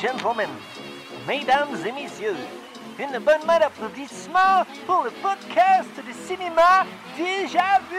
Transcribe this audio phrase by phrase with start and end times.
[0.00, 0.48] gentlemen,
[1.28, 2.36] mesdames et messieurs,
[2.98, 6.86] une bonne main d'applaudissements pour le podcast de cinéma
[7.18, 7.96] Déjà Vu!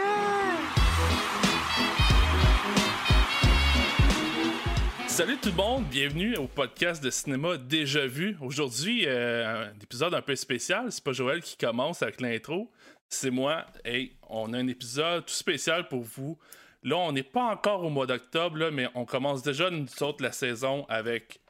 [5.06, 8.36] Salut tout le monde, bienvenue au podcast de cinéma Déjà Vu.
[8.40, 10.90] Aujourd'hui, euh, un épisode un peu spécial.
[10.90, 12.68] C'est pas Joël qui commence avec l'intro,
[13.08, 13.64] c'est moi.
[13.84, 16.36] Et on a un épisode tout spécial pour vous.
[16.82, 20.32] Là, on n'est pas encore au mois d'octobre, mais on commence déjà nous autres la
[20.32, 21.41] saison avec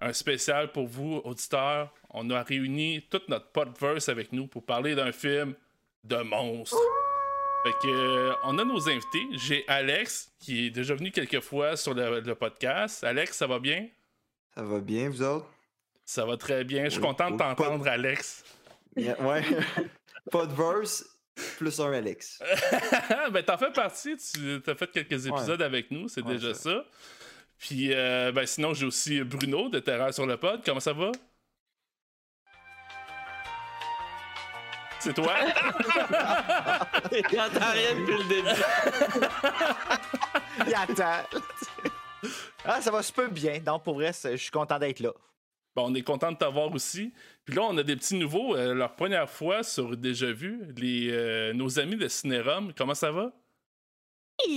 [0.00, 1.92] un spécial pour vous, auditeurs.
[2.10, 5.54] On a réuni toute notre podverse avec nous pour parler d'un film
[6.04, 6.76] de monstre.
[7.64, 9.26] Fait que, euh, on a nos invités.
[9.32, 13.02] J'ai Alex, qui est déjà venu quelques fois sur le, le podcast.
[13.02, 13.88] Alex, ça va bien?
[14.54, 15.50] Ça va bien, vous autres?
[16.04, 16.84] Ça va très bien.
[16.84, 18.44] Je suis Oui, content de oui, t'entendre, Alex.
[18.96, 19.42] Yeah, ouais.
[20.30, 21.04] pas de verse,
[21.58, 22.40] plus un Alex.
[23.32, 24.16] ben, t'en fais partie.
[24.16, 26.08] Tu as fait quelques épisodes avec nous.
[26.08, 26.84] C'est Ouais, déjà ça.
[27.58, 30.62] Puis, euh, ben, sinon, j'ai aussi Bruno de Terreur sur le pod.
[30.64, 31.12] Comment ça va?
[35.00, 35.34] C'est toi?
[37.32, 38.48] J'entends rien depuis le début.
[40.66, 41.22] Il attend.
[42.64, 43.60] ah, ça va super bien.
[43.60, 45.12] Donc, pour vrai, je suis content d'être là.
[45.76, 47.12] Bon, on est content de t'avoir aussi.
[47.44, 48.56] Puis là, on a des petits nouveaux.
[48.56, 52.72] euh, leur première fois sur Déjà Vu, les, euh, nos amis de Cinérum.
[52.74, 53.32] Comment ça va?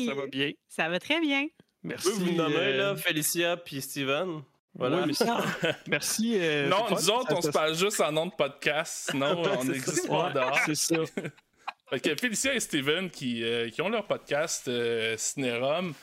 [0.06, 0.52] Ça va bien.
[0.70, 1.48] Ça va très bien.
[1.84, 2.10] Merci.
[2.12, 4.42] vous nommer, euh, là, Félicia puis Steven.
[4.76, 5.06] Voilà.
[5.06, 5.24] merci.
[5.88, 6.34] Merci.
[6.40, 9.10] euh, non, nous autres, on Ça- se parle juste en nom de podcast.
[9.12, 10.60] Sinon, on n'existe pas dehors.
[10.66, 10.96] C'est ça.
[11.90, 15.94] Fait que Félicia et Steven qui, euh, qui ont leur podcast euh, Cinérum.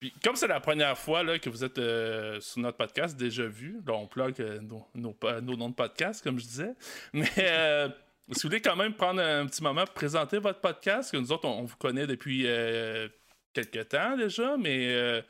[0.00, 3.46] Puis comme c'est la première fois là, que vous êtes euh, sur notre podcast, déjà
[3.46, 6.74] vu, là on plug euh, nos, nos, nos noms de podcast, comme je disais.
[7.12, 7.88] Mais euh,
[8.32, 11.30] si vous voulez quand même prendre un petit moment pour présenter votre podcast, que nous
[11.32, 13.08] autres, on, on vous connaît depuis euh,
[13.52, 15.22] quelques temps déjà, mais euh,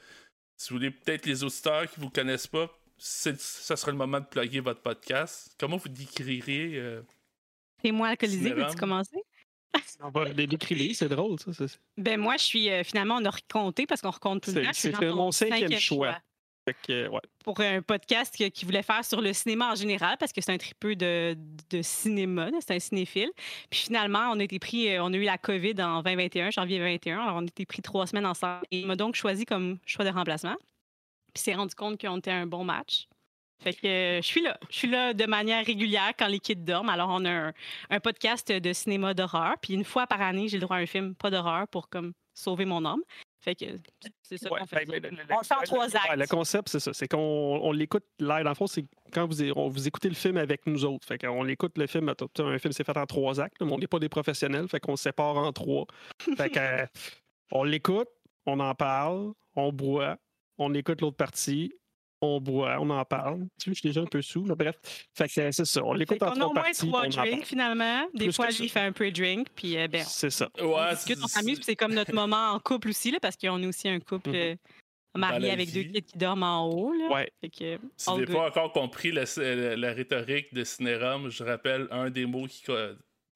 [0.56, 4.20] si vous voulez peut-être les auditeurs qui vous connaissent pas, c'est- ça sera le moment
[4.20, 5.54] de plugger votre podcast.
[5.59, 7.03] Comment vous décririez euh,
[7.84, 9.16] Et moi, alcoolisé, veux-tu commencer?
[10.00, 11.53] On va les décrire, c'est drôle, ça.
[11.53, 14.72] c'est- Ben moi, je suis euh, finalement, on a recompté parce qu'on recompte tout le
[14.72, 14.98] C'est- temps.
[15.00, 16.19] C'est mon cinquième choix.
[16.90, 17.08] Euh.
[17.44, 20.52] Pour un podcast que- qui voulait faire sur le cinéma en général, parce que c'est
[20.52, 21.36] un tripeux de,
[21.82, 23.30] cinéma, c'est un cinéphile.
[23.70, 26.78] Puis finalement, on a été pris, euh, on a eu la COVID en 2021, janvier
[26.78, 27.20] 2021.
[27.20, 28.64] Alors on a été pris trois semaines ensemble.
[28.70, 30.56] Et il m'a donc choisi comme choix de remplacement.
[31.34, 33.08] Puis s'est rendu compte qu'on était un bon match.
[33.60, 34.56] Fait que euh, je suis là.
[34.70, 36.64] Je suis là de manière régulière quand les kids.
[36.70, 37.52] Alors, on a
[37.90, 39.54] un, podcast de cinéma d'horreur.
[39.60, 42.12] Puis une fois par année, j'ai le droit à un film pas d'horreur pour comme
[42.34, 43.02] sauver mon âme.
[43.48, 43.64] Fait que
[44.22, 44.84] c'est ça Ouais, qu'on fait.
[44.84, 46.16] ben, le- le- On le fait en trois ouais, actes.
[46.19, 46.92] le concept, c'est ça.
[46.92, 47.19] C'est qu'on
[47.62, 48.44] on l'écoute live.
[48.44, 51.06] Dans le fond, c'est quand vous, on- vous écoutez le film avec nous autres.
[51.06, 52.09] Fait qu'on l'écoute le film.
[52.10, 53.56] Un film, c'est fait en trois actes.
[53.60, 54.69] mais on n'est pas des professionnels.
[54.69, 55.86] Fait qu'on se sépare en trois.
[56.36, 56.86] Fait que, euh,
[57.53, 58.09] on l'écoute,
[58.44, 60.19] on en parle, on boit,
[60.59, 61.72] on écoute l'autre partie.
[62.20, 63.46] On boit, on en parle.
[63.60, 64.76] Tu vois, je suis déjà un peu sous, mais bref.
[65.14, 65.84] Fait que euh, c'est ça.
[65.84, 68.06] On l'écoute en qu'on a au moins trois on drinks finalement.
[68.14, 69.46] Des Plus fois, lui, fait un pre-drink.
[69.54, 70.48] Puis euh, ben, C'est ça.
[70.58, 71.56] on ouais, discute, on s'amuse.
[71.58, 74.30] puis C'est comme notre moment en couple aussi, là, parce qu'on est aussi un couple
[74.30, 74.34] Mhm.
[74.36, 74.54] euh,
[75.16, 76.92] marié avec deux kids qui dorment en haut.
[76.92, 77.08] Là.
[77.14, 77.30] Ouais.
[77.40, 81.42] Fait que, Si vous n'avez pas encore compris la, la- la rhétorique de Cinérum, je
[81.44, 82.62] rappelle un des mots qui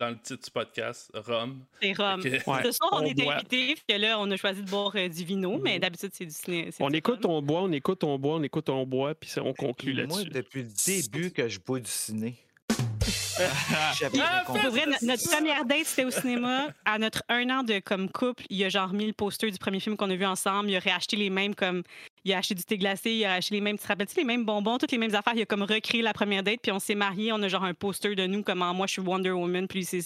[0.02, 1.64] dans le titre du podcast, Rome.
[1.80, 2.20] C'est rhum.
[2.20, 2.62] Fait que- Ouais.
[2.64, 3.34] Ce soir, on, On est boit.
[3.36, 5.78] invités, puis que là, on a choisi de boire euh, du vino, mais Mhm.
[5.80, 6.70] d'habitude, c'est du ciné.
[6.80, 7.34] On du écoute, rhum.
[7.36, 10.30] on boit, on écoute, on boit, on écoute, on boit, puis on conclut Moi, là-dessus.
[10.30, 12.34] depuis le début que je bois du ciné.
[13.98, 14.42] J'avais Ah.
[14.44, 16.68] Pour vrai, no- notre première date, c'était au cinéma.
[16.84, 19.80] À notre un an de comme couple, il a genre mis le poster du premier
[19.80, 20.70] film qu'on a vu ensemble.
[20.70, 21.82] Il a réacheté les mêmes comme.
[22.24, 23.76] Il a acheté du thé glacé, il a acheté les mêmes.
[23.76, 25.32] Tu te rappelles-tu les mêmes bonbons, toutes les mêmes affaires.
[25.34, 27.32] Il a comme recréé la première date, puis on s'est mariés.
[27.32, 30.00] On a genre un poster de nous, comme moi, je suis Wonder Woman, puis c'est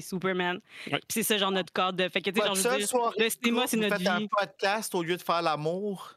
[0.00, 0.60] Superman.
[0.86, 0.92] Ouais.
[0.98, 1.96] Puis c'est ça, genre notre code.
[1.96, 2.08] De...
[2.08, 4.28] Fait que, tu sais, genre, dire, le cinéma, c'est vous notre faites un vie.
[4.28, 6.14] podcast au lieu de faire l'amour?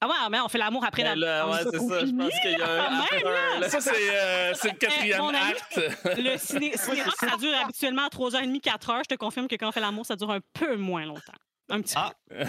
[0.00, 1.38] Ah ouais, mais on fait l'amour après Ben la.
[1.38, 2.00] là, ouais, c'est ça.
[2.04, 2.84] Je pense qu'il y a un.
[2.84, 3.68] quand même, là.
[3.70, 5.80] Ça, c'est euh, c'est le quatrième mon ami- acte.
[6.18, 8.98] Le ciné, cinéma, ça dure habituellement 3h30, 4h.
[9.04, 11.32] Je te confirme que quand on fait l'amour, ça dure un peu moins longtemps.
[11.68, 12.12] Un petit Ah.
[12.30, 12.44] Un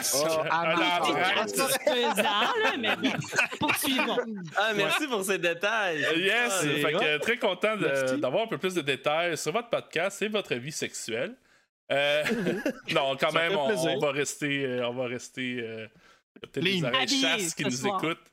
[0.50, 1.48] ah, peu.
[1.48, 2.24] C'est pesant,
[2.64, 3.12] là, mais bon.
[3.60, 4.18] Poursuivons.
[4.56, 6.06] Ah, merci pour ces détails.
[6.06, 9.52] Euh, Yes, Ah, fait que, euh, très content d'avoir un peu plus de détails sur
[9.52, 11.36] votre podcast et votre vie sexuelle.
[11.92, 12.24] Euh,
[12.94, 15.88] non, quand Ça même, on, on va rester, euh, on va rester euh,
[16.42, 16.90] peut-être des Clean.
[16.94, 18.04] oreilles chasses qui nous soir.
[18.04, 18.26] écoutent.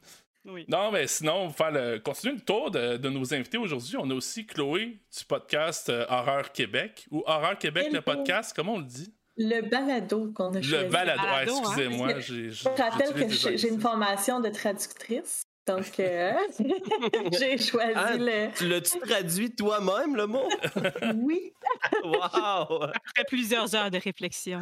[0.46, 0.66] Oui.
[0.68, 3.96] Non, mais sinon, on va faire le, continuer le tour de, de nos invités aujourd'hui.
[3.96, 8.02] On a aussi Chloé du podcast euh, Horreur Québec ou Horreur Québec, le Hello.
[8.02, 9.14] podcast, comment on le dit?
[9.36, 10.84] Le balado qu'on a choisi.
[10.84, 11.22] Le balado.
[11.26, 11.60] Hein?
[11.64, 12.20] excusez-moi.
[12.20, 15.42] j'ai- Je rappelle que j'ai une formation de traductrice.
[15.66, 16.32] Donc, euh,
[17.32, 18.54] j'ai choisi Ah, le.
[18.54, 20.46] Tu l'as-tu traduit toi-même, le mot?
[21.16, 21.52] Oui,
[22.04, 22.82] Wow!
[22.84, 24.60] Après plusieurs heures de réflexion.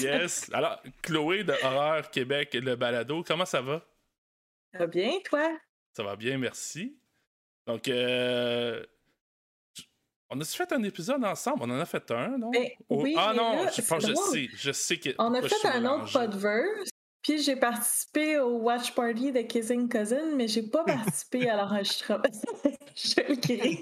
[0.00, 0.50] Yes.
[0.52, 3.84] Alors, Chloé de Horreur Québec, le balado, comment ça va?
[4.72, 5.56] Ça va bien, toi?
[5.96, 6.98] Ça va bien, merci.
[7.68, 8.84] Donc, euh,
[10.30, 11.58] on a-tu fait un épisode ensemble?
[11.62, 12.50] On en a fait un, non?
[12.50, 14.48] Ben, Ou- oui, ah mais non, là, je pense que je sais.
[14.54, 15.10] Je sais que.
[15.18, 16.90] On a fait un autre podverse,
[17.22, 22.22] puis j'ai participé au watch party de Kissing Cousin, mais j'ai pas participé à l'enregistrement.
[22.94, 23.80] je le crie.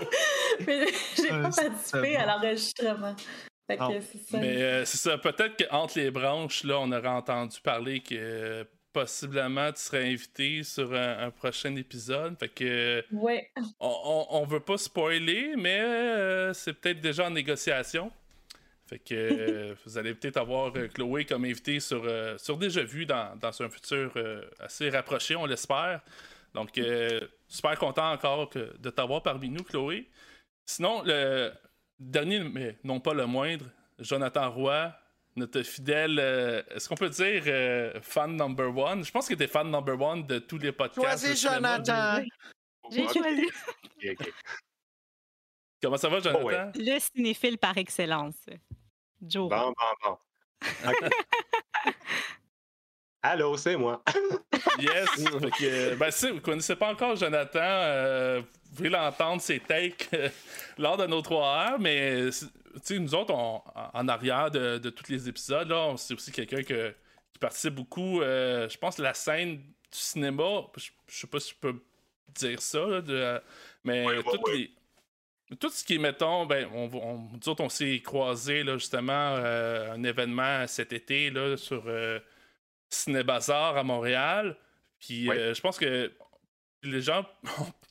[0.66, 0.86] mais
[1.16, 2.18] j'ai Euh, pas participé bon.
[2.20, 3.16] à l'enregistrement.
[3.68, 4.00] Fait que Non.
[4.00, 4.38] c'est ça.
[4.38, 8.64] Mais euh, c'est ça, peut-être qu'entre les branches, là, on aurait entendu parler que euh,
[9.00, 12.38] possiblement tu serais invité sur un, un prochain épisode.
[12.38, 13.50] Fait que Ouais.
[13.78, 18.10] on, on, on veut pas spoiler, mais euh, c'est peut-être déjà en négociation.
[18.88, 22.82] Fait que euh, vous allez peut-être avoir euh, Chloé comme invité sur, euh, sur Déjà
[22.82, 24.14] Vu dans, dans un futur
[24.60, 26.00] assez rapproché, on l'espère.
[26.54, 26.80] Donc,
[27.48, 30.08] super content encore que- de t'avoir parmi nous, Chloé.
[30.64, 31.52] Sinon, le
[32.00, 33.66] dernier, mais non pas le moindre,
[33.98, 34.90] Jonathan Roy,
[35.36, 39.04] notre fidèle, euh, est-ce qu'on peut dire euh, fan number one?
[39.04, 41.26] Je pense que t'es fan number one de tous les podcasts.
[41.26, 41.42] Choisis.
[41.42, 42.24] Jonathan!
[42.90, 43.46] J'ai choisi.
[45.82, 46.40] Comment ça va, Jonathan?
[46.42, 46.72] Oh, ouais.
[46.74, 48.46] le cinéphile par excellence.
[49.20, 49.48] Joe.
[49.48, 50.18] Bon, bon, bon.
[53.28, 54.02] Allô, c'est moi.
[54.78, 55.08] Yes!
[55.58, 60.08] Que, ben, si vous ne connaissez pas encore Jonathan, euh, vous pouvez l'entendre, ses takes
[60.12, 60.28] euh,
[60.76, 63.62] lors de nos 3 heures, mais c'est- tu sais, nous autres, on-
[63.94, 66.90] en arrière de, de tous les épisodes, là, on- c'est aussi quelqu'un que-
[67.32, 71.50] qui participe beaucoup, euh, je pense, la scène du cinéma, je, je sais pas si
[71.54, 71.80] je peux
[72.34, 73.40] dire ça, là, de-
[73.82, 74.56] mais Ouais, toutes ouais.
[75.50, 78.74] les- tout ce qui est, mettons, ben, on, on, nous autres, on s'est croisés, là,
[78.76, 81.84] justement, euh, un événement cet été, là, sur
[82.86, 84.56] euh, Ciné Bazar à Montréal.
[84.98, 86.12] Puis euh, je pense que
[86.82, 87.24] les gens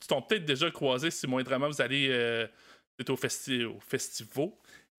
[0.07, 2.47] t'ont peut-être déjà croisé si moindrement vous allez euh,
[3.07, 4.49] au, festi au festival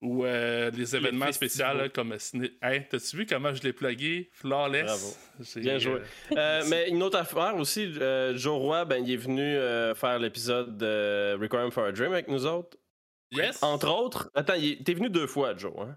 [0.03, 2.53] ou euh, les événements spéciaux comme Ciné.
[2.61, 4.29] Hey, t'as-tu vu comment je l'ai plugué?
[4.33, 4.85] Flawless.
[4.85, 5.17] Bravo.
[5.57, 6.01] Bien joué.
[6.37, 9.57] euh, mais une autre affaire aussi, Joe Roy, ben, il est venu
[9.97, 12.77] faire l'épisode de Requiem for a Dream avec nous autres.
[13.33, 13.63] yes!
[13.63, 14.55] Entre autres, attends,
[14.85, 15.73] t'es venu deux fois, Joe.
[15.81, 15.97] Hein?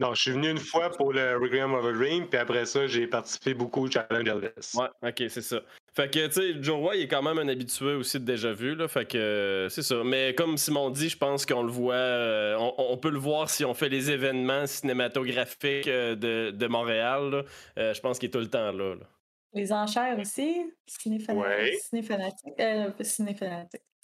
[0.00, 2.86] Non, je suis venu une fois pour le Requiem of a Dream, puis après ça,
[2.88, 4.72] j'ai participé beaucoup au Challenge Elvis.
[4.74, 5.60] Ouais, ok, c'est ça.
[5.94, 8.52] Fait que, tu sais, Joe Roy, il est quand même un habitué aussi de déjà
[8.52, 8.88] vu, là.
[8.88, 10.02] Fait que, euh, c'est ça.
[10.04, 13.48] Mais comme Simon dit, je pense qu'on le voit, euh, on, on peut le voir
[13.48, 17.42] si on fait les événements cinématographiques euh, de, de Montréal, là.
[17.78, 18.94] Euh, je pense qu'il est tout le temps là.
[18.96, 19.06] là.
[19.52, 20.72] Les enchères aussi.
[20.88, 21.72] Ciné-fana- Ouais.
[21.80, 22.54] Ciné-fanatique.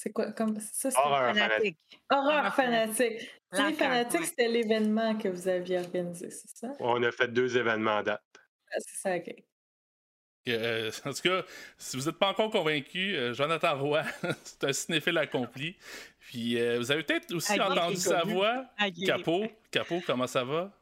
[0.03, 0.91] C'est quoi comme ça?
[0.91, 1.77] c'est- Horreur fanatique.
[2.11, 3.31] Horreur Horreur fanatique.
[3.53, 4.25] Ouais.
[4.25, 6.73] c'était l'événement que vous aviez organisé, c'est ça?
[6.81, 8.23] On a fait deux événements à date.
[8.73, 9.35] Ah, c'est ça, ok.
[10.49, 11.43] Euh, en tout cas,
[11.77, 14.03] si vous n'êtes pas encore convaincu, euh, Jonathan Roy,
[14.43, 15.77] c'est un cinéphile accompli.
[16.19, 18.65] Puis euh, vous avez peut-être aussi entendu sa voix.
[19.05, 20.73] Capot, Capot, comment ça va?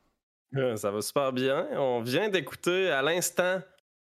[0.54, 1.66] Euh, Ça va super bien.
[1.72, 3.60] On vient d'écouter à l'instant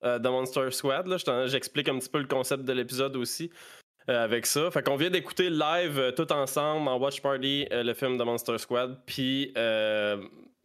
[0.05, 1.09] euh, The Monster Squad.
[1.49, 4.70] J'explique un petit peu le concept de l'épisode aussi euh, avec ça.
[4.70, 8.23] Fait qu'on vient d'écouter live euh, tout ensemble en Watch Party euh, le film The
[8.23, 8.99] Monster Squad.
[9.06, 10.17] Puis, euh,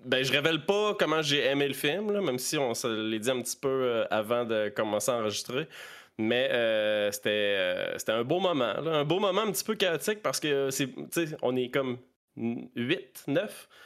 [0.06, 3.32] ben, je révèle pas comment j'ai aimé le film, même si on se l'est dit
[3.32, 5.68] un petit peu euh, avant de commencer à enregistrer.
[6.18, 8.74] Mais euh, c'était euh, un beau moment.
[8.86, 10.90] Un beau moment un petit peu chaotique parce que c'est,
[11.42, 11.98] on est comme
[12.38, 13.85] 8, 9 on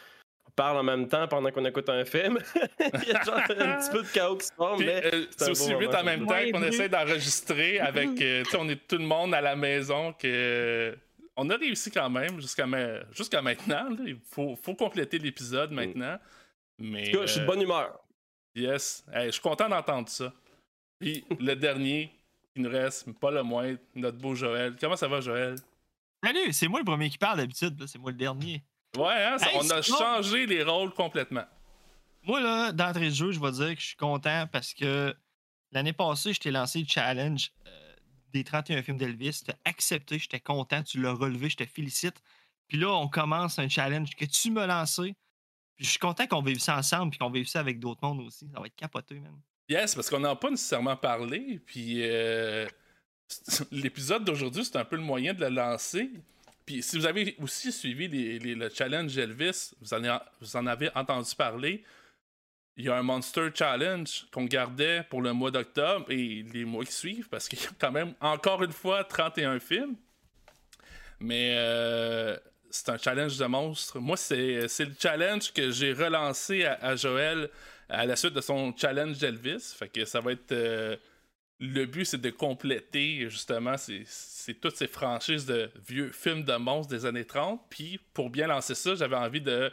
[0.60, 2.38] parle en même temps pendant qu'on écoute un film.
[3.04, 5.74] Il y a genre un petit peu de chaos qui se forme, euh, c'est aussi
[5.76, 8.10] vite en même temps Ouais, qu'on essaie d'enregistrer avec.
[8.22, 10.98] euh, tu sais, on est tout le monde à la maison que.
[11.38, 13.90] On a réussi quand même jusqu'à ma- jusqu'à maintenant.
[13.90, 13.98] là.
[14.06, 16.20] Il faut, faut compléter l'épisode maintenant.
[16.78, 17.08] Mais.
[17.08, 18.00] En tout cas, je suis de euh, bonne humeur.
[18.56, 19.06] Yes.
[19.14, 20.34] Hey, je suis content d'entendre ça.
[21.00, 22.12] Puis le dernier,
[22.56, 24.76] il nous reste, mais pas le moins, notre beau Joël.
[24.82, 25.56] Comment ça va, Joël?
[26.22, 28.62] Salut, c'est moi le premier qui parle d'habitude, là, c'est moi le dernier.
[28.98, 31.46] Ouais, hein, ça- Hey, on a changé les rôles complètement.
[32.24, 35.16] Moi, là, d'entrée de jeu, je vais dire que je suis content parce que
[35.72, 37.96] l'année passée, je t'ai lancé le challenge euh,
[38.34, 39.42] des 31 films d'Elvis.
[39.46, 42.22] Tu as accepté, j'étais content, tu l'as relevé, je te félicite.
[42.68, 45.16] Puis là, on commence un challenge que tu m'as lancé.
[45.76, 48.20] Puis je suis content qu'on vive ça ensemble puis qu'on vive ça avec d'autres mondes
[48.22, 48.48] aussi.
[48.54, 49.40] Ça va être capoté, man.
[49.70, 51.62] Yes, parce qu'on n'a pas nécessairement parlé.
[51.66, 52.68] Puis euh,
[53.72, 56.12] l'épisode d'aujourd'hui, c'est un peu le moyen de le lancer.
[56.70, 61.84] Puis si vous avez aussi suivi le challenge Elvis, vous en, avez entendu parler.
[62.78, 66.86] Il y a un Monster Challenge qu'on gardait pour le mois d'octobre et les mois
[66.86, 69.96] qui suivent, parce qu'il y a quand même encore une fois 31 films.
[71.20, 72.38] Mais euh,
[72.70, 73.98] c'est un challenge de monstre.
[73.98, 77.50] Moi, c'est le challenge que j'ai relancé à, à Joël
[77.90, 79.74] à la suite de son challenge d'Elvis.
[79.76, 80.52] Fait que ça va être.
[80.52, 80.96] euh,
[81.60, 83.76] le but, c'est de compléter justement
[84.62, 87.62] toutes ces franchises de vieux films de monstres des années 30.
[87.70, 89.72] Puis pour bien lancer ça, j'avais envie de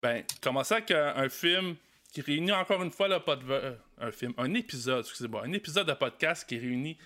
[0.00, 1.76] ben, commencer avec un, film
[2.12, 5.88] qui réunit encore une fois le pod- euh, un film, un épisode, excusez-moi, un épisode
[5.88, 6.96] de podcast qui réunit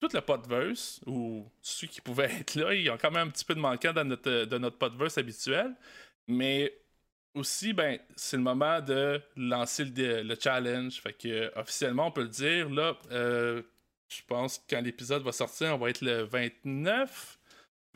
[0.00, 3.44] tout le podverse, ou ceux qui pouvaient être là, ils ont quand même un petit
[3.44, 5.74] peu de manquant dans notre, de notre podverse habituel.
[6.26, 6.72] Mais
[7.34, 11.00] aussi, ben, c'est le moment de lancer le, le, challenge.
[11.00, 12.68] Fait que officiellement, on peut le dire.
[12.70, 13.62] Là, euh,
[14.08, 17.38] je pense que quand l'épisode va sortir, on va être le 29.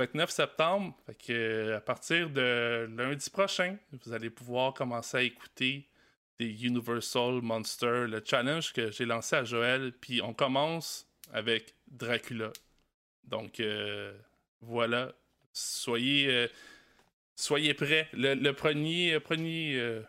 [0.00, 0.96] 29 septembre.
[1.06, 5.86] Fait que à partir de lundi prochain, vous allez pouvoir commencer à écouter
[6.38, 9.92] des Universal Monsters, le challenge que j'ai lancé à Joël.
[10.00, 12.50] Puis on commence avec Dracula.
[13.24, 14.12] Donc euh,
[14.62, 15.12] voilà.
[15.52, 16.48] Soyez, euh,
[17.36, 18.08] soyez prêts.
[18.14, 20.00] Le, le premier, premier euh,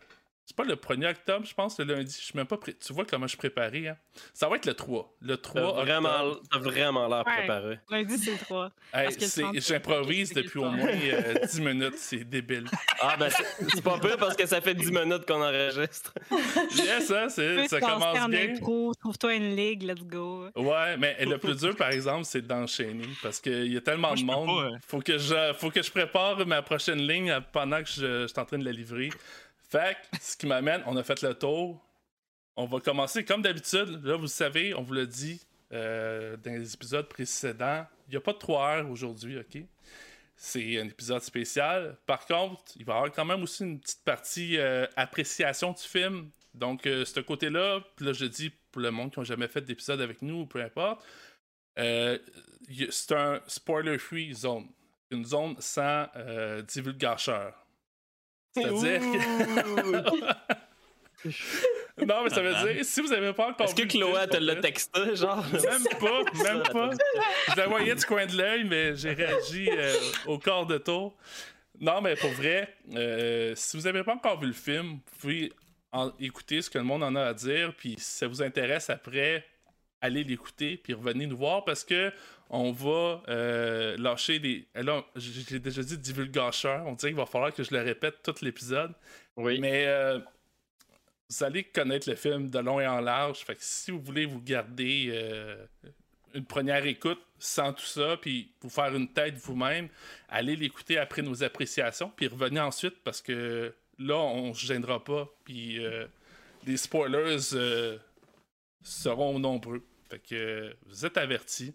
[0.52, 2.14] c'est pas le 1er octobre, je pense, le lundi.
[2.18, 2.74] Je suis même pas pré...
[2.74, 3.96] Tu vois comment je suis préparé, hein?
[4.34, 5.14] Ça va être le 3.
[5.22, 7.32] Le 3 T'as vraiment, t'as vraiment l'air Ouais.
[7.38, 7.78] préparé.
[7.90, 8.70] Lundi, c'est le 3.
[8.92, 11.94] Hey, Parce que le c'est- 30, J'improvise depuis au moins euh, 10 minutes.
[11.96, 12.66] C'est débile.
[13.00, 13.44] Ah, ben, c'est
[13.74, 16.12] c'est pas peu parce que ça fait 10 minutes qu'on enregistre.
[16.76, 18.54] Yes, hein, ça commence en bien.
[19.00, 20.48] trouve-toi une ligue, let's go.
[20.56, 24.16] Ouais, mais le plus dur, par exemple, c'est d'enchaîner parce qu'il y a tellement Moi,
[24.16, 24.46] de monde.
[24.46, 24.78] pas, hein.
[24.86, 28.26] Faut que je, faut que je prépare ma prochaine ligne euh, pendant que je, je
[28.26, 29.10] suis en train de la livrer.
[29.72, 31.82] Fait que, ce qui m'amène, on a fait le tour.
[32.56, 34.04] On va commencer comme d'habitude.
[34.04, 35.40] Là, vous savez, on vous l'a dit
[35.72, 37.86] euh, dans les épisodes précédents.
[38.06, 39.62] Il n'y a pas de 3 heures aujourd'hui, OK?
[40.36, 41.96] C'est un épisode spécial.
[42.04, 45.82] Par contre, il va y avoir quand même aussi une petite partie euh, appréciation du
[45.82, 46.28] film.
[46.52, 50.02] Donc, euh, ce côté-là, là, je dis pour le monde qui n'a jamais fait d'épisode
[50.02, 51.02] avec nous, ou peu importe,
[51.78, 54.68] c'est un spoiler-free zone.
[55.10, 56.08] Une zone sans
[56.68, 57.61] divulgacheur.
[58.54, 60.32] C'est-à-dire que...
[62.04, 64.26] non, mais ça veut dire, si vous n'avez pas encore Est-ce que vu le Chloé
[64.28, 65.44] te l'a texté, genre?
[65.52, 66.90] même pas, même pas.
[67.52, 69.94] Je la voyais du coin de l'œil, mais j'ai réagi euh,
[70.26, 71.14] au corps de tour.
[71.80, 75.52] Non, mais pour vrai, euh, si vous n'avez pas encore vu le film, vous pouvez
[75.92, 78.90] en- écouter ce que le monde en a à dire, puis si ça vous intéresse
[78.90, 79.44] après,
[80.02, 82.12] allez l'écouter, puis revenez nous voir parce que
[82.50, 84.66] on va euh, lâcher des.
[84.74, 88.22] eh Là, j'ai déjà dit divulgacheur, on dirait qu'il va falloir que je le répète
[88.22, 88.92] tout l'épisode.
[89.36, 89.58] Oui.
[89.58, 90.18] Mais euh,
[91.30, 93.38] vous allez connaître le film de long et en large.
[93.38, 95.64] Fait que si vous voulez vous garder euh,
[96.34, 99.88] une première écoute sans tout ça, puis vous faire une tête vous-même,
[100.28, 105.28] allez l'écouter après nos appréciations, puis revenez ensuite parce que là, on se gênera pas.
[105.44, 106.06] Puis euh,
[106.66, 107.98] les spoilers euh,
[108.82, 109.82] seront nombreux.
[110.12, 111.74] Fait que vous êtes avertis.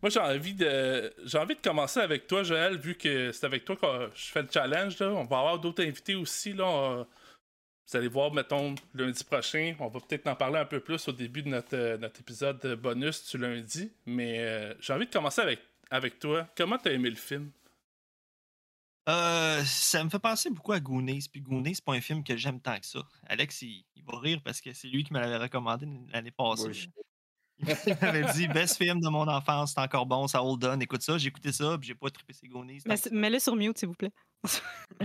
[0.00, 3.66] Moi, j'ai envie de j'ai envie de commencer avec toi, Joël, vu que c'est avec
[3.66, 4.98] toi que je fais le challenge.
[4.98, 5.10] Là.
[5.10, 6.54] On va avoir d'autres invités aussi.
[6.54, 7.04] Là.
[7.86, 9.74] Vous allez voir, mettons, lundi prochain.
[9.78, 12.64] On va peut-être en parler un peu plus au début de notre, euh, notre épisode
[12.76, 13.92] bonus du lundi.
[14.06, 15.60] Mais euh, j'ai envie de commencer avec,
[15.90, 16.48] avec toi.
[16.56, 17.50] Comment t'as aimé le film?
[19.10, 21.26] Euh, ça me fait penser beaucoup à Goonies.
[21.30, 23.00] Puis Goonies, c'est pas un film que j'aime tant que ça.
[23.26, 26.70] Alex, il, il va rire parce que c'est lui qui me l'avait recommandé l'année passée.
[27.86, 30.80] Il m'avait dit best film de mon enfance, c'est encore bon, ça hold on.
[30.80, 32.80] Écoute ça, j'ai écouté ça, puis j'ai pas trippé ces Goonies.
[32.86, 34.12] Mais- Mets-le sur mute, s'il vous plaît.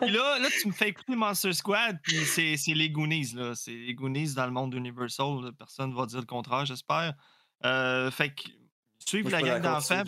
[0.00, 3.56] Puis là, là, tu me fais écouter Monster Squad, puis c'est c'est les Goonies, là.
[3.56, 5.42] C'est les Goonies dans le monde Universal.
[5.42, 5.50] là.
[5.58, 7.14] Personne va dire le contraire, j'espère.
[7.64, 8.42] Euh, fait que
[9.04, 10.04] suivre Moi, la gang d'enfants.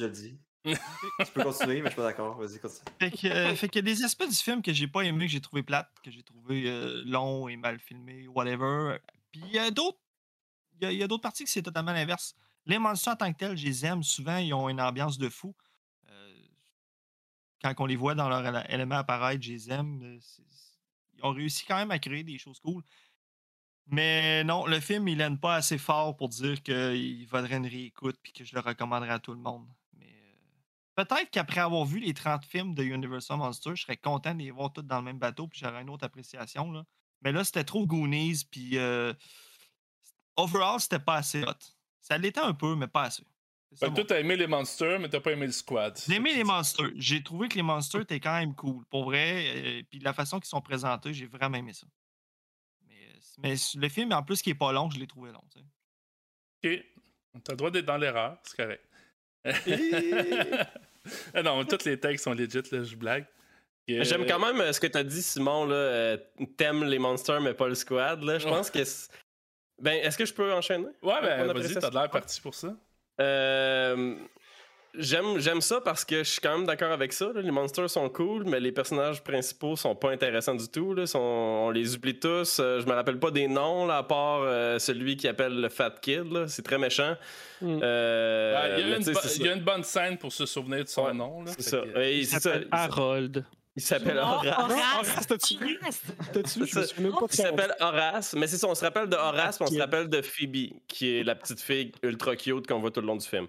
[0.65, 2.37] Tu peux continuer, mais je suis pas d'accord.
[2.37, 2.85] Vas-y, continue.
[3.01, 5.33] Fait que, euh, qu'il y a des aspects du film que j'ai pas aimé, que
[5.33, 8.99] j'ai trouvé plate, que j'ai trouvé euh, long et mal filmé, whatever.
[9.33, 9.99] Puis il y a d'autres.
[10.81, 12.35] Il y a, d'autres parties que c'est totalement l'inverse.
[12.67, 14.03] Les monstres en tant que tels, je les aime.
[14.03, 15.55] Souvent, ils ont une ambiance de fou.
[16.09, 16.35] Euh,
[17.63, 20.01] quand on les voit dans leur élément apparaître, je les aime.
[20.03, 20.19] Euh,
[21.15, 22.83] Ils ont réussi quand même à créer des choses cool.
[23.87, 28.17] Mais non, le film, il n'aime pas assez fort pour dire qu'il vaudrait une réécoute
[28.23, 29.67] puis que je le recommanderais à tout le monde.
[30.95, 34.51] Peut-être qu'après avoir vu les 30 films de Universal Monsters, je serais content de les
[34.51, 36.71] voir tous dans le même bateau puis j'aurais une autre appréciation.
[36.71, 36.85] Là.
[37.23, 39.15] Mais là, c'était trop Goonies puis euh,
[40.37, 41.53] overall, c'était pas assez hot.
[42.01, 43.25] Ça l'était un peu, mais pas assez.
[43.81, 45.99] Mon- toi, t'as aimé les monsters, mais t'as pas aimé le squad.
[46.07, 46.91] J'ai aimé les monsters.
[46.97, 48.85] J'ai trouvé que les monsters étaient quand même cool.
[48.87, 51.87] Pour vrai, euh, puis la façon qu'ils sont présentés, j'ai vraiment aimé ça.
[52.83, 55.43] Mais, euh, mais le film, en plus, qui est pas long, je l'ai trouvé long.
[56.65, 56.71] Ok.
[57.45, 58.85] T'as le droit d'être dans l'erreur, c'est correct.
[61.35, 63.25] Ah non, tous les textes sont legit, là, je blague.
[63.89, 65.67] J'aime quand même euh, ce que t'as dit, Simon.
[65.67, 66.17] Là, euh,
[66.57, 68.23] T'aimes les monsters, mais pas le squad.
[68.23, 68.39] Là.
[68.39, 68.85] Je pense que.
[68.85, 69.11] c'est-
[69.81, 70.87] Ben, est-ce que je peux enchaîner?
[71.03, 72.77] Ouais, ben, vas-y, t'as l'air parti pour ça.
[73.21, 74.15] Euh,
[74.99, 77.31] J'aime, j'aime ça parce que je suis quand même d'accord avec ça.
[77.35, 77.41] là.
[77.41, 80.93] Les monsters sont cool, mais les personnages principaux sont pas intéressants du tout.
[80.93, 81.07] Là.
[81.07, 82.59] Sont- on les oublie tous.
[82.61, 85.69] Euh, je me rappelle pas des noms, là, à part euh, celui qui appelle le
[85.71, 86.31] Fat Kid.
[86.31, 86.47] là.
[86.47, 87.17] C'est très méchant.
[87.63, 87.81] Mm.
[87.83, 91.43] Euh, Ben, il, y a une bonne scène pour se souvenir de son Ouais, nom.
[91.43, 91.53] là.
[91.57, 91.79] C'est ça.
[91.79, 92.41] que- Oui, Il c'est ça.
[92.41, 93.45] s'appelle Harold.
[93.75, 94.59] Il s'appelle Oh, Horace.
[95.09, 95.27] Horace.
[95.27, 95.81] t'as-tu vu?
[96.35, 96.69] T'as-tu Il
[97.35, 100.75] s'appelle Horace, mais c'est ça, on se rappelle de Horace, on se rappelle de Phoebe,
[100.87, 103.47] qui est la petite fille ultra cute qu'on voit tout le long du film.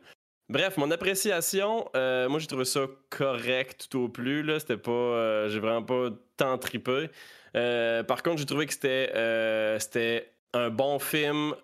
[0.50, 4.44] Bref, mon appréciation, euh, moi j'ai trouvé ça correct tout au plus.
[4.44, 4.60] Là.
[4.60, 4.92] C'était pas.
[4.92, 7.10] euh, j'ai vraiment pas tant tripé.
[7.56, 11.56] Euh, par contre, j'ai trouvé que c'était, un bon film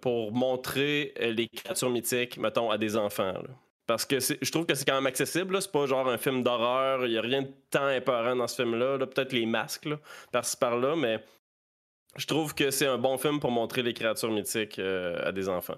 [0.00, 3.32] pour montrer les créatures mythiques, mettons, à des enfants.
[3.32, 3.50] là.
[3.86, 5.60] Parce que je trouve que c'est quand même accessible.
[5.60, 7.04] C'est pas genre un film d'horreur.
[7.04, 8.96] Il y a rien de tant épeurant dans ce film-là.
[8.96, 9.06] là.
[9.06, 9.88] Peut-être les masques,
[10.32, 11.22] par-ci par-là, mais
[12.16, 15.76] je trouve que c'est un bon film pour montrer les créatures mythiques à des enfants.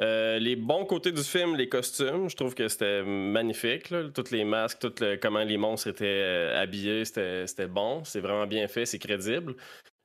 [0.00, 3.90] Euh, les bons côtés du film, les costumes, je trouve que c'était magnifique.
[3.90, 4.04] Là.
[4.14, 8.02] Toutes les masques, tout comment les monstres étaient euh, habillés, c'était bon.
[8.04, 9.54] C'est vraiment bien fait, c'est crédible.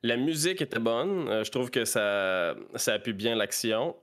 [0.02, 1.28] La musique était bonne.
[1.28, 2.54] Euh, je trouve que ça,
[2.86, 3.96] appuie bien l'action.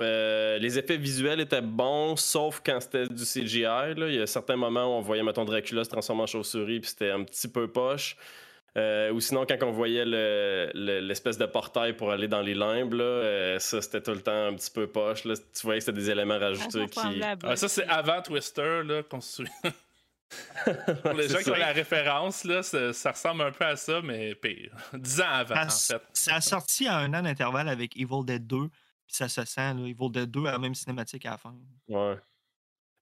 [0.00, 3.94] Les effets visuels étaient bons, sauf quand c'était du CGI.
[3.96, 6.90] Il y a certains moments où on voyait, mettons, Dracula se transformer en chauve-souris, puis
[6.90, 8.16] c'était un petit peu poche.
[8.76, 12.54] Euh, ou sinon, quand on voyait le- le- l'espèce de portail pour aller dans les
[12.54, 15.24] limbes, là, euh, ça, c'était tout le temps un petit peu poche.
[15.24, 15.34] là.
[15.36, 17.00] Tu voyais que c'était des éléments rajoutés qui...
[17.44, 19.52] Ah, ça, c'est avant Twister, là, qu'on se souvient.
[21.02, 24.00] Pour les gens qui ont la référence, là, ça, ça ressemble un peu à ça,
[24.02, 24.72] mais pire.
[24.94, 26.04] Dix ans avant, en Ça, fait.
[26.12, 28.56] ça a sorti à un an d'intervalle avec Evil Dead 2.
[29.06, 31.54] Puis ça se sent, là, Evil Dead 2 a la même cinématique à la fin.
[31.88, 32.16] Ouais.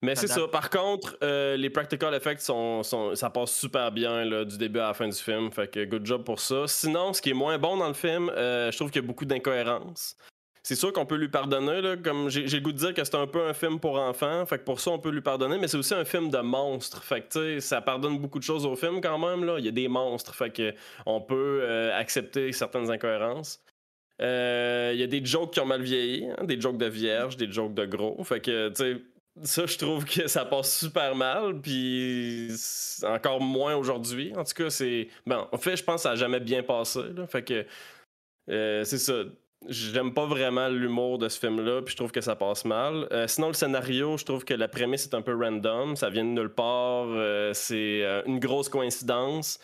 [0.02, 0.48] Mais c'est Ça.
[0.48, 4.80] Par contre, euh, les practical effects, sont, sont- ça passe super bien là, du début
[4.80, 5.52] à la fin du film.
[5.52, 6.66] Fait que good job pour ça.
[6.66, 9.06] Sinon, ce qui est moins bon dans le film, euh, je trouve qu'il y a
[9.06, 10.16] beaucoup d'incohérences.
[10.64, 13.16] C'est sûr qu'on peut lui pardonner, là, comme j'ai le goût de dire que c'est
[13.16, 15.66] un peu un film pour enfants, fait que pour ça on peut lui pardonner, mais
[15.66, 18.64] c'est aussi un film de monstres, fait que tu sais, ça pardonne beaucoup de choses
[18.64, 19.56] au film quand même, là.
[19.58, 20.72] il y a des monstres, fait que
[21.04, 23.60] on peut euh, accepter certaines incohérences.
[24.20, 27.50] Il y a des jokes qui ont mal vieilli, hein, des jokes de vierge, des
[27.50, 29.02] jokes de gros, fait que tu sais,
[29.42, 32.50] ça, je trouve que ça passe super mal, puis
[33.02, 34.32] encore moins aujourd'hui.
[34.36, 35.08] En tout cas, c'est.
[35.26, 37.00] Bon, en fait, je pense que ça a jamais bien passé.
[37.14, 37.26] Là.
[37.26, 37.64] Fait que.
[38.50, 39.14] euh, c'est ça.
[39.68, 43.06] J'aime pas vraiment l'humour de ce film-là, puis je trouve que ça passe mal.
[43.12, 45.94] Euh, sinon, le scénario, je trouve que la prémisse est un peu random.
[45.94, 47.06] Ça vient de nulle part.
[47.08, 49.60] euh, c'est une grosse coïncidence.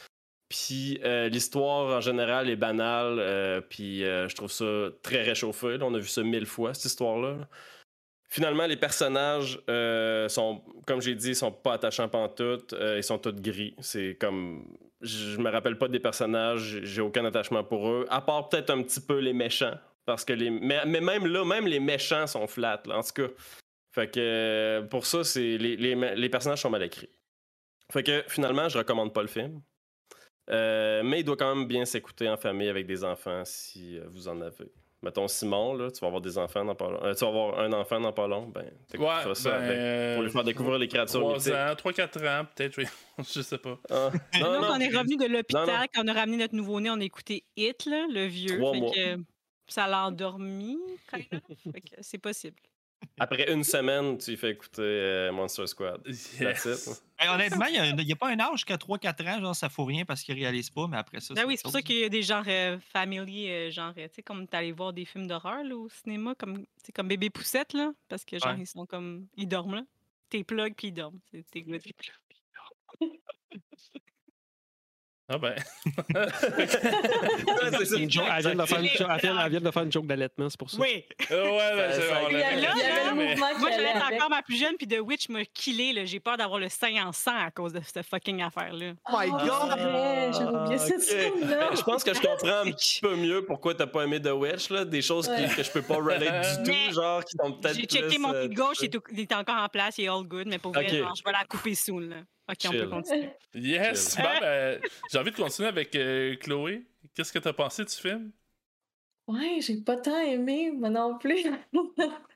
[0.48, 0.98] Puis
[1.30, 5.76] l'histoire en général est banale, puis je trouve ça très réchauffé.
[5.82, 7.36] On a vu ça mille fois, cette histoire-là.
[8.30, 12.74] Finalement, les personnages euh, sont, comme j'ai dit, sont pas attachants pantoute.
[12.74, 13.74] Euh, ils sont tous gris.
[13.80, 14.76] C'est comme.
[15.00, 18.06] Je me rappelle pas des personnages, j'ai aucun attachement pour eux.
[18.10, 19.74] À part peut-être un petit peu les méchants.
[20.04, 20.50] Parce que les.
[20.50, 23.32] Mais, mais même là, même les méchants sont flats, en tout cas.
[23.94, 25.56] Fait que euh, pour ça, c'est.
[25.56, 27.08] Les, les, les personnages sont mal écrits.
[27.90, 29.62] Fait que finalement, je recommande pas le film.
[30.50, 34.28] Euh, mais il doit quand même bien s'écouter en famille avec des enfants si vous
[34.28, 34.70] en avez.
[35.02, 36.98] Mettons Simon, là, tu vas avoir des enfants dans pas long.
[37.04, 38.64] euh, tu vas avoir un enfant dans pas long, ben,
[38.98, 41.52] Ouais, ça ben, avec- pour lui faire découvrir les créatures 3 mythiques.
[41.54, 42.84] ans, 3-4 ans, peut-être, oui.
[43.18, 43.78] je sais pas.
[43.90, 46.90] Ah, Nous, non, non, on est revenu de l'hôpital, quand on a ramené notre nouveau-né,
[46.90, 48.58] on a écouté Hit, là, le vieux.
[48.58, 48.92] Trois fait mois.
[48.92, 49.16] que
[49.68, 50.76] ça l'a endormi,
[52.00, 52.56] c'est possible.
[53.20, 56.00] Après une semaine, tu fais écouter euh, Monster Squad.
[56.06, 57.02] Yes.
[57.18, 60.04] Hey, honnêtement, il n'y a, pas un âge jusqu'à 3-4 ans, genre ça fout rien
[60.04, 61.34] parce qu'ils réalisent pas, mais après ça.
[61.34, 64.02] Ben oui, c'est pour ça qu'il y a des genres euh, family, euh, genre, tu
[64.12, 68.24] sais, comme t'allais voir des films d'horreur au cinéma, comme, comme Bébé Poussette, là, parce
[68.24, 68.60] que genre, Ouais.
[68.60, 69.82] ils sont comme, ils dorment, là.
[70.30, 71.18] T'es plug puis ils dorment.
[71.50, 71.64] T'es.
[75.30, 75.54] Ah ben.
[76.14, 76.26] Ouais,
[77.78, 77.96] c'est ça.
[77.98, 79.82] Une joke- Elle vient de faire une C'est- jo- elle vient- elle vient de faire
[79.82, 80.78] une joke d'allaitement, c'est pour ça.
[80.80, 81.04] Oui!
[81.30, 85.44] Euh, ouais, ben, c'est- mais- Moi, j'allais encore ma plus jeune, puis The Witch m'a
[85.44, 86.04] killé, là.
[86.06, 88.92] J'ai peur d'avoir le sein en sang à cause de cette fucking affaire-là.
[89.12, 89.78] Oh my Oh, god!
[89.78, 91.68] vrai, J'avais oublié cette scène-là.
[91.70, 94.32] Ben, je pense que je comprends un petit peu mieux pourquoi t'as pas aimé The
[94.32, 94.84] Witch, là.
[94.86, 97.74] Des choses qui- que je peux pas relate du Mais tout, genre, qui sont peut-être
[97.76, 100.08] J'ai checké plus, mon euh, pied de gauche, il est, encore en place, il est
[100.08, 100.94] all good, mais pour vrai, Ok.
[100.96, 102.16] genre, je vais la couper soon, là.
[102.48, 103.30] Ok, on peut continuer.
[103.54, 104.16] Yes!
[104.16, 104.80] Bon, ben,
[105.10, 106.86] j'ai envie de continuer avec euh, Chloé.
[107.14, 108.32] Qu'est-ce que t'as pensé du film?
[109.26, 111.44] Ouais, j'ai pas tant aimé, moi non plus.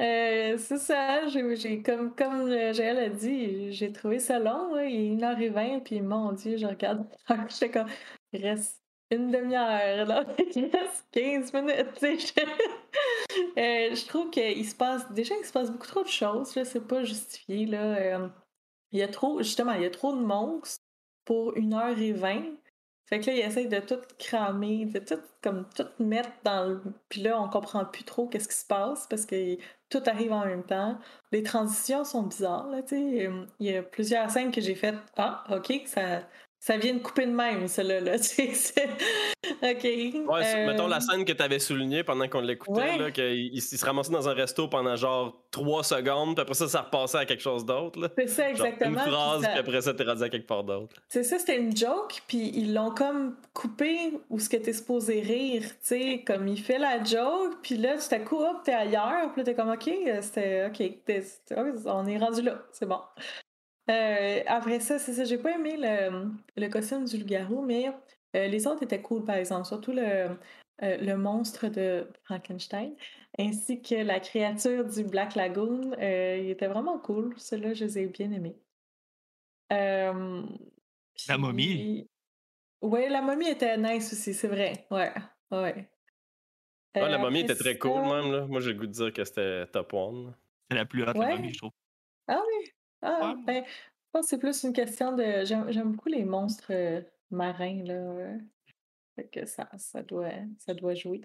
[0.00, 4.74] Euh, c'est ça, j'ai j'ai- comme, comme euh, Joël a dit, j'ai trouvé ça long,
[4.78, 7.06] il est 1h20, puis mon Dieu, je regarde,
[7.50, 7.86] j'étais comme,
[8.32, 10.24] il reste une demi-heure, là,
[10.56, 12.02] il reste 15 minutes,
[13.58, 16.64] Euh, je trouve qu'il se passe, déjà, il se passe beaucoup trop de choses, là,
[16.64, 18.30] c'est pas justifié, là.
[18.92, 20.84] Il y a trop, justement, il y a trop de monstres
[21.24, 22.56] pour 1h20.
[23.08, 26.82] Fait que là, il essaye de tout cramer, de tout, comme, tout mettre dans le...
[27.08, 29.56] Puis là, on comprend plus trop qu'est-ce qui se passe parce que
[29.88, 30.98] tout arrive en même temps.
[31.30, 35.44] Les transitions sont bizarres, là, tu Il y a plusieurs scènes que j'ai faites «Ah,
[35.50, 36.22] OK, ça,
[36.66, 38.14] ça vient de couper de même, cela, là.
[38.16, 39.84] OK.
[39.84, 42.98] Ouais, c'est- mettons la euh, scène que tu avais soulignée pendant qu'on l'écoutait, Ouais.
[42.98, 46.66] là, qu'il il se ramassait dans un resto pendant genre 3 secondes, puis après ça,
[46.66, 48.10] ça repassait à quelque chose d'autre.
[48.18, 48.90] C'est ça, Genre exactement.
[48.98, 50.96] une puis phrase, ça- puis après ça, t'es rendu à quelque part d'autre.
[51.08, 55.20] C'est ça, c'était une joke, puis ils l'ont comme coupé où ce que t'es supposé
[55.20, 58.72] rire, tu sais, comme il fait la joke, puis là, tout à coup, hop, t'es
[58.74, 60.82] ailleurs, puis là, t'es comme, OK, euh, c'était, OK,
[61.56, 62.98] oh, on est rendu là, c'est bon.
[63.90, 67.88] Euh, après ça, c'est ça, j'ai pas aimé le, le costume du loup-garou, mais
[68.34, 70.36] euh, les autres étaient cool, par exemple, surtout le, euh,
[70.80, 72.96] le monstre de Frankenstein,
[73.38, 77.98] ainsi que la créature du Black Lagoon, euh, il était vraiment cool, ceux-là, je les
[78.00, 78.56] ai bien aimés.
[79.72, 80.42] Euh,
[81.28, 81.66] La momie.
[81.74, 82.10] puis-
[82.82, 84.86] Ouais, la momie était nice aussi, c'est vrai.
[84.90, 85.12] Ouais,
[85.50, 85.88] ouais.
[86.94, 88.32] Ouais, la momie était très cool, même.
[88.32, 88.46] Là.
[88.46, 90.34] Moi, j'ai le goût de dire que c'était top one.
[90.70, 91.28] C'est la plus haute, Ouais.
[91.30, 91.70] la momie, je trouve.
[92.28, 92.70] Ah oui.
[93.06, 93.42] Ah, Ouais.
[93.46, 95.44] ben, je pense que c'est plus une question de.
[95.44, 97.94] J'aime j'aime beaucoup les monstres euh, marins, là.
[97.94, 98.38] euh,
[99.16, 101.22] Fait que ça, ça, doit, ça doit jouer.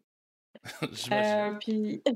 [0.91, 1.39] J'imagine.
[1.39, 2.03] Euh, puis.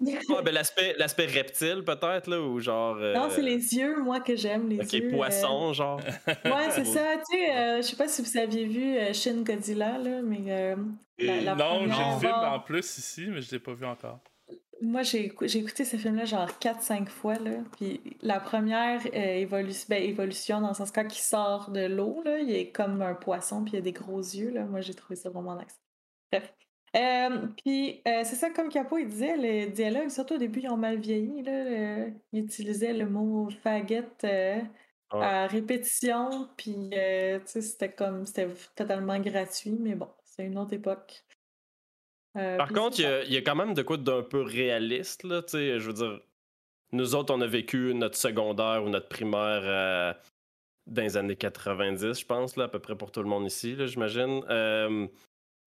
[0.28, 2.96] Ouais, ben, l'aspect, l'aspect reptile, peut-être, là, ou genre.
[2.96, 5.06] Non, c'est euh, les yeux, moi, que j'aime, les Ok, yeux.
[5.06, 6.00] euh, poisson, genre.
[6.26, 7.16] Ouais, c'est ça.
[7.30, 10.42] Tu sais, euh, je sais pas si vous aviez vu euh, Shin Godzilla, là, mais.
[10.48, 10.76] euh,
[11.20, 13.86] la, la non, j'ai première le film en plus ici, mais je l'ai pas vu
[13.86, 14.18] encore.
[14.80, 17.34] Moi, j'ai écou- j'ai écouté ce film-là genre 4-5 fois.
[17.36, 17.64] Là.
[17.76, 22.22] Puis la première euh, évolu- ben, évolution, dans le sens quand il sort de l'eau,
[22.24, 24.50] là, il est comme un poisson, puis il a des gros yeux.
[24.50, 24.64] Là.
[24.66, 25.80] Moi, j'ai trouvé ça vraiment nice.
[26.32, 26.54] Bref.
[26.96, 30.70] Euh, puis euh, c'est ça, comme Capo il disait, les dialogues, surtout au début, ils
[30.70, 31.42] ont mal vieilli.
[31.42, 33.48] Là, euh, ils utilisaient le mot
[35.12, 35.24] Ouais.
[35.24, 36.90] à répétition, puis
[37.46, 41.24] c'était comme, c'était totalement gratuit, mais bon, c'est une autre époque.
[42.38, 44.42] Euh, Par contre, il y, a- il y a quand même de quoi d'un peu
[44.42, 46.20] réaliste, là, tu sais, je veux dire,
[46.92, 50.12] nous autres, on a vécu notre secondaire ou notre primaire euh,
[50.86, 53.74] dans les années 90, je pense, là, à peu près pour tout le monde ici,
[53.76, 54.42] là, j'imagine.
[54.48, 55.06] Euh,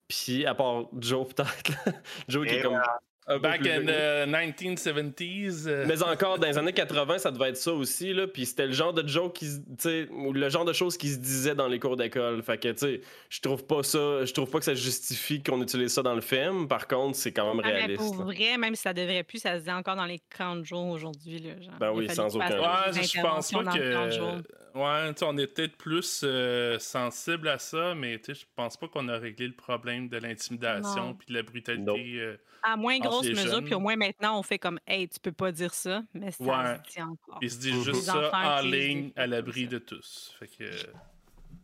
[0.08, 1.72] Puis, à part Joe, peut-être.
[2.28, 2.82] Joe qui est comme...
[3.28, 5.68] Back in the 1970s.
[5.68, 8.28] euh, Mais encore, dans les années 80, ça devait être ça aussi, là.
[8.28, 10.98] Puis c'était le genre de joke qui, se- tu sais, ou le genre de choses
[10.98, 12.42] qui se disaient dans les cours d'école.
[12.44, 15.62] Fait que, tu sais, je trouve pas ça, je trouve pas que ça justifie qu'on
[15.62, 16.68] utilise ça dans le film.
[16.68, 18.02] Par contre, c'est quand même Ah, mais réaliste.
[18.02, 18.24] pour là.
[18.34, 20.88] vrai, même si ça devrait plus, ça se dit encore dans les camps de jour
[20.88, 21.44] aujourd'hui.
[21.80, 24.61] Ben oui, sans aucun des Ouais, je pense pas que.
[24.74, 28.46] Ouais, tu sais, on est peut-être plus euh, sensible à ça, mais tu sais, je
[28.56, 32.20] pense pas qu'on a réglé le problème de l'intimidation puis de la brutalité.
[32.20, 33.66] Euh, À moins grosse mesure, jeunes.
[33.66, 36.44] puis au moins maintenant, on fait comme Hey, tu peux pas dire ça, mais ça
[36.44, 36.76] Ouais.
[36.86, 37.40] se dit encore.
[37.42, 37.84] Ils se disent Mhm.
[37.84, 40.36] juste Les ça enfants en ligne, à l'abri de tous.
[40.40, 40.64] Fait que.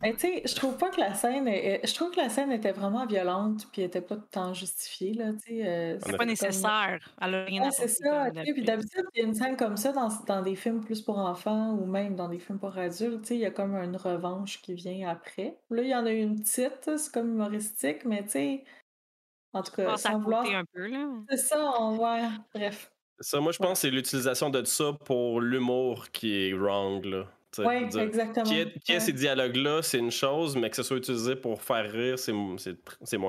[0.02, 2.52] Mais tu sais, je trouve pas que la scène, est- je trouve que la scène
[2.52, 5.68] était vraiment violente puis elle était pas tant justifiée là, tu sais.
[5.68, 7.14] euh, C'est pas comme- nécessaire.
[7.20, 8.10] Elle a rien Ouais, à c'est ça.
[8.10, 8.66] comme Puis d'habitude.
[8.66, 11.72] d'habitude, il y a une scène comme ça dans, dans des films plus pour enfants
[11.72, 13.22] ou même dans des films pour adultes.
[13.22, 15.58] tu sais, Il y a comme une revanche qui vient après.
[15.72, 18.64] Là, il y en a eu une petite, c'est comme humoristique, mais tu sais,
[19.54, 20.46] en tout cas, sans vouloir.
[20.46, 21.08] un peu, là.
[21.30, 22.30] C'est ça, on voit.
[22.54, 22.92] Bref.
[23.20, 27.26] Ça, moi, je pense que c'est l'utilisation de ça pour l'humour qui est wrong, là.
[27.66, 28.44] Oui, exactement.
[28.46, 29.00] Qu'il y ait, qu'il y ait Ouais.
[29.02, 32.56] ces dialogues-là, c'est une chose, mais que ce soit utilisé pour faire rire, c'est, moins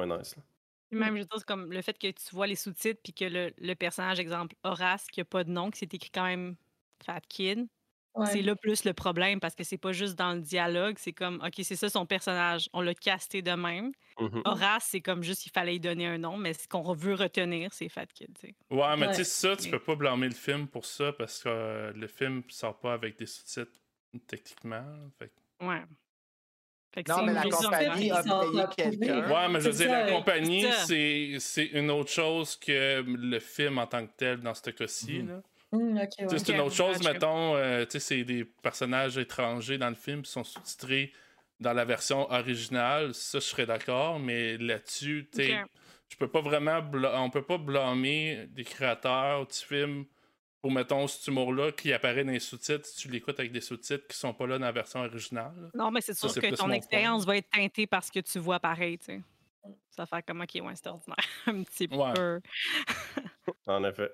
[0.06, 0.36] nice.
[0.36, 0.42] là.
[0.90, 3.74] Même, je c'est comme le fait que tu vois les sous-titres, puis que le, le
[3.74, 6.56] personnage, exemple, Horace, qui a pas de nom, qui s'est écrit quand même
[7.04, 7.68] Fat Kid,
[8.14, 8.26] Ouais.
[8.26, 11.36] c'est là plus le problème, parce que c'est pas juste dans le dialogue, c'est comme,
[11.44, 13.92] OK, c'est ça son personnage, on l'a casté de même.
[14.18, 14.42] Mhm.
[14.44, 17.72] Horace, c'est comme juste, il fallait lui donner un nom, mais ce qu'on veut retenir,
[17.72, 18.36] c'est Fat Kid.
[18.70, 19.08] Ouais, mais Ouais.
[19.08, 22.06] tu sais, ça, tu peux pas blâmer le film pour ça parce que euh, le
[22.08, 23.80] film sort pas avec des sous-titres
[24.26, 24.84] techniquement.
[25.18, 25.82] Fait Ouais.
[26.94, 29.30] Fait que Non, mais la compagnie a payé quelqu'un.
[29.30, 30.66] Ouais, mais je veux dire, la compagnie,
[31.40, 35.24] C'est une autre chose que le film en tant que tel dans ce cas-ci.
[35.70, 36.08] Sais, ouais.
[36.38, 40.22] C'est une autre chose, mettons, euh, tu sais, c'est des personnages étrangers dans le film
[40.22, 41.12] qui sont sous-titrés
[41.60, 43.12] dans la version originale.
[43.12, 45.68] Ça, je serais d'accord, mais là-dessus, tu sais, Ok.
[46.08, 46.80] je peux pas vraiment.
[47.16, 50.06] On peut pas blâmer des créateurs du film
[50.60, 54.06] pour, mettons, cet humour-là qui apparaît dans les sous-titres si tu l'écoutes avec des sous-titres
[54.08, 55.70] qui sont pas là dans la version originale.
[55.74, 58.58] Non, mais c'est sûr que ton expérience va être teintée par ce que tu vois
[58.58, 59.20] pareil, tu sais.
[59.90, 61.16] Ça va faire comme, OK, ouais, c'est ordinaire.
[61.46, 62.12] un petit Ouais.
[62.14, 62.40] peu.
[63.66, 64.10] En effet.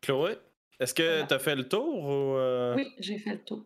[0.00, 0.36] Chloé,
[0.80, 1.26] est-ce que Voilà.
[1.26, 2.36] t'as fait le tour ou.
[2.36, 3.64] euh, Oui, j'ai fait le tour.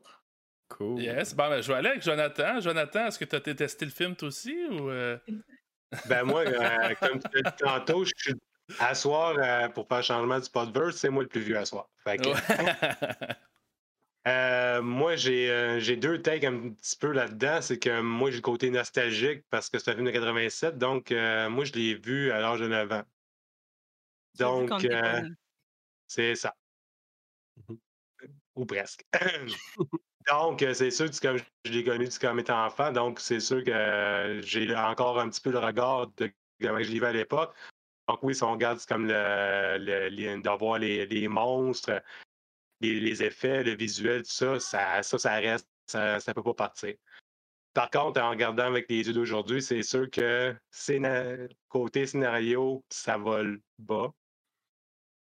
[0.68, 1.00] Cool.
[1.00, 2.60] Yes, bon, ben, je vais aller avec Jonathan.
[2.60, 4.90] Jonathan, est-ce que tu as testé le film toi aussi ou.
[4.90, 5.16] euh?
[6.08, 8.34] Ben moi, euh, comme tu l'as dit tantôt, je suis
[8.78, 11.64] à soir euh, pour faire le changement du podverse, c'est moi le plus vieux à
[11.64, 11.88] soir.
[12.04, 12.28] Fait que,
[14.28, 17.60] euh, moi, j'ai euh, j'ai deux takes un petit peu là-dedans.
[17.62, 20.78] C'est que moi, j'ai le côté nostalgique parce que c'est un film de 87.
[20.78, 23.04] Donc, euh, moi, je l'ai vu à l'âge de 9 ans.
[24.38, 25.22] Donc, euh,
[26.06, 26.54] c'est ça.
[27.68, 27.78] Mhm.
[28.56, 29.04] Ou presque.
[30.28, 33.70] Donc, c'est sûr que comme je l'ai connu comme étant enfant, donc c'est sûr que
[33.70, 37.54] euh, j'ai encore un petit peu le regard de comment je vivais à l'époque.
[38.08, 42.02] Donc oui, si on regarde comme le, le- d'avoir les, les monstres,
[42.80, 46.54] les, les effets, le visuel, tout ça, ça, ça, ça reste, ça ne peut pas
[46.54, 46.94] partir.
[47.74, 50.56] Par contre, en regardant avec les yeux d'aujourd'hui, c'est sûr que
[51.68, 54.12] côté scénario, ça vole bas.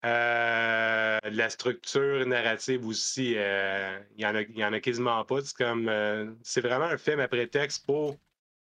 [0.03, 5.41] Euh, la structure narrative aussi, euh, il y en a, y en a quasiment pas.
[5.41, 8.17] C'est comme, euh, c'est vraiment un film à prétexte pour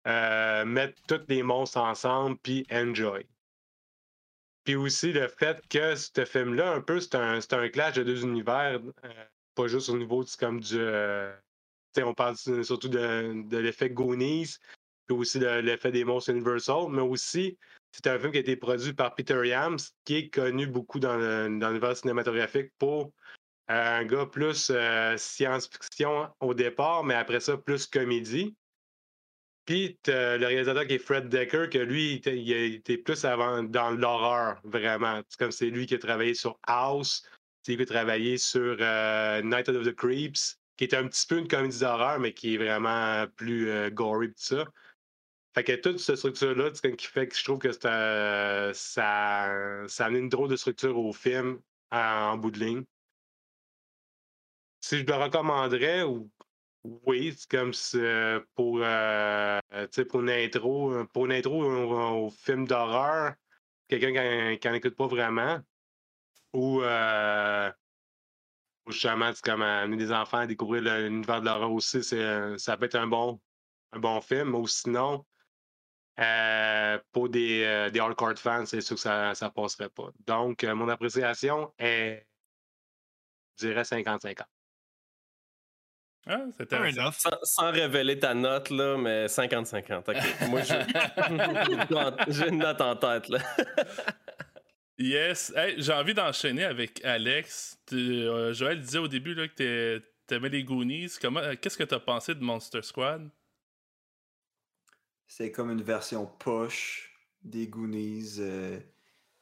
[0.06, 3.28] mettre tous les monstres ensemble puis enjoy.
[4.68, 8.24] Puis aussi le fait que ce film-là, un peu, c'est un, un clash de deux
[8.26, 9.24] univers, euh,
[9.56, 10.76] pas juste au niveau du, comme du.
[10.78, 11.34] euh,
[12.04, 14.58] on parle surtout de, de l'effet Goonies,
[15.06, 17.58] puis aussi de l'effet des monstres Universal, mais aussi
[17.94, 21.16] c'est un film qui a été produit par Peter Yams, qui est connu beaucoup dans
[21.16, 23.14] le- dans l'univers cinématographique pour
[23.72, 24.70] euh, un gars plus
[25.16, 28.54] science-fiction au départ, mais après ça, plus comédie.
[29.68, 34.62] Puis le réalisateur qui est Fred Decker, que lui, il était, plus avant dans l'horreur,
[34.64, 35.22] vraiment.
[35.28, 37.28] C'est comme c'est lui qui a travaillé sur House,
[37.62, 41.28] c'est lui qui a travaillé sur euh, Night of the Creeps, qui est un petit
[41.28, 44.66] peu une comédie d'horreur, mais qui est vraiment plus euh, gory, tout ça.
[45.54, 50.04] Fait que toute cette structure-là, c'est qui fait que je trouve que euh, ça, ça
[50.04, 51.60] a amené une drôle de structure au film
[51.92, 52.84] en, en bout de ligne.
[54.80, 56.32] Si je le recommanderais, ou-
[57.06, 61.64] oui, c'est comme euh, pour, euh, tu sais, pour une intro, euh, pour une intro
[61.64, 63.34] au, film d'horreur,
[63.88, 65.60] quelqu'un qui n'en écoute pas vraiment,
[66.54, 67.72] ou euh,
[68.88, 72.78] ou justement, c'est comme amener des enfants à découvrir l'univers de l'horreur aussi, euh, ça
[72.78, 73.40] peut être un bon,
[73.92, 75.26] un bon film, ou sinon,
[76.20, 80.10] euh, pour des, euh, des hardcore fans, c'est sûr que ça ne passerait pas.
[80.26, 82.26] Donc, euh, mon appréciation est,
[83.60, 84.46] je dirais 50-50.
[86.30, 86.68] Ah, c'est.
[87.12, 90.10] Sans, sans révéler ta note, là, mais 50-50.
[90.10, 90.50] OK.
[90.50, 90.62] Moi,
[92.28, 93.40] j'ai une note en tête, là.
[94.98, 95.54] Yes.
[95.56, 97.80] Hey, J'ai envie d'enchaîner avec Alex.
[97.94, 101.12] Euh, Joël disait au début là, que t'es- t'aimais les Goonies.
[101.22, 103.30] Comment, euh, qu'est-ce que t'as pensé de Monster Squad?
[105.28, 107.12] C'est comme une version poche
[107.44, 108.38] des Goonies.
[108.40, 108.80] euh,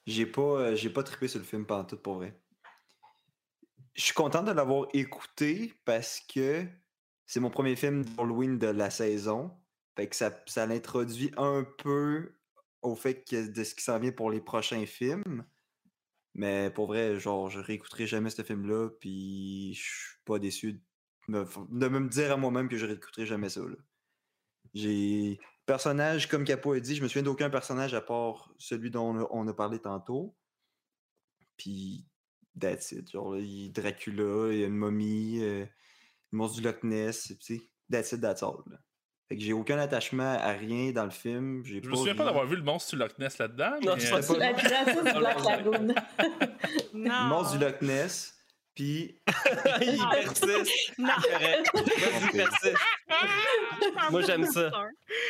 [0.06, 2.38] J'ai pas, euh, j'ai pas trippé sur le film pendant tout pour vrai.
[3.96, 6.66] Je suis content de l'avoir écouté parce que
[7.26, 9.52] c'est mon premier film d'Halloween de la saison.
[9.96, 12.36] Fait que ça, ça l'introduit un peu
[12.82, 15.46] au fait de ce qui s'en vient pour les prochains films.
[16.34, 20.82] Mais pour vrai, genre, je réécouterai jamais ce film-là, puis je suis pas déçu
[21.30, 23.62] de me, dire à moi-même que je réécouterai jamais ça.
[24.74, 29.28] J'ai personnage, comme Capo a dit, je me souviens d'aucun personnage à part celui dont
[29.32, 30.36] on a parlé tantôt.
[31.56, 32.06] Puis,
[32.60, 33.12] that's it.
[33.12, 35.66] Genre, là, il y a Dracula, il y a une momie, euh,
[36.32, 37.62] le monstre du Loch Ness, tu sais.
[37.92, 38.58] That's it, that's all.
[38.70, 38.78] là.
[39.28, 41.64] Fait que j'ai aucun attachement à rien dans le film.
[41.66, 43.72] J'ai Je me souviens pas d'avoir vu le monstre du Loch Ness là-dedans.
[43.82, 45.88] Non, mais, c'est euh, pas- La du Black Lagoon.
[46.94, 47.24] Le Non.
[47.26, 48.34] monstre du Loch Ness.
[48.76, 49.20] Puis,
[49.82, 50.72] Il persiste.
[51.00, 51.14] Non.
[52.32, 52.78] Persiste.
[54.12, 54.72] Moi, j'aime ça.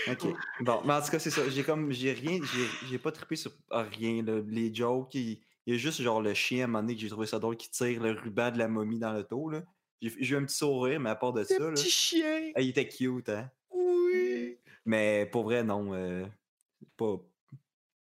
[0.10, 0.28] ok.
[0.62, 1.42] Bon, mais en tout cas, c'est ça.
[1.50, 4.24] J'ai comme, j'ai rien, j'ai, j'ai pas trippé sur rien.
[4.24, 4.42] là.
[4.48, 7.02] Les jokes, il, il y a juste genre le chien à un moment donné que
[7.02, 9.50] j'ai trouvé ça drôle qui tire le ruban de la momie dans l'auto.
[9.50, 9.64] là.
[10.02, 12.52] J'ai, j'ai eu un petit sourire, mais à part de ça, là, chien.
[12.56, 13.50] ah, il était cute, hein.
[13.72, 14.58] Oui.
[14.86, 15.94] Mais pour vrai, non.
[15.94, 16.26] euh,
[16.98, 17.16] pas,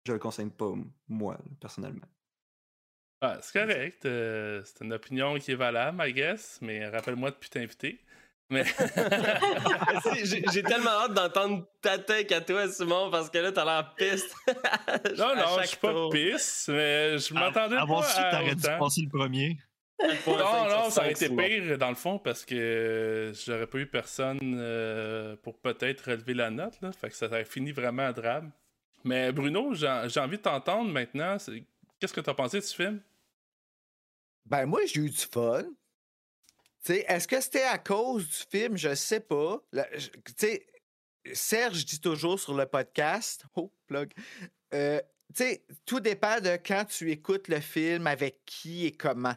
[0.06, 0.74] je le conseille pas,
[1.08, 2.06] moi, personnellement.
[3.22, 4.06] ah, c'est correct.
[4.06, 6.60] euh, c'est une opinion qui est valable, I guess.
[6.62, 8.00] Mais rappelle-moi de plus t'inviter.
[8.50, 8.64] Mais
[10.52, 14.36] J'ai tellement hâte d'entendre ta take à toi, Simon, parce que là, t'as l'air piste.
[15.18, 16.10] non, non, je suis pas tour.
[16.12, 19.58] pisse, mais je m'attendais pas que à t'aurais dû passer le premier.
[20.28, 24.40] Non, non, ça aurait été pire dans le fond parce que j'aurais pas eu personne
[24.42, 26.80] euh, pour peut-être relever la note.
[26.82, 26.92] Là.
[26.92, 28.52] Fait que ça aurait fini vraiment à drame.
[29.04, 29.88] Mais Bruno, j'ai
[30.20, 31.38] envie de t'entendre maintenant.
[32.00, 33.02] Qu'est-ce que t'as pensé de ce film?
[34.46, 35.64] Ben, moi, j'ai eu du fun.
[36.90, 38.78] Est-ce que c'était à cause du film?
[38.78, 39.62] Je sais pas.
[39.72, 40.68] La- je- Tu sais,
[41.34, 44.12] Serge dit toujours sur le podcast, oh, plug,
[44.74, 45.00] euh,
[45.86, 49.36] tout dépend de quand tu écoutes le film, avec qui et comment.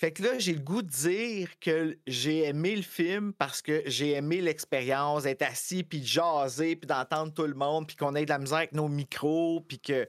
[0.00, 3.82] Fait que là, j'ai le goût de dire que j'ai aimé le film parce que
[3.86, 8.14] j'ai aimé l'expérience d'être assis, puis de jaser, puis d'entendre tout le monde, puis qu'on
[8.14, 10.06] ait de la misère avec nos micros, puis que,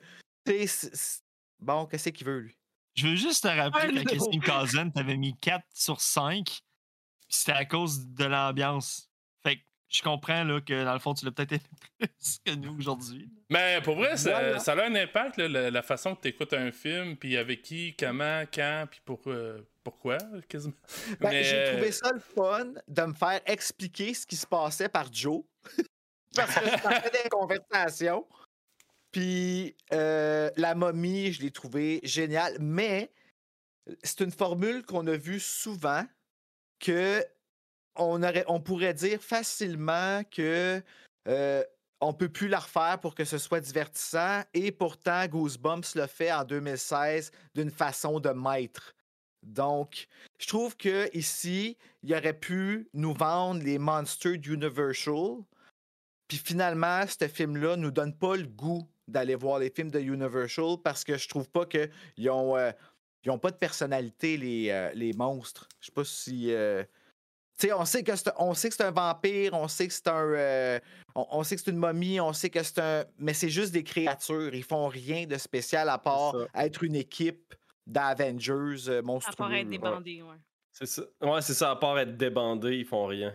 [1.60, 2.58] bon, qu'est-ce qu'il veut, lui?
[2.96, 6.46] Je veux juste te rappeler qu'à Kissing Cousin, t'avais mis 4 sur 5.
[6.46, 6.62] puis
[7.30, 9.10] C'était à cause de l'ambiance.
[9.44, 11.62] Fait que je comprends là, que dans le fond, tu l'as peut-être aimé
[12.00, 13.30] plus que nous aujourd'hui.
[13.50, 14.60] Mais pour vrai, ça, Voilà.
[14.60, 17.62] ça a un impact, là, la, la façon que tu écoutes un film, puis avec
[17.64, 20.74] qui, comment, quand, puis pour, euh, pourquoi, quasiment.
[21.20, 24.48] Ben, Mais, J'ai euh, trouvé ça le fun de me faire expliquer ce qui se
[24.48, 25.44] passait par Joe.
[26.36, 28.26] Parce que je parlais des conversations.
[29.15, 32.58] Puis euh, la momie, je l'ai trouvé géniale.
[32.60, 33.13] Mais
[34.04, 36.04] c'est une formule qu'on a vue souvent
[36.82, 37.23] que
[37.95, 40.84] on, aurait, on pourrait dire facilement que
[41.30, 41.63] euh,
[42.01, 44.41] on peut plus la refaire pour que ce soit divertissant.
[44.54, 48.97] Et pourtant, Goosebumps le fait en 2016 d'une façon de maître.
[49.43, 55.38] Donc, je trouve que ici, il aurait pu nous vendre les Monsters d'Universal.
[56.28, 60.78] Puis finalement, ce film-là nous donne pas le goût d'aller voir les films de Universal
[60.84, 62.72] parce que je trouve pas qu'ils ont, euh,
[63.24, 65.68] ils ont pas de personnalité, les, euh, les monstres.
[65.80, 66.52] Je sais pas si.
[66.52, 66.84] euh,
[67.58, 69.94] Tu sais, on sait que c'est on sait que c'est un vampire, on sait que
[69.94, 70.26] c'est un.
[70.26, 70.80] euh,
[71.15, 73.06] on, on sait que c'est une momie, on sait que c'est un.
[73.18, 74.54] Mais c'est juste des créatures.
[74.54, 77.54] Ils font rien de spécial à part être une équipe
[77.88, 79.36] d'Avengers euh, À monstrueux.
[79.38, 79.72] part être là.
[79.72, 80.36] débandé, ouais.
[80.72, 81.04] C'est ça.
[81.22, 81.72] Ouais, c'est ça.
[81.72, 83.34] À part être débandé, ils font rien.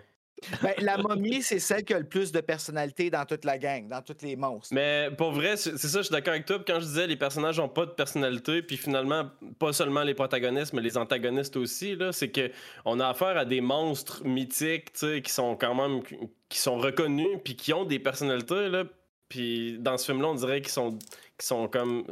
[0.63, 3.89] Ben, la momie, c'est celle qui a le plus de personnalité dans toute la gang,
[3.89, 4.75] dans tous les monstres.
[4.75, 6.59] Mais pour vrai, c'est ça, je suis d'accord avec toi.
[6.67, 10.73] Quand je disais les personnages n'ont pas de personnalité, puis finalement, pas seulement les protagonistes,
[10.73, 12.51] mais les antagonistes aussi, là, c'est que
[12.85, 16.03] on a affaire à des monstres mythiques, tu sais, qui sont quand même
[16.49, 18.85] qui sont reconnus, puis qui ont des personnalités, là.
[19.29, 22.05] Puis dans ce film-là, on dirait qu'ils sont, qu'ils sont comme.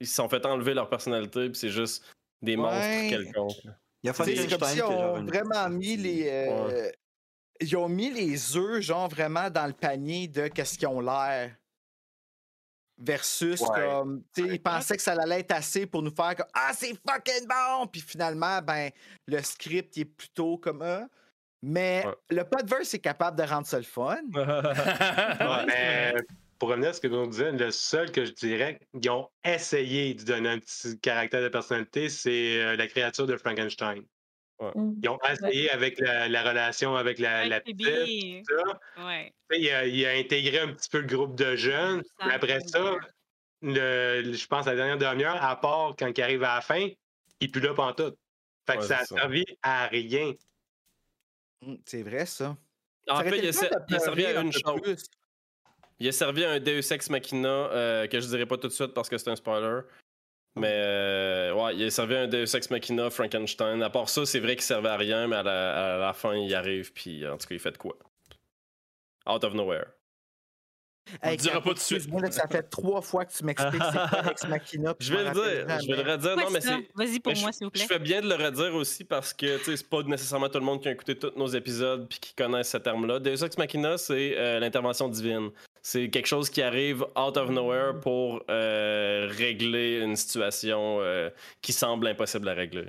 [0.00, 2.04] Ils se sont fait enlever leur personnalité, puis c'est juste
[2.42, 2.62] des Ouais.
[2.62, 3.52] monstres quelconques.
[4.02, 6.28] Il y a Tu sais, C'est comme Frankenstein si a on une- vraiment mis les.
[6.28, 6.90] euh,
[7.60, 11.54] Ils ont mis les œufs, genre vraiment dans le panier de qu'est-ce qu'ils ont l'air.
[13.00, 13.68] Versus Ouais.
[13.76, 14.24] comme.
[14.34, 16.94] Tu sais, ils pensaient que ça allait être assez pour nous faire comme Ah, c'est
[17.08, 17.86] fucking bon!
[17.86, 18.90] Puis finalement, ben,
[19.26, 21.06] le script il est plutôt comme ah.
[21.62, 22.14] Mais Ouais.
[22.36, 24.18] le podverse est capable de rendre ça le fun.
[24.34, 26.14] Ouais, mais
[26.58, 30.14] pour revenir à ce que nous disait, le seul que je dirais qu'ils ont essayé
[30.14, 34.02] de donner un petit caractère de personnalité, c'est euh, la créature de Frankenstein.
[34.60, 34.94] Mm.
[35.02, 39.04] Ils ont essayé avec la, la relation avec la, petite, ça.
[39.06, 39.32] Ouais.
[39.52, 42.02] Il a, il a intégré un petit peu le groupe de jeunes.
[42.18, 42.98] Ça, après ça, bien.
[43.62, 46.88] le, le- je pense la dernière demi-heure, à part quand il arrive à la fin,
[47.40, 48.16] il est plus là pantoute.
[48.66, 50.32] Fait que Ouais, ça a servi à rien.
[51.62, 52.56] Mm, C'est vrai, ça.
[53.08, 54.80] En Ça fait, il a, il servi à un une chose.
[54.82, 55.04] plus.
[56.00, 58.72] Il a servi à un Deus Ex Machina euh, que je dirais pas tout de
[58.72, 59.80] suite parce que c'est un spoiler.
[60.58, 63.82] Mais euh, ouais, il à un Deus Ex Machina, Frankenstein.
[63.82, 66.34] À part ça, c'est vrai qu'il servait à rien, mais à la, à la fin,
[66.34, 67.96] il arrive, puis en tout cas, il fait de quoi?
[69.28, 69.84] Out of nowhere.
[71.22, 72.06] On Hey, dira pas tout de suite.
[72.32, 74.94] Ça fait trois fois que tu m'expliques c'est quoi Ex Machina.
[75.00, 76.36] Je vais le dire, je vais le redire.
[76.36, 76.86] Non, mais c'est.
[76.94, 77.86] Vas-y pour mais moi, je- s'il vous Je plaît.
[77.86, 80.88] fais bien de le redire aussi parce que c'est pas nécessairement tout le monde qui
[80.88, 83.20] a écouté tous nos épisodes puis qui connaissent ce terme-là.
[83.20, 85.50] Deus Ex Machina, c'est euh, l'intervention divine.
[85.82, 91.30] C'est quelque chose qui arrive out of nowhere pour euh, régler une situation euh,
[91.62, 92.86] qui semble impossible à régler.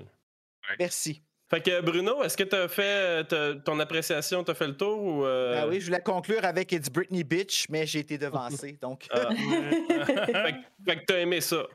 [0.80, 1.22] Merci.
[1.50, 5.02] Fait que Bruno, est-ce que t'as fait euh, t'as- ton appréciation, t'as fait le tour
[5.02, 8.74] ou euh, Ben oui, je voulais conclure avec It's Britney Bitch, mais j'ai été devancé.
[8.82, 9.30] Donc, Ah.
[9.36, 10.16] fait,
[10.56, 11.66] que- fait que t'as aimé ça?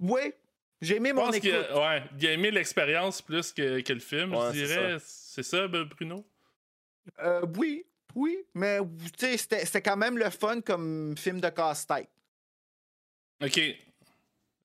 [0.00, 0.32] oui,
[0.80, 1.50] j'ai aimé mon écoute.
[1.70, 4.96] a, ouais, il a aimé l'expérience plus que, que le film, Ouais, je c'est dirais.
[5.00, 6.24] C'est ça, Bruno?
[7.20, 11.48] Euh, oui, oui, mais tu sais, c'était c'était quand même le fun comme film de
[11.48, 12.08] casse-tête.
[13.42, 13.60] OK.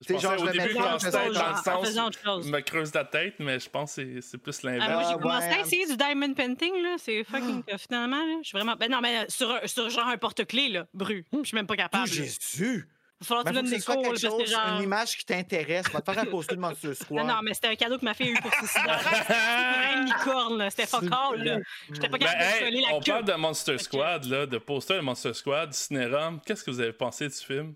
[0.06, 2.50] Je pensais genre, au début en dans le sens, chose.
[2.50, 4.90] me creuse la tête, mais je pense que c'est- c'est plus Ah, l'inverse.
[4.92, 5.54] moi, j'ai Ah, commencé ouais.
[5.54, 6.96] à essayer du diamond painting, là.
[6.98, 8.38] C'est fucking tough, finalement, là.
[8.42, 8.76] Je suis vraiment.
[8.76, 11.24] Ben non, mais sur, un- sur genre un porte-clés, là, bru.
[11.32, 12.06] Je suis même pas Oh, capable.
[12.08, 12.12] là.
[12.12, 12.86] Jésus!
[13.20, 14.76] Il va falloir que tu donnes que des cours, quelque chose, genre.
[14.76, 15.88] une image qui t'intéresse.
[15.90, 17.26] Va te faire un poster de Monster Non, Squad.
[17.26, 18.98] non, mais c'était un cadeau que ma fille a eu pour ses six ans.
[18.98, 20.70] C'était une licorne, là.
[20.70, 21.58] C'était fuck all, là.
[21.90, 23.12] J'étais pas Ben, capable de hey, coller la on queue.
[23.12, 26.40] parle de Monster Squad, là, de poster de Monster Squad, Cinérum.
[26.44, 27.74] Qu'est-ce que vous avez pensé du film?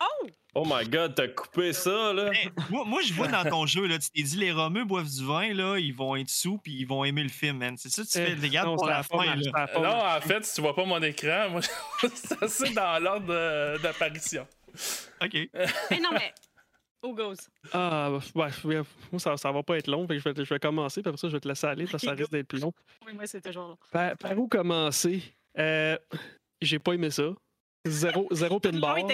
[0.00, 0.26] Oh!
[0.54, 2.30] Oh my god, t'as coupé ça là.
[2.32, 5.08] Hey, moi, moi, je vois dans ton jeu, là, tu t'es dit les Romeux boivent
[5.08, 7.76] du vin, là, ils vont être sous puis ils vont aimer le film, man.
[7.76, 9.24] C'est ça que tu fais, les gars, Non, pour ça la fin.
[9.36, 9.66] là.
[9.72, 11.60] ça non, en fait, si tu vois pas mon écran, moi,
[12.14, 14.46] c'est assez dans l'ordre d'apparition.
[15.22, 15.32] OK.
[15.90, 16.32] Mais non, mais.
[17.02, 17.36] Who goes?
[17.72, 20.06] Ah, ouais, ouais, moi, ça, ça va pas être long.
[20.08, 21.84] fait que je, vais, je vais commencer, puis après ça, je vais te laisser aller,
[21.84, 22.72] parce que ça risque d'être plus long.
[23.06, 23.76] Oui, moi, c'est toujours là.
[23.92, 25.22] Par, par où commencer?
[25.56, 25.96] Euh,
[26.60, 27.30] J'ai pas aimé ça.
[27.86, 29.06] Zéro, zéro long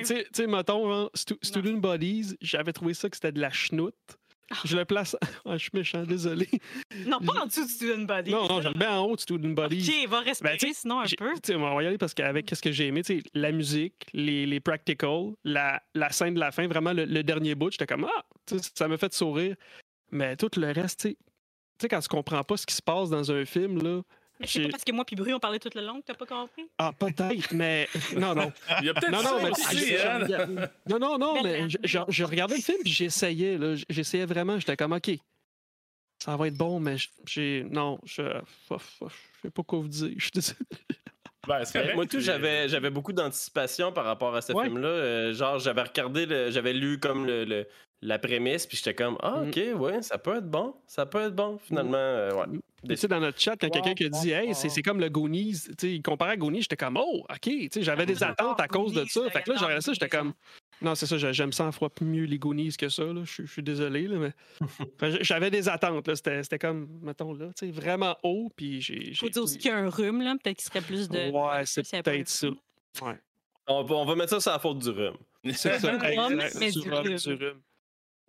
[0.00, 3.40] Tu sais- tu sais, mettons, hein, Stu- Student Bodies, j'avais trouvé ça que c'était de
[3.40, 3.94] la chenoute.
[4.64, 5.16] Je le place.
[5.44, 6.48] Ah, je suis méchant, désolé.
[7.06, 8.30] Non, pas en dessous du student body.
[8.32, 9.88] Non, non, je le mets en haut de Student Bodies.
[10.04, 11.54] Ok, va respirer, Ben, sinon un peu.
[11.54, 13.02] on va y aller parce qu'avec ce que j'ai aimé,
[13.34, 17.54] la musique, les, les practicals, la, la scène de la fin, vraiment le, le dernier
[17.54, 18.24] bout, j'étais comme Ah!
[18.74, 19.54] Ça m'a fait sourire.
[20.10, 21.16] Mais tout le reste, tu
[21.80, 24.02] sais, quand tu comprends pas ce qui se passe dans un film, là,
[24.40, 26.14] C'est J'ai- pas parce que moi puis Bru, on parlait tout le long que t'as
[26.14, 26.66] pas compris?
[26.78, 27.88] Ah, peut-être, mais.
[28.16, 28.52] Non, non.
[28.80, 29.50] Il y a peut-être Non, ça non, mais.
[29.50, 30.68] aussi, je- je hein?
[30.88, 33.74] non, non, non, mais je, je- je regardais le film puis j'essayais, là.
[33.88, 34.58] J'essayais vraiment.
[34.58, 35.10] J'étais comme, OK,
[36.22, 37.64] ça va être bon, mais j'ai.
[37.70, 38.22] Non, je.
[38.70, 38.76] Je
[39.42, 40.12] sais pas quoi vous dire.
[40.16, 40.58] Je suis désolé.
[41.46, 44.64] Ben, c'est Ben, correct, moi, tout, j'avais, j'avais beaucoup d'anticipation par rapport à ce Ouais.
[44.64, 44.88] film-là.
[44.88, 47.68] Euh, genre, j'avais regardé, le- j'avais lu comme le, le-
[48.02, 49.48] la prémisse, puis j'étais comme, ah, Mm.
[49.48, 51.58] ok, ouais, ça peut être bon, ça peut être bon.
[51.58, 52.58] Finalement, euh, ouais.
[52.88, 55.08] Tu sais, dans notre chat, quand quelqu'un qui a dit, hey, c'est c'est comme le
[55.08, 58.22] Goonies, tu sais, il comparait à Goonies, j'étais comme, oh, OK, tu sais, j'avais des
[58.22, 59.28] attentes à cause de ça.
[59.30, 60.34] Fait que là, j'aurais ça, j'étais comme,
[60.82, 63.22] non, c'est ça, j'ai- j'aime 100 fois mieux les Goonies que ça, là.
[63.24, 64.32] Je suis- désolé, là, mais.
[65.00, 66.14] Fait que J'avais des attentes, là.
[66.14, 69.14] C'était c'était comme, mettons, là, tu sais, vraiment haut, puis j'ai.
[69.14, 70.36] Faut dire aussi qu'il y a un rhume, là.
[70.40, 71.30] Peut-être qu'il serait plus de.
[71.30, 72.46] Ouais, c'est peut-être ça.
[72.48, 72.56] rhume.
[73.02, 73.18] Ouais.
[73.68, 75.16] On, va- mettre ça sur la faute du rhum.
[75.54, 75.90] C'est ça.
[76.76, 77.60] Du rhum,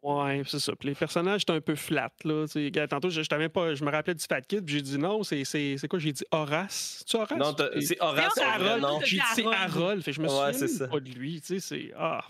[0.03, 0.73] Ouais, c'est ça.
[0.75, 2.45] Puis les personnages étaient un peu flat, là.
[2.89, 5.23] Tantôt, je, je t'avais pas, je me rappelais du Fat Kid, puis j'ai dit non,
[5.23, 5.43] c'est
[5.89, 5.99] quoi?
[5.99, 7.03] J'ai dit Horace.
[7.07, 7.37] Tu Horace?
[7.37, 8.81] Non, c'est Horace, C'est Harold.
[8.81, 8.99] nom.
[9.03, 10.03] J'ai dit c'est Harold.
[10.03, 11.41] Fait que je me Ouais, souviens pas de lui.
[11.41, 11.93] Tu sais, c'est.
[11.97, 12.23] Ah.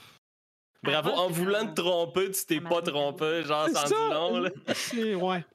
[0.83, 4.49] Bravo, en voulant te tromper, tu t'es pas trompé, genre, C'est sans du long, là.
[5.17, 5.45] Ouais.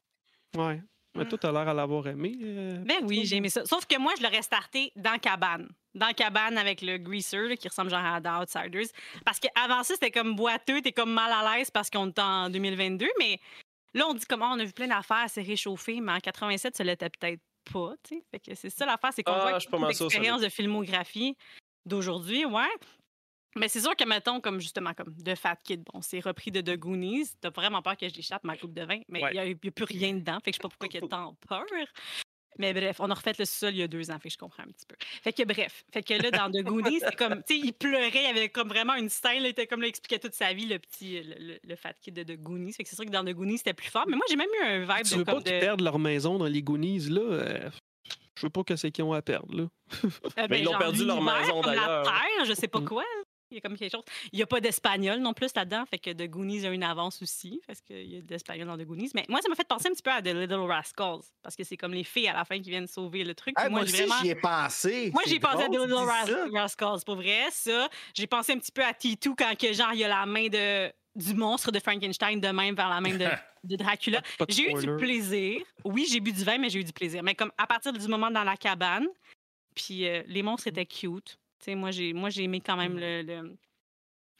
[0.56, 0.82] Ouais.
[1.14, 2.36] Mais toi, t'as l'air à l'avoir aimé.
[2.42, 3.64] euh, Ben oui, j'ai aimé ça.
[3.66, 5.68] Sauf que moi, je l'aurais starté dans Cabane.
[5.94, 8.86] Dans Cabane avec le greaser là, qui ressemble genre à The Outsiders.
[9.24, 12.48] Parce qu'avant ça, c'était comme boiteux, t'es comme mal à l'aise parce qu'on est en
[12.48, 13.06] 2022.
[13.18, 13.38] Mais
[13.92, 16.82] là, on dit comment on a vu plein d'affaires, c'est réchauffé, mais en 87, ça
[16.84, 17.40] l'était peut-être
[17.70, 17.92] pas.
[18.30, 21.36] Fait que c'est ça l'affaire, c'est qu'on Ah, voit l'expérience de filmographie
[21.84, 22.68] d'aujourd'hui, ouais.
[23.56, 26.60] Mais c'est sûr que, mettons, comme justement, comme The Fat Kid, bon, c'est repris de
[26.60, 27.32] The Goonies.
[27.40, 29.32] T'as vraiment peur que je l'échappe, ma coupe de vin, mais il Ouais.
[29.32, 30.38] n'y a, y a plus rien dedans.
[30.44, 31.64] Fait que je sais pas pourquoi il y a tant peur.
[32.58, 34.38] Mais bref, on a refait le sol il y a deux ans, fait que je
[34.38, 34.94] comprends un petit peu.
[35.22, 38.10] Fait que bref, fait que là, dans The Goonies, c'est comme, tu sais, il pleurait,
[38.14, 40.66] il avait comme vraiment une scène, il était comme là, il expliquait toute sa vie,
[40.66, 42.74] le petit, le, le- le fat kid de The Goonies.
[42.74, 44.04] Fait que c'est sûr que dans The Goonies, c'était plus fort.
[44.06, 45.60] Mais moi, j'ai même eu un vibe Tu de veux pas comme de.
[45.60, 47.20] perdent leur maison dans les Goonies, là?
[47.22, 47.70] euh,
[48.34, 49.62] Je veux pas que c'est qu'ils ont à perdre, là.
[50.04, 52.02] Euh, Mais ben, ils ont perdu leur maison, d'ailleurs.
[52.04, 53.04] La terre, je sais pas quoi.
[53.52, 54.04] Il y a comme quelque chose.
[54.32, 57.20] Il n'y a pas d'espagnol non plus là-dedans, fait que The Goonies a une avance
[57.22, 59.10] aussi, parce qu'il y a de l'espagnol dans The Goonies.
[59.14, 61.64] Mais moi, ça m'a fait penser un petit peu à The Little Rascals, parce que
[61.64, 63.54] c'est comme les filles à la fin qui viennent sauver le truc.
[63.58, 65.10] Hey, moi j'ai aussi, vraiment- j'y ai pensé.
[65.12, 66.46] Moi, j'ai pensé à The Little Ras- ça.
[66.52, 67.88] Rascals, pour vrai, ça.
[68.14, 70.48] J'ai pensé un petit peu à T2 quand que, genre, il y a la main
[70.48, 73.26] de, du monstre de Frankenstein de même vers la main de,
[73.64, 74.22] de Dracula.
[74.48, 75.60] J'ai eu du plaisir.
[75.84, 77.22] Oui, j'ai bu du vin, mais j'ai eu du plaisir.
[77.22, 79.06] Mais comme à partir du moment dans la cabane,
[79.74, 81.38] puis euh, les monstres étaient cute.
[81.68, 83.56] Moi, j'ai moi, j'ai aimé quand même le, le-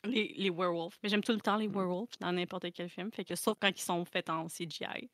[0.05, 0.97] les, les werewolves.
[1.03, 3.11] Mais j'aime tout le temps les werewolves dans n'importe quel film.
[3.13, 5.09] Fait que sauf quand ils sont faits en CGI.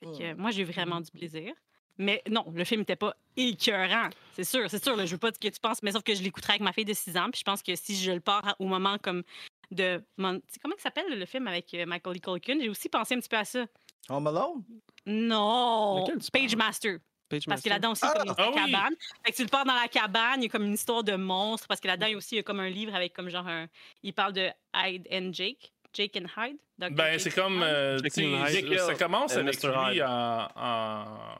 [0.00, 1.52] Fait que, euh, moi, j'ai vraiment du plaisir.
[2.00, 4.10] Mais non, le film n'était pas écœurant.
[4.34, 4.94] C'est sûr, c'est sûr.
[4.94, 6.84] Là, je veux pas que tu penses, mais sauf que je l'écouterai avec ma fille
[6.84, 7.28] de 6 ans.
[7.32, 9.24] Puis je pense que si je le pars au moment comme
[9.72, 10.00] de.
[10.16, 10.36] Mon...
[10.36, 12.58] tu sais, Comment il s'appelle le film avec euh, Michael Culkin?
[12.60, 13.66] J'ai aussi pensé un petit peu à ça.
[14.10, 14.62] Home Alone?
[15.06, 16.04] Non!
[16.32, 16.54] Page?
[16.56, 16.98] Master.
[17.28, 18.72] Page Parce que là-dedans aussi, il y a comme Ah une oui!
[18.72, 18.94] cabane.
[19.24, 21.14] Fait que tu le pars dans la cabane, il y a comme une histoire de
[21.16, 21.66] monstre.
[21.68, 23.28] Parce que là-dedans, il y a aussi il y a comme un livre avec comme
[23.28, 23.66] genre un.
[24.02, 25.72] Il parle de Hyde and Jake.
[25.92, 26.56] Jake and Hyde?
[26.94, 27.62] Ben, c'est comme.
[27.62, 29.68] Euh, ça commence And avec Mr.
[29.68, 30.02] lui Hyde.
[30.02, 30.48] en.
[30.56, 31.38] en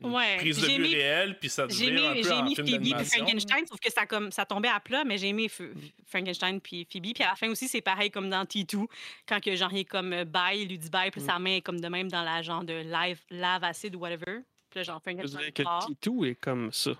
[0.00, 2.96] Ouais, prise de vue réelle, puis ça J'ai devient un aimé, peu j'ai film Phoebe
[2.98, 3.04] puis.
[3.04, 5.72] Frankenstein, sauf que ça, comme, ça tombait à plat, mais j'ai aimé F-
[6.06, 7.12] Frankenstein puis Phoebe.
[7.14, 8.86] Puis à la fin aussi, c'est pareil comme dans T2,
[9.26, 11.26] quand que, genre, il est comme euh, bye, il lui dit bye, puis Mm.
[11.26, 14.42] sa main est comme de même dans la genre de live, lave acide ou whatever.
[14.78, 15.62] Puis là, genre, Je dirais que.
[15.62, 16.92] T2 est comme ça.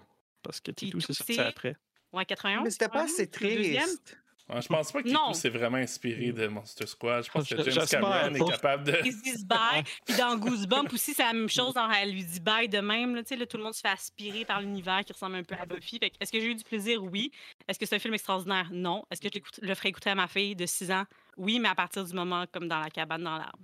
[0.42, 1.76] Parce que T2, T2, c'est sorti après.
[2.12, 2.64] Ouais, 91.
[2.64, 4.18] Mais c'était pas 91, assez triste.
[4.48, 5.26] Ouais, je pense pas que Non.
[5.26, 7.22] Titou s'est vraiment inspiré de Monster Squad.
[7.22, 9.02] Je pense que Je- James Cameron est capable de.
[9.02, 9.84] Disent bye.
[10.06, 11.74] Puis dans Goosebumps aussi, c'est la même chose.
[11.74, 13.14] genre, elle lui dit bye de même.
[13.14, 15.42] Là, tu sais, là, tout le monde se fait aspirer par l'univers qui ressemble un
[15.42, 15.98] peu à Buffy.
[16.00, 17.04] Que Est-ce que j'ai eu du plaisir?
[17.04, 17.30] Oui.
[17.68, 18.68] Est-ce que c'est un film extraordinaire?
[18.72, 19.04] Non.
[19.10, 21.04] Est-ce que je le ferais écouter à ma fille de 6 ans?
[21.36, 23.58] Oui, mais à partir du moment comme dans la cabane dans l'arbre.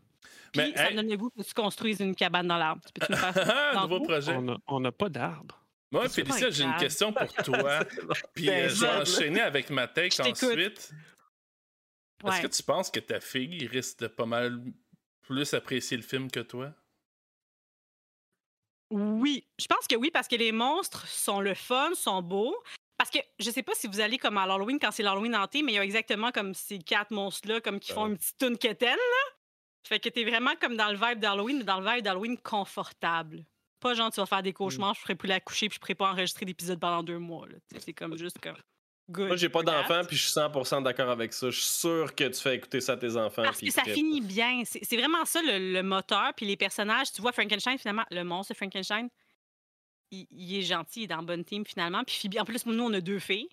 [0.52, 2.82] Puis Mais, ça hey- me donne le goût que tu construises une cabane dans l'arbre.
[2.94, 3.34] Tu faire?
[3.34, 3.80] Ça?
[3.82, 4.36] Nouveau projet.
[4.66, 5.60] On n'a pas d'arbre.
[5.90, 7.84] Moi, Félicia, j'ai une question pour toi.
[8.34, 10.92] Puis euh, je vais enchaîner avec ma take ensuite.
[12.26, 14.60] Est-ce que tu penses que ta fille risque de pas mal
[15.22, 16.72] plus apprécier le film que toi?
[18.90, 22.56] Oui, je pense que oui, parce que les monstres sont le fun, sont beaux.
[22.96, 25.62] Parce que je sais pas si vous allez comme à l'Halloween quand c'est l'Halloween hanté,
[25.62, 28.56] mais il y a exactement comme ces quatre monstres-là, comme qui font une petite toune
[28.56, 29.32] quétaine, là.
[29.84, 33.44] Fait que t'es vraiment comme dans le vibe d'Halloween, mais dans le vibe d'Halloween confortable.
[33.80, 35.94] Pas genre tu vas faire des cauchemars, je ferai plus la coucher, puis je ferai
[35.94, 37.46] pas enregistrer d'épisode pendant deux mois.
[37.78, 38.56] C'est comme juste comme.
[39.10, 39.26] Good.
[39.26, 39.86] Moi, j'ai pas relax.
[39.86, 41.50] d'enfant, puis je suis 100% d'accord avec ça.
[41.50, 43.42] Je suis sûr que tu fais écouter ça à tes enfants.
[43.42, 44.62] Parce que ça finit bien.
[44.64, 46.32] C'est vraiment ça le, le moteur.
[46.34, 49.10] Puis les personnages, tu vois, Frankenstein, finalement, le monstre Frankenstein,
[50.10, 52.02] il, il est gentil, il est dans le bonne team finalement.
[52.04, 53.50] Puis Phoebe, en plus, nous, on a deux filles.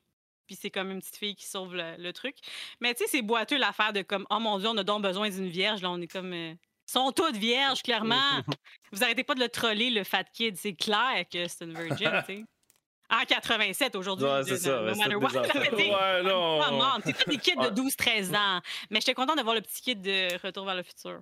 [0.52, 2.36] Puis c'est comme une petite fille qui sauve le, le truc.
[2.82, 5.30] Mais tu sais, c'est boiteux l'affaire de comme, oh mon Dieu, on a donc besoin
[5.30, 5.82] d'une vierge.
[5.82, 6.34] Là, on est comme.
[6.34, 6.54] euh,
[6.86, 8.20] sont toutes vierges, clairement.
[8.92, 10.58] Vous arrêtez pas de le troller, le fat kid.
[10.58, 12.44] C'est clair que c'est une virgin, tu sais.
[13.10, 15.30] En 87, aujourd'hui, Ouais, c'est ça, no matter des what.
[16.22, 16.98] Ouais, non.
[17.28, 17.70] des kids de Ouais.
[17.72, 18.60] 12-13 ans.
[18.90, 21.22] Mais j'étais contente de voir le petit kid de Retour vers le futur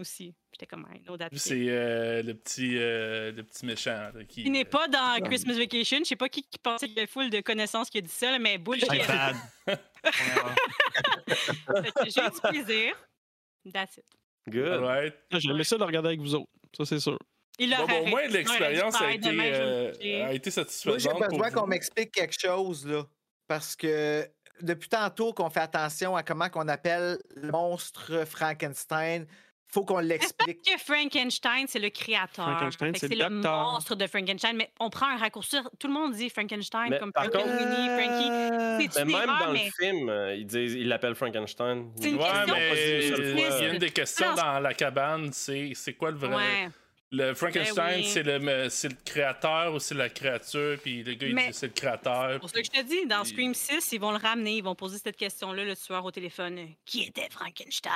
[0.00, 0.34] aussi.
[0.52, 1.28] J'étais comme un no that.
[1.36, 4.10] C'est euh, le, petit, euh, le petit méchant.
[4.14, 5.98] là, qui Il n'est pas dans Christmas Vacation.
[6.00, 8.08] Je sais pas qui, qui pensait qu'il y avait full de connaissances qui a dit
[8.08, 8.90] ça, là, mais bullshit.
[8.90, 9.00] J'ai
[12.26, 12.94] eu du plaisir.
[13.72, 14.04] That's it.
[14.48, 14.82] Good.
[14.82, 15.12] Ouais.
[15.30, 16.50] Ah, J'aimais ça de le regarder avec vous autres.
[16.76, 17.18] Ça, c'est sûr.
[17.58, 21.30] Il Bon, au moins, l'expérience a été, euh, a été Moi, j'ai satisfaisante.
[21.30, 23.04] besoin qu'on m'explique quelque chose, là.
[23.46, 24.26] Parce que
[24.62, 29.26] depuis tantôt qu'on fait attention à comment qu'on appelle le monstre Frankenstein,
[29.72, 30.62] faut qu'on l'explique.
[30.62, 32.44] que Frankenstein, c'est le créateur.
[32.44, 35.56] Frankenstein, c'est le monstre de Frankenstein, mais on prend un raccourci.
[35.78, 38.88] Tout le monde dit Frankenstein Mais comme par Frankenweenie, Frankie.
[38.92, 41.90] C'est Mais même erreur, dans mais le film, euh, ils disent, ils l'appellent Frankenstein.
[41.96, 45.32] C'est une Ouais, question mais il y a une des questions Non, dans la cabane,
[45.32, 46.34] c'est c'est quoi le vrai.
[46.34, 46.68] Ouais.
[47.12, 48.04] Le Frankenstein, oui.
[48.08, 51.54] c'est le, c'est le créateur ou c'est la créature, puis le gars, il Mais- dit
[51.54, 52.34] c'est le créateur.
[52.34, 54.58] C'est pour ça que je te dis, dans Puis- Scream 6, ils vont le ramener,
[54.58, 56.68] ils vont poser cette question-là, le tueur au téléphone.
[56.84, 57.92] Qui était Frankenstein?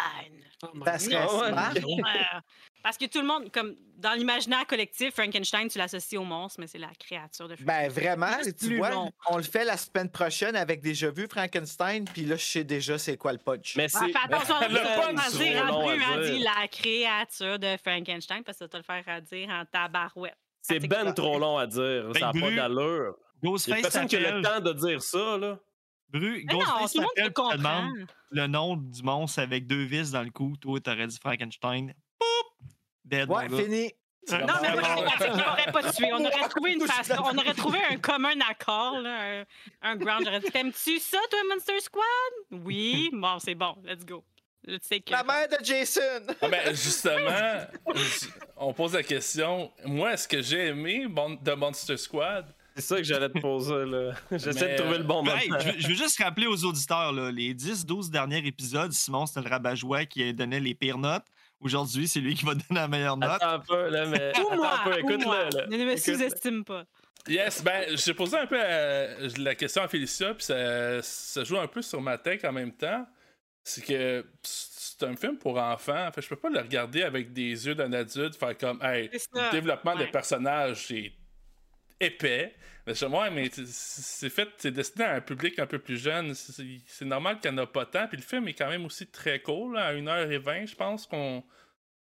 [0.99, 1.75] Smart.
[1.75, 2.03] Ouais.
[2.85, 6.67] Parce que tout le monde, comme dans l'imaginaire collectif, Frankenstein, tu l'associes au monstre, mais
[6.67, 7.89] c'est la créature de Frankenstein.
[7.89, 9.11] Ben vraiment, tu vois, long.
[9.31, 12.99] on le fait la semaine prochaine avec déjà vu Frankenstein, puis là, je sais déjà
[12.99, 13.75] c'est quoi le punch.
[13.77, 14.13] Mais Ouais, c'est.
[14.13, 18.65] fais attention à Le dire, punch, dire, en plus, la créature de Frankenstein, parce que
[18.65, 20.37] ça va te le faire à dire en tabarouette.
[20.61, 22.11] C'est ben trop long à dire.
[22.15, 23.17] Ça n'a Ben, pas Bru- d'allure.
[23.43, 25.59] Il y a Ghostface personne qui a le temps de dire ça, là.
[26.11, 30.11] Bru, Ghostface tout le monde s'appelle, te demande le nom du monstre avec deux vis
[30.11, 30.55] dans le cou.
[30.61, 31.95] Toi, t'aurais dit Frankenstein.
[32.19, 32.69] Poup!
[33.05, 33.93] Dead, Ouais, fini.
[34.31, 34.83] Non, mais moi,
[35.19, 36.11] je pas tué.
[36.13, 37.23] On aurait trouvé une façon.
[37.23, 39.45] On aurait trouvé un commun accord, là, un,
[39.83, 40.23] un ground.
[40.25, 42.05] J'aurais dit T'aimes-tu ça, toi, Monster Squad?
[42.51, 43.11] Oui.
[43.13, 43.77] Bon, c'est bon.
[43.85, 44.25] Let's go.
[45.11, 46.01] La mère de Jason!
[46.41, 47.21] Ah ben, justement,
[48.57, 51.07] on pose la question moi, est-ce que j'ai aimé
[51.45, 52.47] The Monster Squad?
[52.75, 54.15] C'est ça que j'allais te poser, là.
[54.33, 55.37] J'essaie Mais, de trouver le bon moment.
[55.37, 59.27] Hey, je, veux, je veux juste rappeler aux auditeurs, là, les 10-12 derniers épisodes, Simon,
[59.27, 61.27] c'était le rabat-joie qui donnait les pires notes.
[61.65, 63.31] Aujourd'hui, c'est lui qui va donner la meilleure note.
[63.31, 64.33] Attends un peu, là, mais.
[64.39, 65.45] Ou Attends moi, un peu, ou moi.
[65.49, 65.67] écoute-le, là.
[65.67, 66.85] Ne me sous-estime pas.
[67.27, 71.59] Yes, ben, j'ai posé un peu euh, la question à Félicia, puis ça, ça joue
[71.59, 73.07] un peu sur ma tête en même temps.
[73.63, 76.11] C'est que c'est un film pour enfants.
[76.15, 79.51] Fait, je peux pas le regarder avec des yeux d'un adulte, faire comme, hey, le
[79.53, 80.05] développement Ouais.
[80.05, 81.13] des personnages, c'est
[82.01, 82.55] épais.
[82.87, 86.35] Mais je ouais, mais c'est- fait, c'est destiné à un public un peu plus jeune.
[86.35, 88.07] C'est normal qu'il n'y en a pas tant.
[88.09, 91.43] Puis le film est quand même aussi très cool, là, à 1h20, je pense qu'on.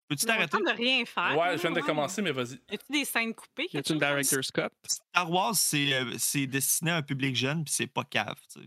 [0.08, 0.56] Peux-tu t'arrêter?
[0.58, 1.30] de rien faire.
[1.32, 2.54] Ouais, là, je viens de commencer, mais vas-y.
[2.70, 3.68] Y a-tu des scènes coupées?
[3.72, 4.68] Y a-tu une director's cut?
[4.86, 8.60] Star Wars, c'est euh, c'est destiné à un public jeune, puis c'est pas cave, tu
[8.60, 8.66] sais.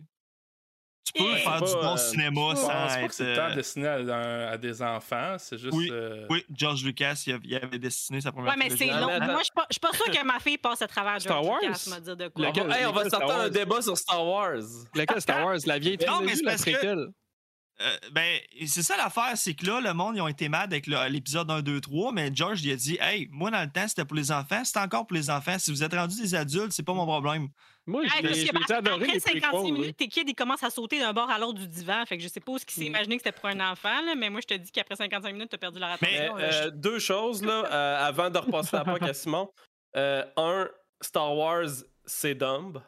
[1.06, 3.14] Tu peux faire du pas, bon euh, cinéma sans pas être...
[3.14, 5.74] c'est tant euh, destiné à, des enfants, c'est juste.
[5.74, 8.88] Oui, euh, Oui, George Lucas, il avait, il avait destiné sa première Ouais, mais c'est
[8.88, 9.08] long.
[9.08, 9.20] mais.
[9.20, 11.62] Moi, je suis pas- pas sûre que ma fille passe à travers Star George Wars?
[11.62, 12.48] Lucas, dire de quoi.
[12.48, 12.72] Lequel?
[12.72, 14.58] Hey, on va sortir un débat sur Star Wars.
[14.96, 15.58] Lequel Star Wars?
[15.66, 17.08] La vieille Non, mais trilogie c'est ou la préquelle?
[17.82, 20.88] Euh, ben, c'est ça l'affaire, c'est que là, le monde, ils ont été mad avec
[20.88, 24.06] l'épisode 1, 2, 3, mais George, il a dit Hey, moi, dans le temps, c'était
[24.06, 25.60] pour les enfants, c'est encore pour les enfants.
[25.60, 27.50] Si vous êtes rendus des adultes, c'est pas mon problème.
[27.86, 29.72] Moi, Hey, je parce l'ai après- adoré, après les 56 prequels, oui.
[29.74, 32.04] minutes, tes kids, ils commencent à sauter d'un bord à l'autre du divan.
[32.06, 32.94] Fait que je sais pas ce qu'il s'est Mm.
[32.96, 35.50] imaginé que c'était pour un enfant, là, mais moi, je te dis qu'après 55 minutes,
[35.52, 36.36] t'as perdu rattrapation.
[36.36, 36.54] Mais, là.
[36.68, 39.50] euh, deux choses, là, euh, avant de repasser la POC à Simon.
[39.98, 40.70] Euh, un,
[41.02, 41.68] Star Wars,
[42.06, 42.82] c'est dumb.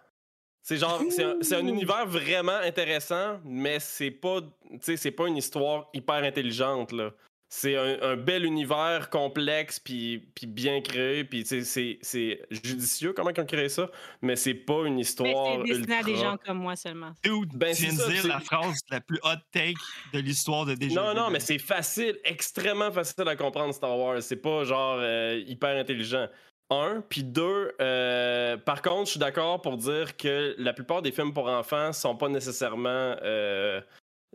[0.67, 5.11] C'est genre, c'est un, c'est un univers vraiment intéressant, mais c'est pas, tu sais, c'est
[5.11, 7.11] pas une histoire hyper intelligente, là.
[7.47, 11.63] C'est un, un bel univers complexe, puis, puis bien créé, puis c'est,
[12.01, 13.89] c'est judicieux comment ils ont créé ça,
[14.21, 17.13] mais c'est pas une Mais histoire c'est destiné à des gens comme moi seulement.
[17.23, 19.75] Dude, Ben, tu viens c'est de ça, dire c'est- la phrase la plus hot take
[20.11, 21.01] de l'histoire de déjà.
[21.01, 24.21] Non, non, mais c'est facile, extrêmement facile à comprendre Star Wars.
[24.21, 26.27] C'est pas genre euh, hyper intelligent.
[26.69, 31.11] Un, puis deux, euh, par contre, je suis d'accord pour dire que la plupart des
[31.13, 33.79] films pour enfants sont pas nécessairement euh,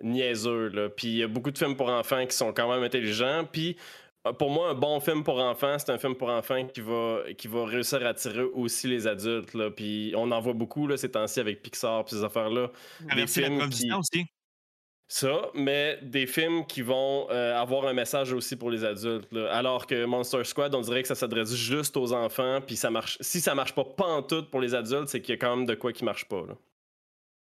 [0.03, 0.68] niaiseux.
[0.68, 0.89] là.
[0.89, 3.45] Puis il y a beaucoup de films pour enfants qui sont quand même intelligents.
[3.51, 3.76] Puis
[4.26, 7.20] euh, pour moi, un bon film pour enfants, c'est un film pour enfants qui va,
[7.37, 9.53] qui va réussir à attirer aussi les adultes.
[9.53, 9.70] Là.
[9.70, 12.70] Puis on en voit beaucoup là, ces temps-ci avec Pixar, puis ces affaires-là.
[13.01, 14.24] Des Traverser la films qui- aussi.
[15.14, 19.30] Ça, mais des films qui vont euh, avoir un message aussi pour les adultes.
[19.32, 19.52] là.
[19.54, 23.18] Alors que Monster Squad, on dirait que ça s'adresse juste aux enfants, puis ça marche.
[23.20, 25.54] Si ça marche pas pas en tout pour les adultes, c'est qu'il y a quand
[25.56, 26.42] même de quoi qui marche pas.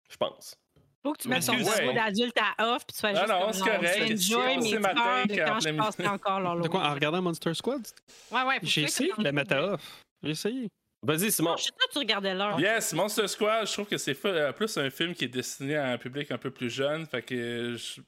[0.09, 0.55] Je pense.
[1.01, 1.93] Faut que tu mettes ton cerveau Ouais.
[1.93, 4.11] d'adulte à off, puis tu fais juste non, comme c'est correct.
[4.11, 6.61] Enjoy mes matin quand je passais encore là.
[6.61, 7.87] De quoi, en regardant Monster Squad?
[8.31, 8.59] Ouais, ouais.
[8.63, 10.01] J'ai essayé de la mettre à off.
[10.23, 10.67] J'ai essayé.
[11.05, 11.51] Vas-y, Simon.
[11.51, 12.59] Non, Je suis sûre que tu regardais l'heure.
[12.59, 15.91] Yes, Monster Squad, je trouve que c'est euh, plus un film qui est destiné à
[15.91, 17.05] un public un peu plus jeune.
[17.05, 18.01] Fait que je,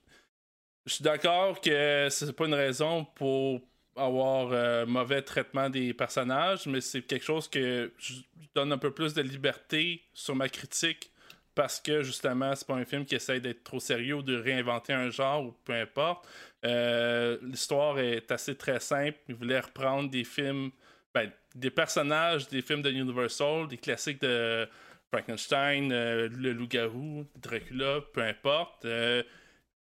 [0.85, 3.61] je suis d'accord que c'est pas une raison pour
[3.95, 8.13] avoir euh, mauvais traitement des personnages, mais c'est quelque chose que je
[8.55, 11.11] donne un peu plus de liberté sur ma critique
[11.55, 14.93] parce que justement, c'est pas un film qui essaye d'être trop sérieux ou de réinventer
[14.93, 16.27] un genre ou peu importe.
[16.63, 19.17] Euh, L'histoire est assez très simple.
[19.27, 20.69] Il voulait reprendre des films,
[21.15, 24.68] ben, des personnages des films de Universal, des classiques de
[25.12, 28.86] Frankenstein, euh, Le Loup-Garou, Dracula, peu importe.
[28.86, 29.24] Euh,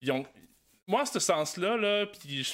[0.00, 0.24] ils ont...
[0.86, 2.46] Moi, à ce sens-là, là, puis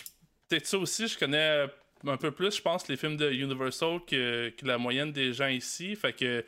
[0.48, 1.66] peut-être ça aussi, je connais
[2.06, 5.48] un peu plus, je pense, les films de Universal que, que la moyenne des gens
[5.48, 5.94] ici.
[5.94, 6.44] Fait que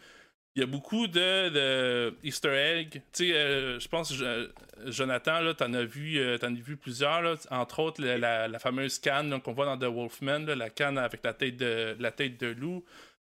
[0.56, 2.92] il y a beaucoup de, de Easter eggs.
[3.12, 4.48] Tu sais, euh, je pense, je-
[4.86, 8.48] Jonathan, là, t'en as vu, euh, t'en as vu plusieurs, là, entre autres la, la-
[8.48, 11.96] la fameuse canne qu'on voit dans The Wolfman, là, la canne avec la tête de,
[11.98, 12.84] la tête de loup.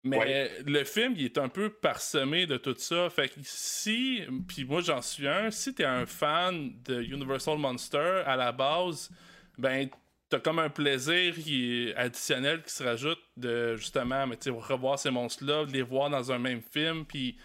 [0.04, 0.50] Mais Ouais.
[0.64, 3.10] le film, il est un peu parsemé de tout ça.
[3.10, 8.22] Fait que si, puis moi j'en suis un, si t'es un fan de Universal Monster
[8.24, 9.10] à la base,
[9.58, 9.88] ben
[10.28, 15.10] t'as comme un plaisir qui est additionnel qui se rajoute de justement mais, revoir ces
[15.10, 17.38] monstres-là, les voir dans un même film, puis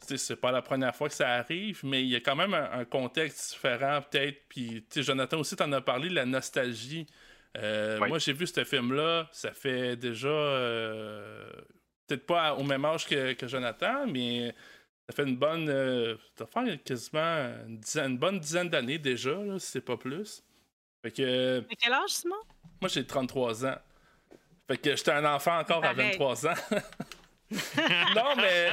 [0.00, 2.70] c'est pas la première fois que ça arrive, mais il y a quand même un,
[2.80, 4.42] un contexte différent peut-être.
[4.48, 7.06] Puis Jonathan aussi t'en as parlé, la nostalgie.
[7.56, 8.08] Euh, Oui.
[8.08, 11.50] Moi j'ai vu ce film-là, ça fait déjà euh,
[12.06, 14.54] peut-être pas au même âge que, que Jonathan, mais
[15.08, 15.68] ça fait une bonne.
[15.70, 19.96] euh, ça faire quasiment une, dizaine- une bonne dizaine d'années déjà, là, si c'est pas
[19.96, 20.42] plus.
[21.06, 22.36] Fait que À quel âge, Simon?
[22.80, 23.76] moi j'ai 33 ans.
[24.68, 26.10] Fait que j'étais un enfant encore à Pareil.
[26.18, 26.54] 23 ans.
[28.16, 28.70] non, mais.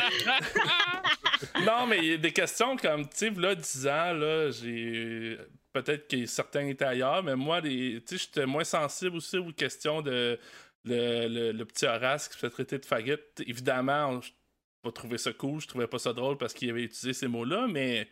[1.66, 5.38] non, mais il y a des questions comme, tu sais, là, 10 ans, là, j'ai.
[5.72, 8.02] Peut-être que certains étaient ailleurs, mais moi, les...
[8.08, 10.40] tu sais, j'étais moins sensible aussi aux questions de.
[10.86, 13.16] Le, le- le petit Horace qui se fait traiter de faggot.
[13.48, 14.34] Évidemment, on- j'ai
[14.82, 17.68] pas trouvé ça cool, je trouvais pas ça drôle parce qu'il avait utilisé ces mots-là,
[17.70, 18.10] mais.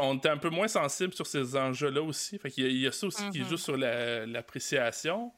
[0.00, 2.38] On était un peu moins sensible sur ces enjeux-là aussi.
[2.38, 3.48] Fait qu'il y a- il y, a ça aussi qui Mhm.
[3.48, 5.32] joue sur la- l'appréciation.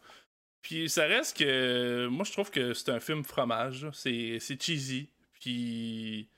[0.62, 2.06] Puis ça reste que.
[2.08, 3.86] Moi, je trouve que c'est un film fromage.
[3.92, 5.08] C'est c'est cheesy.
[5.40, 6.28] Puis.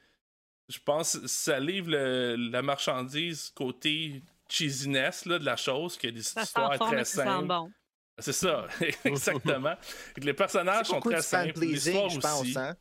[0.69, 6.07] Je pense que ça livre le- la marchandise côté cheesiness là, de la chose, que
[6.09, 7.47] des Ça histoires très simples.
[7.49, 7.71] bon.
[8.19, 8.67] C'est ça,
[9.05, 9.75] exactement.
[10.19, 11.55] Les personnages sont très simples.
[11.55, 12.41] pleasing, L'histoire je pense.
[12.43, 12.59] aussi.
[12.59, 12.77] Hein?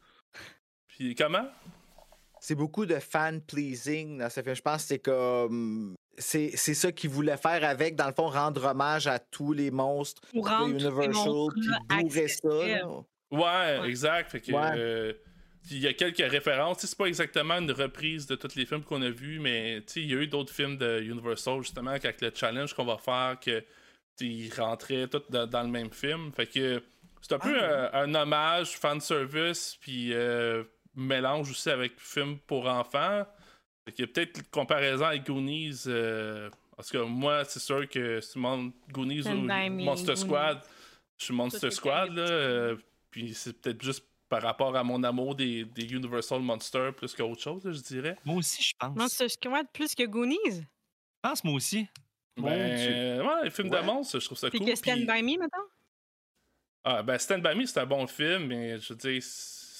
[0.88, 1.50] Puis comment?
[2.44, 4.56] C'est beaucoup de fan pleasing dans ce film.
[4.56, 5.94] Je pense que c'est comme.
[6.18, 9.70] C'est c'est ça qu'ils voulaient faire avec, dans le fond, rendre hommage à tous les
[9.70, 12.50] monstres de Universal, puis bourrer ça.
[12.50, 12.88] là.
[13.32, 13.88] Ouais, Ouais.
[13.90, 14.32] exact.
[14.32, 14.52] Fait que.
[14.52, 14.72] Ouais.
[14.76, 15.14] euh,
[15.70, 16.80] il y a quelques références.
[16.80, 20.00] C'est pas exactement une reprise de tous les films qu'on a vus, mais tu sais,
[20.02, 23.38] il y a eu d'autres films de Universal, justement, avec le challenge qu'on va faire,
[23.40, 23.64] que
[24.20, 26.32] ils rentraient tous dans, dans le même film.
[26.36, 26.82] Fait que
[27.22, 28.00] c'est un peu Ah.
[28.02, 30.64] un, un hommage, fanservice, puis euh,
[30.96, 33.26] mélange aussi avec film pour enfants.
[33.86, 35.84] Fait qu'il y a peut-être une comparaison avec Goonies.
[35.88, 39.48] euh, parce que moi, c'est sûr que c'est mon Goonies ou
[39.84, 40.16] Monster.
[40.16, 40.62] Squad.
[41.18, 42.22] Je suis Monster Squad, là.
[42.24, 42.76] euh,
[43.12, 47.42] puis c'est peut-être juste par rapport à mon amour des, des Universal Monsters plus qu'autre
[47.42, 48.16] chose, je dirais.
[48.26, 49.18] Moi aussi, je pense.
[49.38, 50.38] Que moi, plus que Goonies?
[50.54, 50.62] Je
[51.22, 51.88] pense, moi aussi.
[52.38, 53.24] Mon Ben, Dieu.
[53.28, 53.82] ouais, les films Ouais.
[53.82, 54.70] de monstres, je trouve ça Puis cool.
[54.70, 55.66] que Stand puis- By Me, maintenant?
[56.84, 59.22] Ah, ben, Stand By Me, c'est un bon film, mais je veux dire,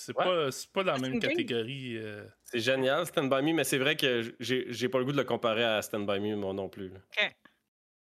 [0.06, 0.24] c'est Ouais.
[0.26, 1.98] pas, c'est pas dans la Ah, même catégorie.
[1.98, 2.26] euh.
[2.44, 5.18] C'est génial, Stand By Me, mais c'est vrai que j'ai j'ai pas le goût de
[5.18, 6.90] le comparer à Stand By Me, moi non plus.
[6.90, 7.00] là.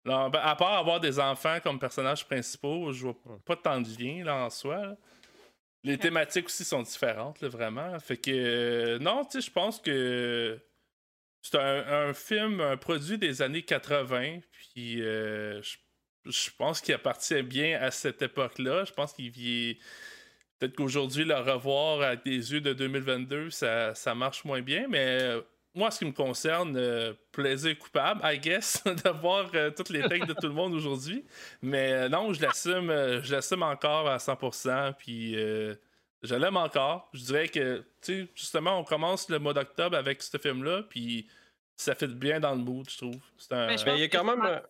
[0.06, 3.88] Non, ben, à part avoir des enfants comme personnages principaux, je vois pas tant de
[4.02, 4.76] lien là, en soi.
[4.86, 4.96] là.
[5.84, 7.98] Les thématiques aussi sont différentes, là, vraiment.
[8.00, 10.58] Fait que, euh, non, tu sais, je pense que
[11.42, 15.76] c'est un, un film, un produit des années 80, puis euh, je,
[16.26, 18.84] je pense qu'il appartient bien à cette époque-là.
[18.84, 19.78] Je pense qu'il vit.
[20.60, 25.22] Peut-être qu'aujourd'hui, le revoir avec des yeux de 2022, ça, ça marche moins bien, mais
[25.22, 25.40] euh,
[25.74, 30.02] moi, ce qui me concerne, euh, plaisir coupable, I guess, de voir euh, toutes les
[30.02, 31.24] takes de tout le monde aujourd'hui.
[31.62, 35.74] Mais euh, non, je l'assume, euh, je l'assume encore à 100%, puis euh,
[36.22, 37.08] je l'aime encore.
[37.14, 41.26] Je dirais que, tu sais, justement, on commence le mois d'octobre avec ce film-là, puis
[41.74, 43.20] ça fait bien dans le mood, je trouve.
[43.38, 43.68] C'est un...
[43.68, 44.60] Je Mais pense il y a quand même.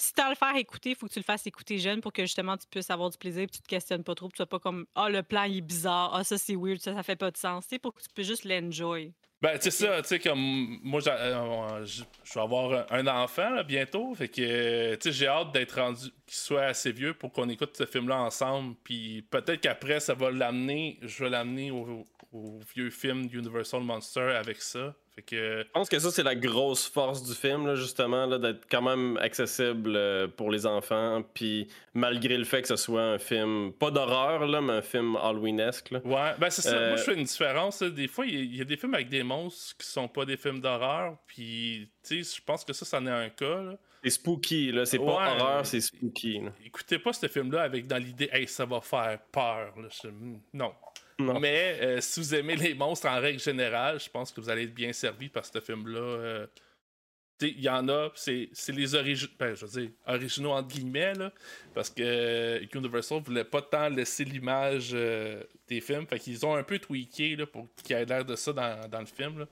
[0.00, 2.00] C'est- Si t'as à le faire écouter, il faut que tu le fasses écouter jeune
[2.00, 4.26] pour que justement tu puisses avoir du plaisir et tu te questionnes pas trop.
[4.28, 6.78] puis Tu sois pas comme Ah, le plan il est bizarre, ah, ça c'est weird,
[6.80, 7.64] ça, ça fait pas de sens.
[7.68, 9.12] Tu sais, pour que tu puisses juste l'enjoy.
[9.42, 13.48] Ben, tu sais ça, tu sais, comme moi, euh, je je vais avoir un enfant
[13.50, 17.32] là, bientôt, fait que, tu sais, j'ai hâte d'être rendu, qu'il soit assez vieux pour
[17.32, 22.06] qu'on écoute ce film-là ensemble, puis peut-être qu'après, ça va l'amener, je vais l'amener au,
[22.32, 24.94] au vieux film Universal Monster avec ça.
[25.26, 28.66] Que, Je pense que ça, c'est la grosse force du film, là, justement, là, d'être
[28.70, 31.22] quand même accessible euh, pour les enfants.
[31.34, 35.16] Puis malgré le fait que ce soit un film, pas d'horreur, là, mais un film
[35.16, 35.90] Halloweenesque.
[35.90, 36.00] là.
[36.04, 36.74] Ouais, ben c'est ça.
[36.74, 37.82] Euh, Moi, je fais une différence.
[37.82, 40.08] Des fois, il y, a- il y a des films avec des monstres qui sont
[40.08, 41.16] pas des films d'horreur.
[41.26, 43.62] Puis, tu sais, je pense que ça, c'en est un cas.
[43.62, 43.76] là.
[44.02, 44.86] C'est spooky, là.
[44.86, 45.04] C'est Ouais.
[45.06, 46.40] pas horreur, c'est spooky.
[46.40, 46.50] là.
[46.64, 49.74] Écoutez pas ce film-là avec dans l'idée, hey, ça va faire peur.
[49.76, 49.88] là.
[50.02, 50.08] Je-
[50.54, 50.72] Non.
[51.40, 54.64] Mais euh, si vous aimez les monstres en règle générale, je pense que vous allez
[54.64, 56.00] être bien servi par ce film-là.
[56.00, 56.46] euh.
[57.42, 61.32] Il y en a, c'est les originaux, ben, je veux dire, originaux entre guillemets, là,
[61.72, 66.62] parce que euh, Universal voulait pas tant laisser l'image des films, fait qu'ils ont un
[66.62, 69.46] peu tweaké là, pour qu'il y ait l'air de ça dans, dans le film.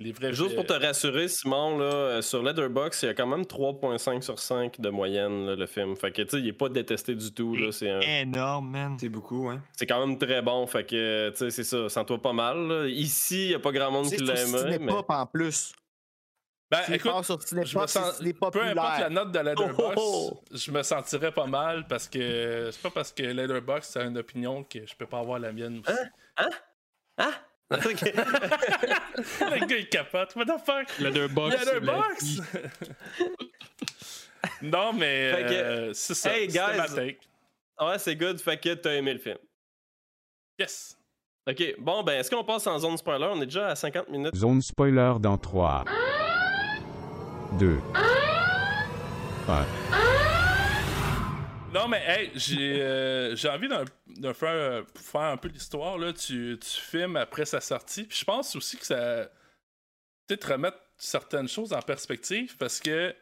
[0.00, 3.28] Les vrais Juste pour te rassurer, Simon, là, euh, sur Letterboxd, il y a quand
[3.28, 5.96] même 3.5 sur 5 de moyenne, là, le film.
[5.96, 7.54] Fait que, tu sais, il est pas détesté du tout.
[7.54, 7.70] là.
[7.70, 8.96] C'est un- Énorme, man.
[8.98, 9.62] C'est beaucoup, hein.
[9.72, 10.66] c'est quand même très bon.
[10.66, 11.88] Fait que, tu sais, c'est ça.
[11.88, 12.66] Sens-toi pas mal.
[12.66, 12.86] là.
[12.88, 14.50] Ici, il y a pas grand monde qui sur l'a aimé.
[14.64, 14.72] Mais...
[14.72, 15.72] Cinépop en plus.
[16.70, 20.70] Ben, S'il écoute, sur je me sens, peu importe la note de Letterboxd, Oh, je
[20.72, 24.84] me sentirais pas mal parce que c'est pas parce que Letterboxd a une opinion que
[24.84, 25.98] je peux pas avoir la mienne aussi.
[26.36, 26.48] Ah!
[27.18, 27.34] Ok.
[27.76, 30.98] Le gars il capote, what the fuck?
[30.98, 32.42] La Letterboxd!
[34.62, 36.94] non mais que- euh, c'est ça, Hey, c'était ma guys.
[36.94, 37.18] take.
[37.80, 38.40] ouais, c'est good.
[38.40, 39.38] Fait que t'as aimé le film.
[40.58, 40.96] Yes!
[41.48, 43.26] Ok, bon, ben, est-ce qu'on passe en zone spoiler?
[43.30, 44.34] On est déjà à 50 minutes.
[44.34, 45.84] Zone spoiler dans 3,
[47.58, 47.78] 2,
[49.48, 50.03] 1.
[51.74, 55.98] Non, mais hey, j'ai euh, envie d'un d'un faire, euh, faire un peu l'histoire.
[55.98, 56.12] là.
[56.12, 58.04] Tu, tu filmes après sa sortie.
[58.04, 59.28] Puis je pense aussi que ça.
[60.26, 63.14] Peut-être remettre certaines choses en perspective parce que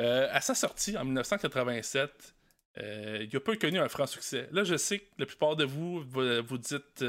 [0.00, 2.34] euh, à sa sortie en 1987,
[2.78, 4.48] euh, il n'a pas connu un franc succès.
[4.52, 7.04] Là, je sais que la plupart de vous, vous, vous dites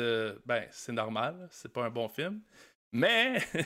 [0.45, 2.41] ben, c'est normal, c'est pas un bon film.
[2.91, 3.37] Mais.
[3.53, 3.65] il y a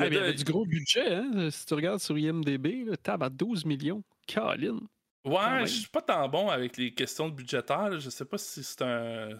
[0.00, 1.50] Ah, mais il y de- avait du gros budget, hein?
[1.50, 4.02] Si tu regardes sur IMDB, là, tab à 12 millions.
[4.26, 4.80] Caroline.
[5.28, 7.98] Ouais, je suis pas tant bon avec les questions de budgétaires.
[8.00, 9.30] Je sais pas si c'est un,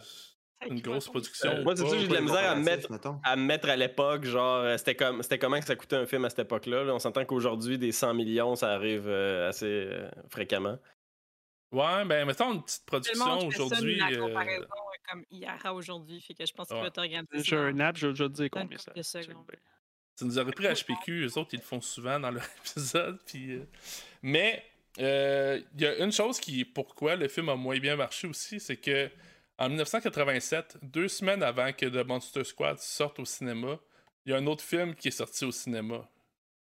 [0.69, 1.51] une grosse production.
[1.51, 2.89] Euh, ou moi, c'est ça, j'ai de la misère à mettre
[3.25, 6.07] à me mettre à l'époque, genre, euh, c'était comme c'était comment que ça coûtait un
[6.07, 6.85] film à cette époque-là.
[6.85, 6.95] là?
[6.95, 10.79] On s'entend qu'aujourd'hui, des 100 millions, ça arrive euh, assez euh, fréquemment.
[11.71, 13.97] Ouais, ben mettons une petite production aujourd'hui.
[13.97, 14.67] La euh, comparaison
[15.11, 16.83] comme hier à aujourd'hui, fait que je pense qu'il Ouais.
[16.85, 17.43] va t'organiser.
[17.43, 18.93] J'ai un app, je vais te dire combien ça.
[20.17, 23.19] Ça nous aurait pris HPQ, eux autres, ils le font souvent dans leur épisode.
[23.25, 23.65] Puis, euh,
[24.99, 28.59] Euh, il y a une chose qui pourquoi le film a moins bien marché aussi,
[28.59, 29.11] c'est que
[29.59, 33.79] en 1987, deux semaines avant que The Monster Squad sorte au cinéma,
[34.25, 36.09] il y a un autre film qui est sorti au cinéma.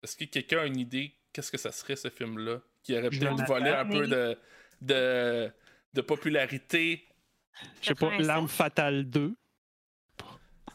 [0.02, 3.46] Est-ce que quelqu'un a une idée qu'est-ce que ça serait ce film-là Qui aurait peut-être
[3.46, 4.38] volé un peu de,
[4.80, 5.52] de,
[5.92, 7.04] de popularité?
[7.82, 8.26] Je sais pas, 87.
[8.26, 9.34] L'arme fatale 2.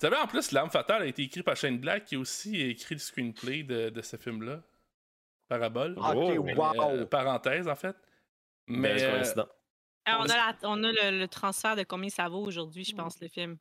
[0.01, 2.59] Vous savez, en plus, L'Arme Fatale a été écrit par Shane Black, qui a aussi
[2.59, 4.63] écrit le screenplay de, de ce film-là.
[5.51, 5.95] Parabole.
[5.97, 6.91] Ok, Oh, Mais, wow.
[6.91, 7.93] euh, parenthèse, en fait.
[8.67, 8.93] Mais.
[8.93, 9.21] Mais euh.
[10.05, 12.95] Ah, on, a la- on a le, le transfert de combien ça vaut aujourd'hui, je
[12.95, 13.57] pense, le film?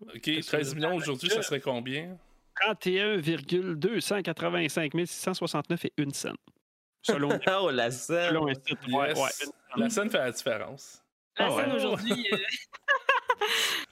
[0.00, 2.16] ok, 13 millions aujourd'hui, ça serait combien?
[2.58, 6.36] 31,285 669 et une scène.
[7.02, 7.28] Selon,
[7.60, 8.30] Oh, la scène!
[8.30, 8.78] selon un site.
[8.88, 9.18] Ouais, Yes.
[9.20, 9.28] ouais.
[9.76, 11.02] La scène fait la différence.
[11.36, 11.64] La Ah ouais.
[11.64, 12.38] scène aujourd'hui, euh,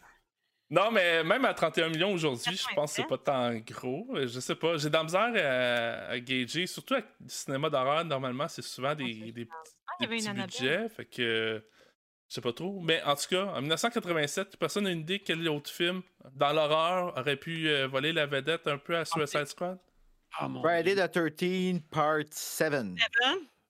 [0.73, 4.07] Non, mais même à 31 millions aujourd'hui, je pense que c'est pas tant gros.
[4.15, 4.79] Euh, Je sais pas.
[4.79, 6.67] J'ai de la misère à, à gager.
[6.67, 9.49] Surtout avec le cinéma d'horreur, normalement, c'est souvent des, des, petits-
[9.87, 10.89] ah, des petits budgets.
[10.89, 11.63] Fait que.
[12.29, 12.81] Je sais pas trop.
[12.81, 16.01] Mais en tout cas, en 1987, personne n'a une idée quel autre film
[16.35, 19.79] dans l'horreur aurait pu euh, voler la vedette un peu à Suicide Squad?
[20.41, 21.07] Mon Friday Dieu.
[21.31, 22.73] the 13 Part 7.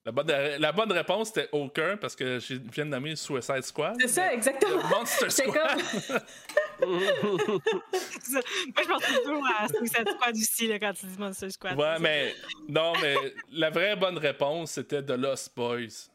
[0.05, 3.97] La bonne, la bonne réponse était aucun parce que je viens de nommer Suicide Squad.
[4.01, 4.81] C'est ça, exactement.
[4.89, 5.81] Monster C'est Squad.
[6.87, 11.79] Moi, je pense plutôt à Suicide Squad aussi, là, quand tu dis Monster Squad.
[11.79, 12.35] Ouais, mais
[12.69, 13.15] non, mais
[13.51, 16.09] la vraie bonne réponse c'était The Lost Boys.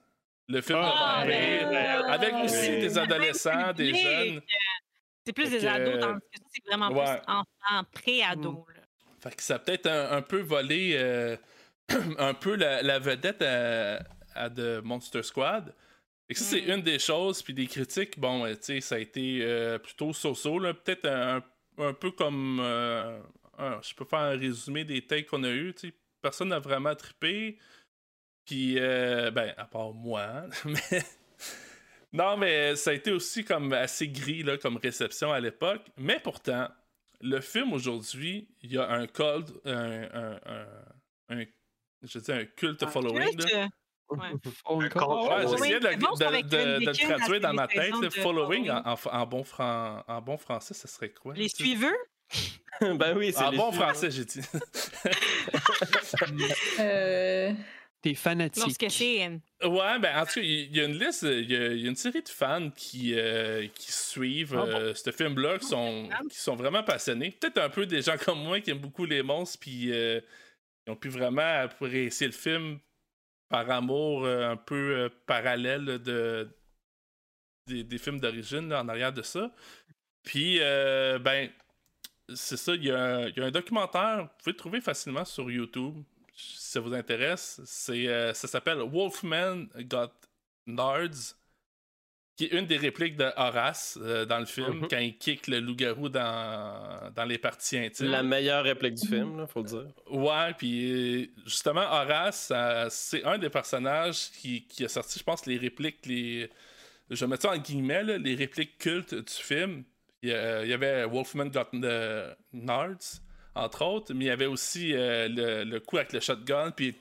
[0.50, 2.42] Le film Ah, de vampire, ben, avec oui.
[2.46, 4.02] aussi des Le même adolescents, des public.
[4.04, 4.42] jeunes.
[5.26, 7.04] C'est plus des ados, tandis que c'est vraiment Ouais.
[7.18, 8.56] plus enfants, pré-ados.
[8.70, 8.82] là.
[9.20, 11.36] Fait que ça a peut-être un, un peu volé euh,
[12.18, 14.00] un peu la, la vedette à,
[14.36, 15.74] à The Monster Squad.
[16.30, 16.72] Et ça, c'est Mm.
[16.78, 17.42] une des choses.
[17.42, 20.60] Puis des critiques, bon, tu sais, ça a été euh, plutôt so-so.
[20.60, 20.74] là.
[20.74, 21.44] Peut-être un,
[21.78, 22.60] un peu comme.
[22.62, 23.20] euh,
[23.58, 25.74] un- je peux faire un résumé des takes qu'on a eu.
[25.74, 25.94] tu sais.
[26.22, 27.58] Personne n'a vraiment trippé.
[28.46, 30.24] Puis, euh, ben, à part moi.
[30.24, 31.04] hein, mais.
[32.14, 35.82] Non, mais ça a été aussi comme assez gris là, comme réception à l'époque.
[35.98, 36.70] Mais pourtant,
[37.22, 40.68] le film aujourd'hui, il y a un cult, un, un, un,
[41.42, 41.46] un-
[42.04, 43.36] je dis un culte following.
[43.36, 43.64] Culte, là.
[43.64, 43.68] euh,
[44.10, 44.18] ouais.
[44.70, 47.94] Ouais, j'essayais de, bon, le traduire dans ma tête.
[48.02, 51.34] le following, en, bon fran- en bon français, ça serait quoi?
[51.34, 51.96] Les tu suiveux?
[52.82, 54.42] ben oui, c'est En bon français, j'ai dit.
[56.80, 57.54] Euh,
[58.02, 58.64] T'es fanatique.
[58.64, 59.28] Lorsque c'est.
[59.64, 61.86] Ouais, ben en tout cas, il y a une liste, il y a, il y
[61.86, 64.72] a une série de fans qui, euh, qui suivent Ah bon?
[64.80, 67.32] euh, ce film-là, qui sont, qui sont vraiment passionnés.
[67.32, 70.22] Peut-être un peu des gens comme moi qui aiment beaucoup les monstres, puis euh,
[70.86, 72.80] qui ont pu vraiment apprécier le film
[73.50, 76.50] par amour euh, un peu euh, parallèle de,
[77.68, 79.52] des, films d'origine en arrière de ça.
[80.24, 81.50] Puis, euh, ben,
[82.34, 85.96] c'est ça, il y, a un- documentaire, vous pouvez le trouver facilement sur YouTube,
[86.36, 87.62] si ça vous intéresse.
[87.64, 90.12] Ça s'appelle Wolfman Got
[90.66, 91.36] Nards,
[92.38, 94.88] qui est une des répliques de Horace euh, dans le film, Mhm.
[94.90, 98.08] quand il kick le loup-garou dans, dans les parties intimes.
[98.12, 99.88] La meilleure réplique du film, là, faut le dire.
[100.10, 102.54] Ouais, puis euh, justement, Horace,
[102.90, 106.50] c'est un des personnages qui, qui a sorti, je pense, les répliques, les.
[107.10, 109.84] Je vais mettre ça en guillemets, là, les répliques cultes du film.
[110.22, 113.22] Il y, a- il y avait Wolfman Got euh, Nards,
[113.56, 116.96] entre autres, mais il y avait aussi euh, le, le coup avec le shotgun, puis.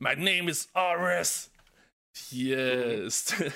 [0.00, 1.50] My name is Horace!
[2.12, 2.54] Puis.
[2.54, 3.08] euh,
[3.40, 3.46] La-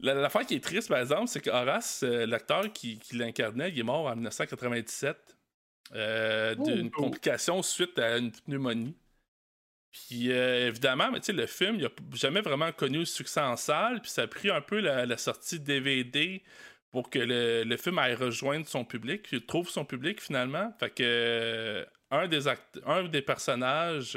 [0.00, 3.78] L'affaire qui est triste, par exemple, c'est que Horace, euh, l'acteur qui, qui l'incarnait, il
[3.80, 5.36] est mort en 1997
[5.94, 8.96] euh, d'une complication suite à une pneumonie.
[9.90, 14.00] Puis euh, évidemment, mais le film, il n'a jamais vraiment connu le succès en salle,
[14.00, 16.42] puis ça a pris un peu la, la sortie DVD
[16.90, 20.72] pour que le, le film aille rejoindre son public, trouve son public finalement.
[20.78, 24.16] Fait que un, des act- un des personnages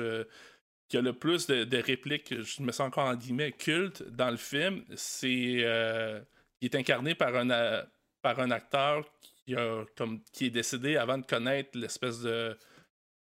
[0.91, 4.29] qui a le plus de, de répliques, je me sens encore en guillemets, culte dans
[4.29, 6.19] le film, c'est euh,
[6.59, 7.85] il est incarné par un, a-
[8.21, 12.57] par un acteur qui, a, comme, qui est décédé avant de connaître l'espèce de,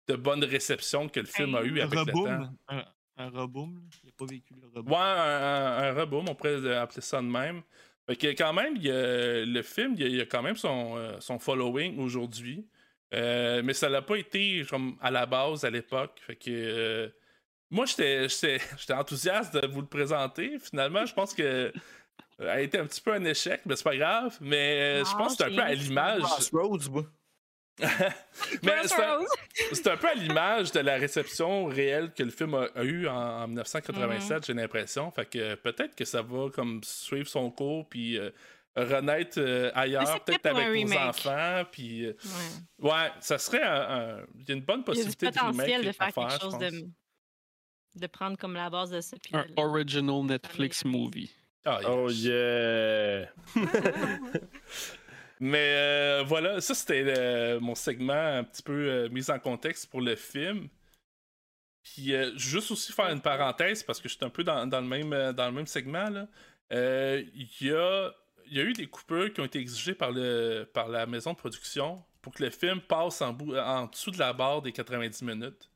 [0.07, 2.53] de bonne réception que le film a eu avec le temps.
[2.67, 2.85] Un,
[3.17, 3.81] un reboom.
[4.03, 4.91] Il n'a pas vécu le reboom.
[4.93, 7.63] Ouais, un, reboom, on pourrait appeler ça de même.
[8.05, 10.55] Fait que quand même, il a- le film, il y a, il a quand même
[10.55, 12.67] son, euh, son following aujourd'hui.
[13.15, 16.19] Euh, mais ça l'a pas été comme à la base à l'époque.
[16.21, 17.09] Fait que euh,
[17.71, 20.57] moi, j'étais j'étais- j'étais enthousiaste de vous le présenter.
[20.59, 21.43] Finalement, je pense que
[22.41, 24.37] euh, a été un petit peu un échec, mais c'est pas grave.
[24.41, 26.21] Mais euh, je pense que c'est un peu à l'image.
[26.21, 27.03] Crossroads, moi.
[28.63, 32.83] Mais c'est un, peu à l'image de la réception réelle que le film a, a
[32.83, 33.13] eu en,
[33.43, 35.11] en 1987, j'ai l'impression.
[35.11, 38.29] Fait que euh, peut-être que ça va comme suivre son cours puis euh,
[38.77, 40.99] renaître euh, ailleurs, peut-être avec nos remake.
[40.99, 41.63] enfants.
[41.69, 42.13] Puis euh,
[42.79, 42.91] Ouais.
[42.91, 45.85] ouais, ça serait un, un- une bonne Il y a du possibilité de potentiel remake
[45.85, 46.59] de faire quelque chose pense.
[46.59, 46.71] de,
[47.95, 49.17] de prendre comme la base de ça.
[49.21, 51.31] puis Un de- original Netflix movie.
[51.65, 51.81] Yes.
[51.87, 53.27] Oh yeah!
[55.39, 59.89] Mais euh, voilà, ça c'était euh, mon segment un petit peu euh, mis en contexte
[59.89, 60.69] pour le film.
[61.83, 64.79] Puis euh, juste aussi faire une parenthèse parce que je suis un peu dans, dans
[64.79, 66.09] le, même, dans le même segment.
[66.09, 66.27] là.
[66.71, 68.11] Euh, Il y, a,
[68.47, 71.33] il y a eu des coupures qui ont été exigées par, le, par la maison
[71.33, 74.71] de production pour que le film passe en, bout, en dessous de la barre des
[74.71, 75.69] 90 minutes.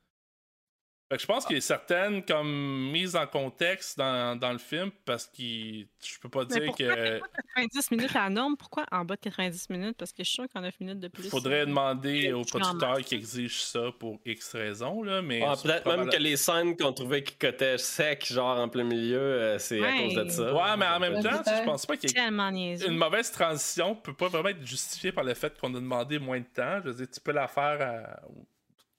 [1.10, 4.60] Fait que je pense qu'il y a certaines comme mises en contexte dans, dans le
[4.60, 7.20] film parce que je peux pas Mais dire pourquoi que
[7.56, 9.98] 90 minutes à la norme, pourquoi en bas de 90 minutes?
[9.98, 11.28] Parce que je suis sûr qu'en 9 minutes de plus.
[11.28, 15.42] faudrait euh, demander aux producteurs qui exigent ça pour X raisons, là, mais...
[15.44, 19.18] Ah, Peut-être même que les scènes qu'on trouvait qui cotaient sec, genre en plein milieu,
[19.18, 20.14] euh, c'est à Ouais.
[20.14, 20.54] cause de ça.
[20.54, 22.86] Ouais, mais en même temps, je pense pas qu'il y ait...
[22.88, 26.40] Une mauvaise transition peut pas vraiment être justifiée par le fait qu'on a demandé moins
[26.40, 26.82] de temps.
[26.86, 28.22] Je veux dire, tu peux la faire à-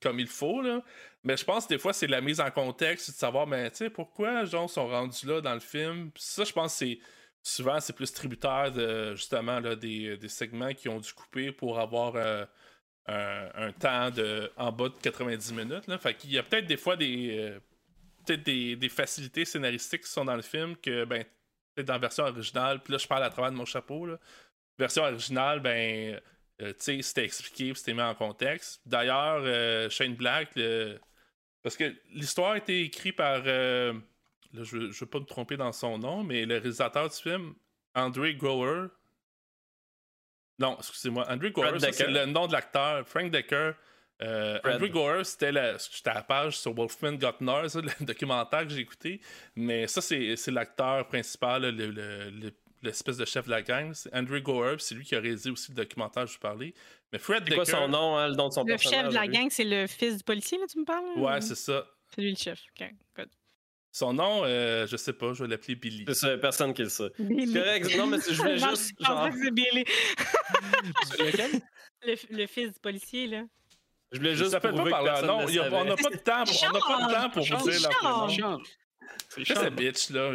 [0.02, 0.82] comme il faut, là.
[1.24, 3.78] Mais je pense que des fois, c'est la mise en contexte de savoir, mais tu
[3.78, 6.10] sais, pourquoi, genre, sont rendus là dans le film?
[6.16, 6.98] Ça, je pense que c'est...
[7.42, 11.80] Souvent, c'est plus tributaire de, justement, là, des, des segments qui ont dû couper pour
[11.80, 12.44] avoir euh,
[13.06, 15.98] un, un temps de, en bas de 90 minutes, là.
[15.98, 17.38] Fait qu'il y a peut-être des fois des...
[17.38, 17.58] euh,
[18.26, 21.24] peut-être des, des facilités scénaristiques qui sont dans le film que, ben,
[21.74, 24.18] peut-être dans la version originale, puis là, je parle à travers de mon chapeau, là.
[24.78, 26.20] Version originale, ben,
[26.60, 28.80] euh, c'était expliqué, c'était mis en contexte.
[28.86, 30.98] D'ailleurs, euh, Shane Black, le-
[31.62, 33.92] parce que l'histoire a été écrite par, euh,
[34.52, 37.54] là, je, ne veux pas me tromper dans son nom, mais le réalisateur du film,
[37.94, 38.88] Andre Grower.
[40.58, 43.72] Non, excusez-moi, Andre Grower, c'est le nom de l'acteur, Frank Decker.
[44.22, 44.74] Euh, Fred.
[44.76, 48.64] Andre Gower, c'était la, j'étais à la page sur Wolfman Got Nards, ça, le documentaire
[48.64, 49.18] que j'ai écouté.
[49.56, 52.52] Mais ça, c'est, c'est l'acteur principal, là, le, le- le-
[52.82, 53.92] l'espèce de chef de la gang.
[53.94, 56.74] C'est Andrew puis c'est lui qui a réalisé aussi le documentaire que je vous parlais.
[57.12, 59.26] Mais Fred C'est quoi son nom, hein, le nom de son Le chef de la
[59.26, 61.04] gang, c'est le fils du policier, là, tu me parles?
[61.16, 61.84] Ouais, c'est ça.
[62.14, 62.60] C'est lui le chef.
[62.80, 63.28] OK, good.
[63.92, 66.04] Son nom, euh, je sais pas, je vais l'appeler Billy.
[66.06, 67.10] C'est ça, personne qui le sait.
[67.18, 67.52] Billy.
[67.52, 69.84] Correct, non, mais je voulais Non, juste, je pensais genre, que c'est Billy.
[71.18, 71.50] lequel?
[72.02, 73.42] Le, le fils du policier, là.
[74.10, 75.44] Je voulais juste s'appelle pas prouver par que leur personne nom.
[75.44, 77.30] ne Il y a- on n'a pas de temps pour, on n'a pas de temps
[77.30, 77.90] pour vous dire leur
[78.30, 78.58] prénom.
[79.28, 79.70] C'est Qu'est-ce que Charles.
[79.74, 80.32] bitch, là?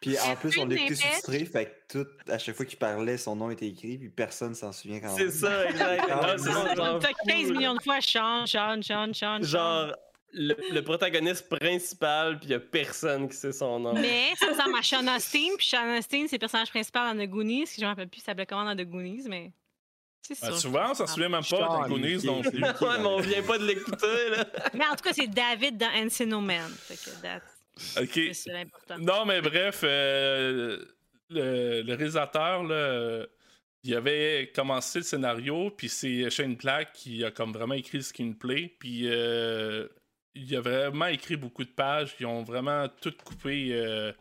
[0.00, 3.36] Puis en plus, on l'écoutait sous-titré, fait que tout, à chaque fois qu'il parlait, son
[3.36, 5.30] nom était écrit, puis personne s'en souvient quand C'est même.
[5.30, 6.08] ça, exact.
[6.38, 6.98] Ça, ça.
[7.00, 9.42] T'as 15 millions de fois Sean, Sean, Sean, Sean.
[9.42, 9.92] Genre,
[10.32, 13.94] le, le protagoniste principal, puis il y a personne qui sait son nom.
[13.94, 17.28] Mais ça ressemble à Sean Astin, puis Sean Astin, c'est le personnage principal dans The
[17.28, 19.52] Goonies, que je me rappelle plus, ça s'appelait comment dans The Goonies, mais.
[20.22, 20.58] C'est Ah, sûr.
[20.58, 22.62] souvent, on s'en souvient même pas des Goonies non plus.
[22.62, 24.44] ouais, mais on vient pas de l'écouter, là.
[24.74, 26.70] Mais en tout cas, c'est David dans Encino Man.
[26.78, 27.56] Fait que that's-
[28.00, 28.20] Ok.
[28.32, 28.66] c'est.
[28.98, 30.84] Non, mais bref, euh,
[31.28, 33.26] le, le réalisateur, là,
[33.82, 38.04] il avait commencé le scénario, puis c'est Shane Black qui a comme vraiment écrit le
[38.04, 39.88] screenplay, puis euh,
[40.34, 44.12] il a vraiment écrit beaucoup de pages, ils ont vraiment tout coupé, euh,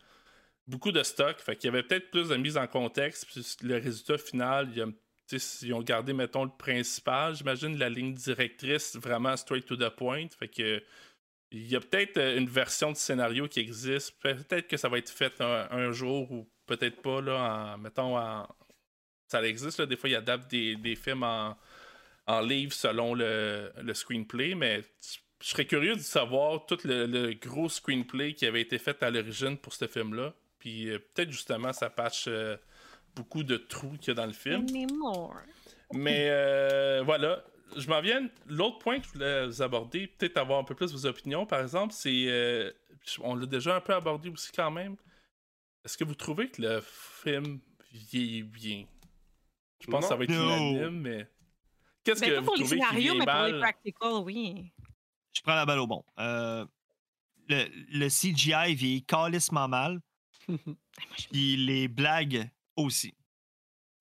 [0.68, 3.76] beaucoup de stock, fait qu'il y avait peut-être plus de mise en contexte, puis le
[3.78, 4.88] résultat final, il a-
[5.62, 10.28] ils ont gardé, mettons, le principal, j'imagine, la ligne directrice vraiment straight to the point,
[10.39, 10.82] fait que
[11.52, 14.12] il y a peut-être euh, une version de scénario qui existe.
[14.22, 17.78] Pe- Peut-être que ça va être fait un, un jour ou peut-être pas, là, en,
[17.78, 18.47] mettons, en...
[19.28, 21.58] ça existe, là, des fois, ils adaptent des, des films en,
[22.28, 24.82] en livre selon le, le screenplay, mais
[25.41, 29.10] je serais curieux de savoir tout le, le gros screenplay qui avait été fait à
[29.10, 30.34] l'origine pour ce film-là.
[30.60, 32.58] Puis euh, peut-être justement, ça patche euh,
[33.16, 34.64] beaucoup de trous qu'il y a dans le film.
[34.70, 35.36] Anymore.
[35.93, 37.43] Mais euh, voilà,
[37.78, 38.30] je m'en viens.
[38.47, 41.61] L'autre point que je voulais vous aborder, peut-être avoir un peu plus vos opinions, par
[41.61, 42.26] exemple, c'est.
[42.28, 42.72] euh,
[43.22, 44.95] on l'a déjà un peu abordé aussi quand même.
[45.86, 47.59] Est-ce que vous trouvez que le film
[47.91, 48.86] vieillit bien?
[49.82, 51.28] Je pense que ça va être unanime, mais.
[52.03, 53.59] Qu'est-ce Ben, que pas vous pour les trouvez scénarios, mais pour les mal?
[53.59, 54.72] practicals, oui.
[55.34, 56.03] Je prends la balle au bon.
[56.20, 56.65] Euh,
[57.47, 57.65] le,
[57.97, 59.99] le CGI vieillit calissement mal,
[61.32, 63.13] puis les blagues aussi.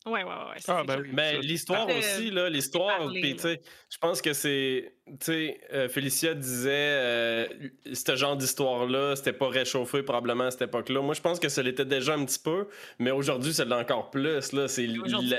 [0.06, 0.60] Ouais, ouais, ouais.
[0.60, 1.10] ça, Ah, c'est ben oui.
[1.12, 5.16] Mais ça, l'histoire Euh, aussi, là, l'histoire, puis tu sais, je pense que c'est, tu
[5.20, 7.46] sais, euh, Félicia disait, euh,
[7.92, 11.02] ce genre d'histoire-là, c'était pas réchauffé probablement à cette époque-là.
[11.02, 12.68] Moi, je pense que ça l'était déjà un petit peu,
[12.98, 14.68] mais aujourd'hui, c'est encore plus, là.
[14.68, 15.38] C'est la,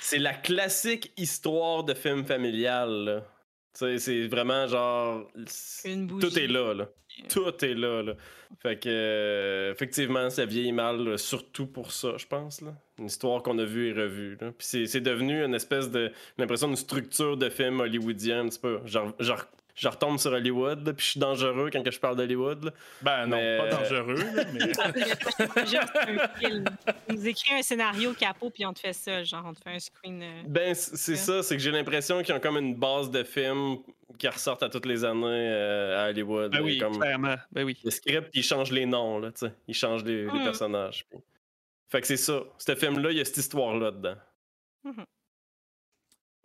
[0.00, 3.20] c'est classique histoire de film familial, là.
[3.78, 5.28] Tu sais, c'est vraiment genre...
[5.84, 6.88] Une Tout est là, là.
[7.28, 8.14] Tout est là, là.
[8.60, 12.74] Fait que, euh, effectivement, ça vieillit mal, surtout pour ça, je pense, là.
[12.98, 14.52] Une histoire qu'on a vue et revue, là.
[14.56, 16.12] Puis c'est- devenu une espèce de...
[16.38, 19.12] l'impression d'une structure de film hollywoodien, un petit genre
[19.76, 22.72] je retombe sur Hollywood, puis je suis dangereux quand que je parle d'Hollywood.
[23.02, 25.64] Ben non, Mais- pas dangereux, là, mais.
[25.66, 26.64] Juste un film.
[27.08, 29.22] Tu nous écris un scénario capot, puis on te fait ça.
[29.22, 30.22] Genre, on te fait un screen.
[30.22, 33.76] euh, Ben, c'est ça, c'est que j'ai l'impression qu'ils ont comme une base de films
[34.18, 36.50] qui ressortent à toutes les années euh, à Hollywood.
[36.52, 36.98] Ben oui, comme...
[36.98, 37.36] clairement.
[37.52, 37.76] Ben oui.
[37.84, 39.52] le script, ils changent les noms, là, tu sais.
[39.68, 40.44] Ils changent les, les Mm.
[40.44, 41.04] personnages.
[41.10, 41.18] puis-
[41.90, 42.40] Fait que c'est ça.
[42.56, 44.16] Ce film-là, il y a cette histoire-là dedans.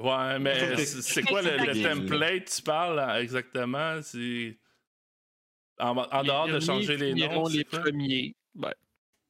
[0.02, 4.02] Ouais, mais c'est quoi le, template tu parles là, exactement?
[4.02, 4.58] C'est.
[5.80, 7.80] En, en dehors de changer les noms, les c'est quoi?
[7.80, 8.36] premiers.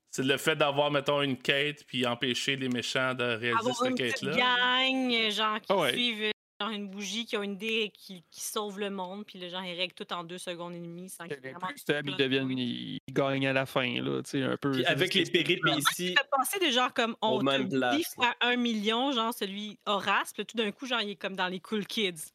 [0.10, 3.90] C'est le fait d'avoir, mettons, une quête puis empêcher les méchants de réaliser Avoir cette
[3.92, 4.32] une quête-là?
[4.36, 5.94] gang, euh, genre, qui Ah ouais.
[5.94, 6.31] suivent
[6.62, 9.62] genre, une bougie, qui ont une idée qui, qui sauve le monde, puis les gens,
[9.62, 11.84] ils règlent tout en deux secondes et demie sans qu'il y ait les vraiment plus
[11.86, 14.72] faibles, ils deviennent, ils gagnent à la fin, là, tu sais, un peu.
[14.72, 15.82] Puis avec les péripéties.
[16.10, 19.80] Tu peux passer de genre comme on te place, dit fois un million, genre celui
[19.86, 22.32] Horace, puis tout d'un coup, genre, il est comme dans les cool kids.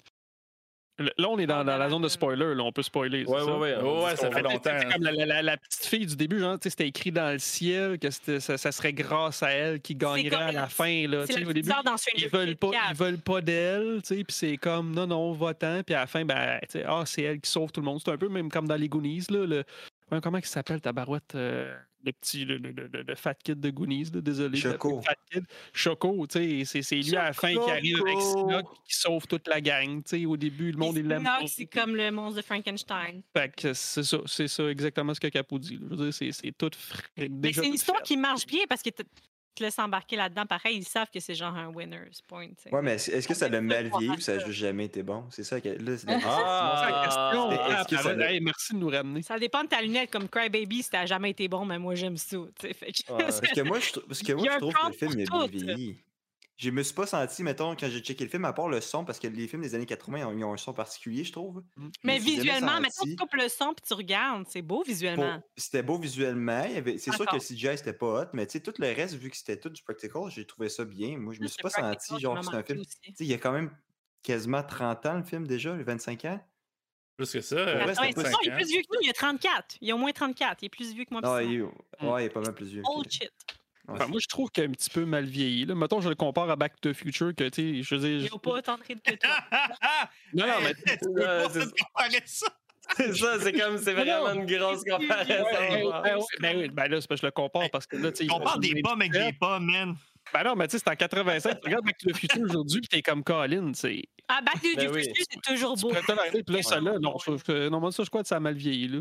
[0.99, 3.25] Là, on est dans, dans la zone de spoiler, là, on peut spoiler.
[3.27, 3.85] c'est Ouais, ça?
[3.85, 4.61] ouais, ça fait longtemps.
[4.81, 7.13] C'est comme la, la- la- la petite fille du début, genre, tu sais, c'était écrit
[7.13, 10.53] dans le ciel que c'était- ça, ça serait grâce à elle qui gagnerait comme à
[10.53, 11.07] la fin.
[11.07, 13.41] Là, tu C'est sais, la au début, dans Stranger ils veulent pas, ils veulent pas
[13.43, 17.03] d'elle, tu sais, puis c'est comme non, non, va-t'en, puis à la fin, ben, ah,
[17.05, 18.01] c'est elle qui sauve tout le monde.
[18.03, 19.65] C'est un peu même comme dans les Goonies, là, le.
[20.11, 21.75] ouais, Comment il s'appelle ta barouette euh,
[22.07, 24.57] le petit, le, le- le- le fat kid de Goonies, là, désolé.
[24.59, 25.03] Choco.
[25.03, 25.45] Fat kid.
[25.73, 28.21] Choco, tu sais, c'est- c'est lui à la fin qui arrive avec.
[28.21, 31.41] Sinoc qui sauve toute la gang, tu sais, au début, le monde, il l'aime pas.
[31.47, 33.23] c'est comme le monstre de Frankenstein.
[33.37, 35.75] Fait que c'est ça, c'est ça exactement ce que Capot dit.
[35.75, 35.81] là.
[35.91, 38.05] Je veux dire, c'est, c'est tout fr- Mais c'est une histoire fait.
[38.05, 38.91] qui marche bien parce que
[39.57, 40.47] te laisses embarquer là-dedans.
[40.47, 42.49] Pareil, ils savent que c'est genre un winner's point.
[42.71, 45.03] Ouais, mais est-ce est-ce que ça l'a mal vieilli ou ça a juste jamais été
[45.03, 45.25] bon?
[45.31, 45.69] C'est ça que.
[45.71, 46.07] Là, c'est.
[46.09, 47.51] Ah, C'est la question.
[47.53, 49.23] Est-ce Ah, que ça l'a- Hey, merci de nous ramener.
[49.23, 50.11] Ça dépend de ta lunette.
[50.11, 52.37] Comme Crybaby, ça n'a jamais été bon, mais moi, j'aime ça.
[52.37, 52.75] tu sais.
[52.75, 53.19] Fait que- Ouais.
[53.27, 55.99] Parce que moi, je, parce que moi, je trouve que le film est bien vieilli.
[56.59, 59.05] Je me suis pas senti, mettons, quand j'ai checké le film, à part le son,
[59.05, 61.63] parce que les films des années 80, ils ont, un son particulier, je trouve.
[62.03, 64.47] Mais je suis jamais visuellement, maintenant, tu coupes le son puis tu regardes.
[64.49, 65.39] C'est beau visuellement.
[65.41, 66.63] Pour- C'était beau visuellement.
[66.65, 69.29] C'est sûr que le CGI, c'était pas hot, mais tu sais, tout le reste, vu
[69.29, 71.19] que c'était tout du practical, j'ai trouvé ça bien.
[71.19, 72.81] Moi, je me suis pas senti, genre, c'est un film.
[72.81, 72.99] aussi.
[73.03, 73.71] Tu sais, il y a quand même
[74.23, 76.41] quasiment 30 ans, le film, déjà, le 25 ans.
[77.19, 77.57] Plus que ça.
[77.57, 79.01] Ouais, pas il est plus vieux que nous.
[79.03, 79.77] Il a 34.
[79.83, 80.63] Il a au moins 34.
[80.63, 81.21] Il est plus vieux que moi.
[81.25, 82.83] Ah, il, est- ouais, il est pas mal plus vieux.
[82.87, 83.31] Old shit.
[83.89, 85.65] Enfin, moi, je trouve qu'il est un petit peu mal vieilli.
[85.67, 85.75] Là.
[85.75, 88.19] Mettons, je le compare à Back to the Future, que, tu sais, je veux dire...
[88.21, 89.37] Il je- n'a pas autant de rythme que toi.
[90.35, 92.47] Non, non, mais tu peux pas comparer ça.
[92.97, 95.45] C'est ça, c'est comme, c'est vraiment une grosse comparaison.
[95.53, 95.69] Ben,
[96.05, 98.13] ben, ouais, ben oui, ben là, c'est parce que je le compare parce que là,
[98.13, 98.25] tu sais.
[98.27, 99.97] ils On parle des pommes avec des pommes, man.
[100.33, 101.61] Ben non, mais tu sais, c'est en 85.
[101.61, 104.03] Tu regardes Back to the Future aujourd'hui, puis t'es comme Colin, c'est.
[104.29, 105.03] Ah, Back to the Ben.
[105.03, 105.89] Future, c'est toujours Tu beau.
[105.91, 107.17] puis là, ça là, non,
[107.81, 109.01] moi, ça, je crois que ça a mal vieilli, là.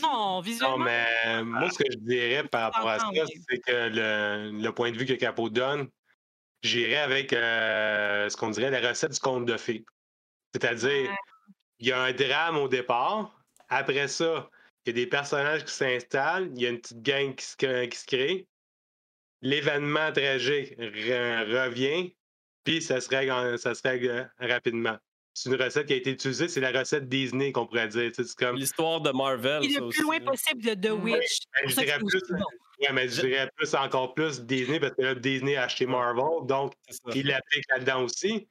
[0.36, 0.78] Non, visuellement.
[0.78, 3.06] mais euh, moi, ce que je dirais par rapport à ça,
[3.48, 5.88] c'est que le, le point de vue que Capot donne,
[6.62, 9.84] j'irais avec euh, ce qu'on dirait la recette du conte de fées.
[10.54, 11.10] C'est-à-dire,
[11.80, 13.42] il y a un drame au départ.
[13.68, 14.48] Après ça,
[14.84, 16.50] il y a des personnages qui s'installent.
[16.54, 18.46] Il y a une petite gang qui se, crée- qui se crée.
[19.42, 22.14] L'événement tragique re- revient.
[22.64, 24.98] Puis ça se règle, ça se règle euh, rapidement.
[25.42, 26.48] C'est une recette qui a été utilisée.
[26.48, 28.12] C'est la recette Disney qu'on pourrait dire.
[28.12, 29.96] Tu sais, C'est comme L'histoire de Marvel, Et le aussi.
[29.98, 31.38] plus loin possible de The Witch.
[31.66, 32.38] Je dirais plus, aussi bon.
[32.38, 36.46] ouais, mais je dirais plus encore plus Disney parce que là, Disney a acheté Marvel,
[36.46, 36.74] donc
[37.14, 38.48] il l'applique là-dedans aussi.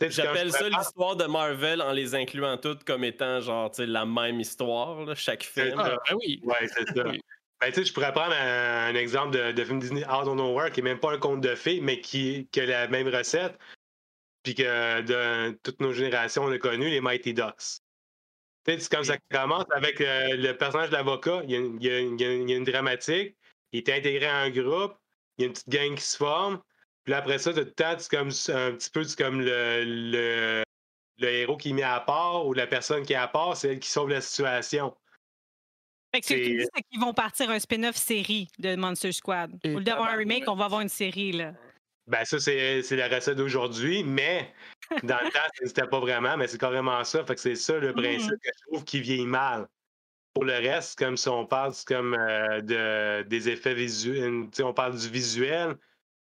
[0.00, 4.06] J'appelle ça l'histoire de Marvel en les incluant toutes comme étant genre tu sais, la
[4.06, 5.78] même histoire, là, chaque film.
[5.78, 6.40] Ah, ben oui.
[6.44, 7.04] Ouais, c'est ça.
[7.60, 10.34] Ben, tu sais, je pourrais prendre un, un exemple de, de film Disney Out of
[10.34, 13.08] Nowhere qui n'est même pas un conte de fées, mais qui, qui a la même
[13.08, 13.56] recette.
[14.44, 17.80] Puis que de toutes nos générations, on a connu les Mighty Ducks.
[18.66, 21.40] Tu sais, c'est comme ça commence avec euh, le personnage de l'avocat.
[21.44, 23.36] Il y, a, une- il il y a une- il y a une dramatique.
[23.72, 24.94] Il est intégré à un groupe.
[25.36, 26.60] Il y a une petite gang qui se forme.
[27.02, 30.62] Puis là, après ça, tout le temps, c'est comme un petit peu comme le, le,
[31.18, 33.72] le héros qui est mis à part ou la personne qui est à part, c'est
[33.72, 34.94] elle qui sauve la situation.
[36.14, 39.58] Fait que c'est- c'est qu'ils vont partir un spin-off série de Monster Squad.
[39.64, 41.54] Au lieu d'avoir un remake, on va avoir une série, là.
[42.06, 44.52] Ben ça, c'est la recette d'aujourd'hui, mais
[45.02, 47.24] dans le temps, ça n'existait pas vraiment, mais c'est carrément ça.
[47.24, 49.66] Fait que c'est ça le principe que je trouve qui vieillit mal.
[50.34, 54.98] Pour le reste, comme si on parle comme euh, de, des effets visuels, on parle
[54.98, 55.76] du visuel,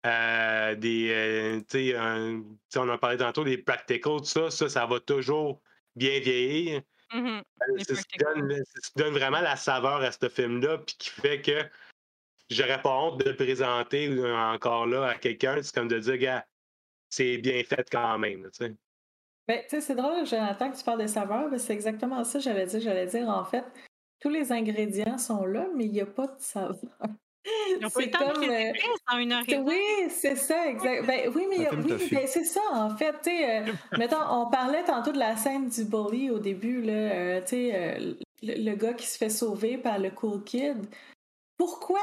[0.06, 4.24] euh, des, euh, tu sais, un- tu sais, on en parlait tantôt, des practicals, tout
[4.24, 5.60] ça, ça, ça va toujours
[5.94, 6.80] bien vieillir.
[7.12, 8.34] C'est ce, practicals.
[8.34, 11.62] donne, c'est ce qui donne vraiment la saveur à ce film-là, puis qui fait que
[12.50, 15.60] j'aurais pas honte de le présenter encore là à quelqu'un.
[15.62, 16.46] C'est comme de dire, gars,
[17.10, 18.44] c'est bien fait quand même.
[18.52, 18.74] tu sais.
[19.46, 22.38] Ben, tu sais, c'est drôle, Jonathan, que tu parles de saveur, mais c'est exactement ça
[22.38, 22.80] que j'allais dire.
[22.80, 23.64] J'allais dire, en fait,
[24.20, 26.76] tous les ingrédients sont là, mais il n'y a pas de saveur.
[27.70, 28.72] Ils n'ont pas le temps de les euh,
[29.10, 29.56] en une heure et.
[29.58, 29.80] Oui,
[30.10, 31.06] c'est ça, exact.
[31.06, 33.12] Ben, oui, mais oui, ben, c'est ça, en fait.
[33.22, 36.92] tu sais, euh, mettons, on parlait tantôt de la scène du bully au début, là,
[36.92, 40.86] euh, tu sais, euh, le, le gars qui se fait sauver par le cool kid.
[41.56, 42.00] Pourquoi?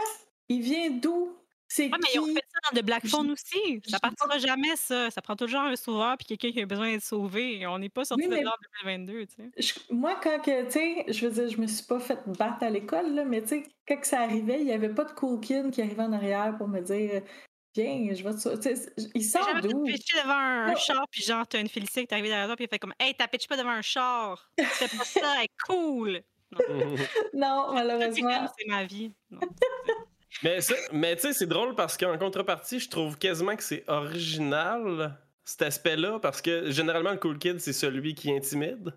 [0.49, 1.37] Il vient d'où?
[1.67, 3.81] C'est Ouais, mais ils ont fait ça dans The Black Phone aussi.
[3.87, 5.09] Ça partira jamais, ça.
[5.09, 7.65] Ça prend toujours un sauveur puis quelqu'un qui a besoin d'être sauvé.
[7.65, 9.51] On n'est pas sorti Oui, de là en 2022, tu sais.
[9.89, 12.61] Je- moi, quand que, tu sais, je veux dire, je me suis pas fait battre
[12.63, 15.11] à l'école, là, mais tu sais, quand que ça arrivait, il y avait pas de
[15.13, 17.23] cool kid qui arrivait en arrière pour me dire
[17.75, 18.59] Viens, je vais te sauver.
[18.59, 19.83] Tu sais, Il J'ai sort d'où?
[19.83, 20.75] pitché devant un Non.
[20.77, 22.93] char, puis genre, t'as une Félicie qui est arrivée derrière toi, puis elle fait comme
[22.99, 24.49] Hey, t'as pitché pas devant un char.
[24.57, 26.21] Tu fais pas ça, elle est cool.
[27.33, 28.47] Non, c'est malheureusement.
[28.57, 29.11] C'est ma vie.
[29.31, 29.39] Non.
[30.43, 33.83] Mais, ça- mais tu sais, c'est drôle parce qu'en contrepartie, je trouve quasiment que c'est
[33.87, 38.93] original, cet aspect-là, parce que généralement, le cool kid, c'est celui qui intimide.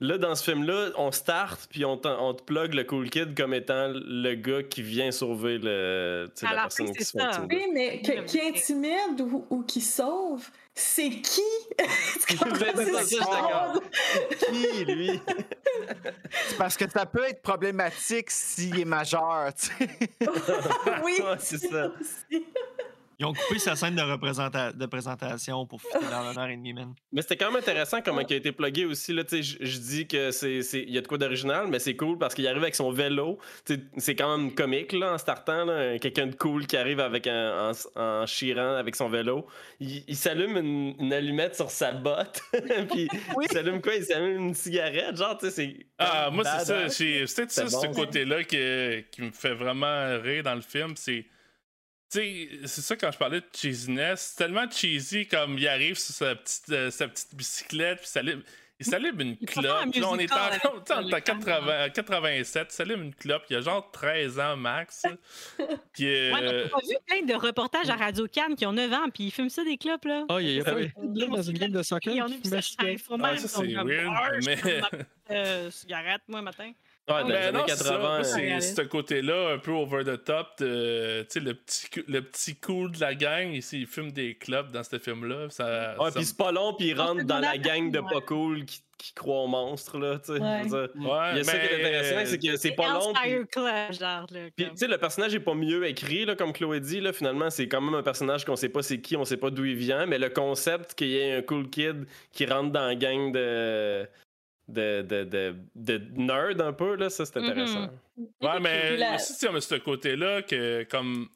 [0.00, 3.92] Là, dans ce film-là, on start, puis on, te plug le cool kid comme étant
[3.94, 7.28] le gars qui vient sauver le, la personne qui c'est se fait ça.
[7.28, 7.56] intimider.
[7.56, 11.42] Oui, mais que- qui intimide ou, ou qui sauve, c'est qui?
[12.28, 12.72] Tu comprends?
[12.74, 13.80] Ben.
[14.38, 15.20] Qui, lui?
[16.48, 19.88] C'est parce que ça peut être problématique s'il est majeur, tu sais.
[21.04, 21.88] Oui, Ouais, c'est ça.
[22.00, 22.46] aussi.
[23.18, 26.72] Ils ont coupé sa scène de, représenta- de présentation pour fitter dans l'honneur et demi,
[26.72, 26.94] man.
[27.12, 29.12] Mais c'était quand même intéressant comment il a été plugué aussi.
[29.12, 32.18] Là, je, je dis que c'est, il y a de quoi d'original, mais c'est cool
[32.18, 33.38] parce qu'il arrive avec son vélo.
[33.98, 35.66] C'est quand même comique là, en startant.
[36.00, 39.46] Quelqu'un de cool qui arrive avec un, en, en chirant avec son vélo.
[39.80, 42.40] Il, il s'allume une, une allumette sur sa botte.
[42.90, 43.08] Puis
[43.42, 43.94] il s'allume quoi?
[43.94, 45.16] Il s'allume une cigarette.
[45.16, 45.86] Genre, tu sais, c'est.
[45.98, 46.88] Ah, moi, c'est ça.
[46.88, 50.94] C'est peut-être ça, C'est ce côté-là que- qui me fait vraiment rire dans le film.
[50.96, 51.26] C'est.
[52.12, 54.20] C'est ça quand je parlais de cheesiness.
[54.36, 58.42] C'est tellement cheesy comme il arrive sur sa petite, euh, sa petite bicyclette, puis s'allume-
[58.80, 59.64] il s'allume une Il clope.
[59.64, 63.02] Là, on est en, avec tu sais, on est en le 80 87, il s'allume
[63.04, 63.44] une clope.
[63.48, 65.04] Il a genre 13 ans max.
[65.92, 66.04] Puis.
[66.04, 69.08] Ouais, euh, t'as pas vu plein de reportages à Radio Cannes qui ont 9 ans,
[69.14, 70.24] puis ils fument ça des clopes, là.
[70.28, 70.90] Ah, il y a oui.
[71.00, 72.12] une dans une game de soccer.
[72.14, 72.74] Ils ont ça ça.
[73.22, 74.58] Ah, ça, sont c'est weird, mais-
[75.30, 76.72] euh, cigarette, moi, matin.
[77.08, 77.84] Ouais, dans les Ben années non, c'est ça.
[77.84, 77.98] 80.
[77.98, 80.46] Moi, euh, c'est ce côté-là un peu over the top.
[80.60, 84.36] de- Tu sais, le petit, le petit cool de la gang, ici, il fume des
[84.36, 85.48] clubs dans ce film-là.
[85.50, 88.20] Ça, Ouais, ça puis c'est pas long, puis il rentre dans la gang de pas
[88.24, 90.40] cool qui, qui croient au monstre, là, tu sais.
[90.40, 90.58] Ouais.
[90.62, 92.56] Je veux dire, me- Ouais, Il y a ça qui est mais- intéressant, c'est que
[92.56, 93.12] c'est pas long.
[93.12, 94.40] puis- Hellfire Club, genre, là.
[94.54, 94.74] Puis, comme.
[94.74, 97.00] tu sais, le personnage est pas mieux écrit, là, comme Chloé dit.
[97.00, 99.50] Là, finalement, c'est quand même un personnage qu'on sait pas c'est qui, on sait pas
[99.50, 102.86] d'où il vient, mais le concept qu'il y ait un cool kid qui rentre dans
[102.86, 104.06] la gang de,
[104.72, 107.44] de, de, de, de nerd un peu, là, ça c'est Mhm.
[107.44, 107.90] intéressant.
[108.40, 111.28] Ouais, mais La- aussi, tu sais, on a ce côté-là que, comme.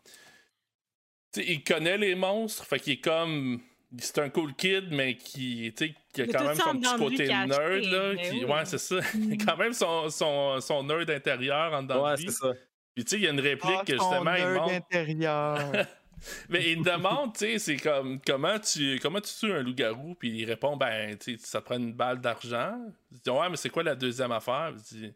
[1.32, 3.60] Tu sais, il connaît les monstres, fait qu'il est comme.
[3.98, 6.56] C'est un cool kid, mais qui, tu sais, qui a Il y a quand même
[6.56, 8.12] son petit côté nerd, acheté, là.
[8.14, 8.44] mais Qui, oui.
[8.44, 8.96] Ouais, c'est ça.
[9.14, 12.52] Il a quand même son, son, son nerd intérieur en dedans Ouais, c'est ça.
[12.94, 14.74] Puis, tu sais, il y a une réplique Ah, que son justement, il nerd montre.
[14.74, 15.72] intérieur.
[16.48, 20.30] Mais il demande, tu sais, c'est comme comment tu comment tu tues un loup-garou, puis
[20.30, 22.78] il répond, ben, tu sais, ça te prend une balle d'argent.
[23.12, 24.72] Il dit, ouais, mais c'est quoi la deuxième affaire?
[24.74, 25.14] Il dit,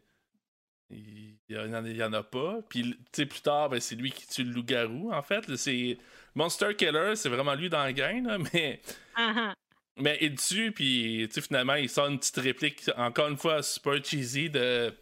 [1.49, 2.59] il y en a, pas.
[2.69, 5.55] Puis, tu sais, plus tard, ben, c'est lui qui tue le loup-garou, en fait.
[5.55, 5.97] C'est
[6.35, 8.81] Monster Killer, c'est vraiment lui dans le game, là, mais.
[9.15, 9.53] Ah.
[9.97, 13.61] Mais il tue, puis tu sais, finalement, il sort une petite réplique, encore une fois,
[13.61, 14.93] super cheesy de.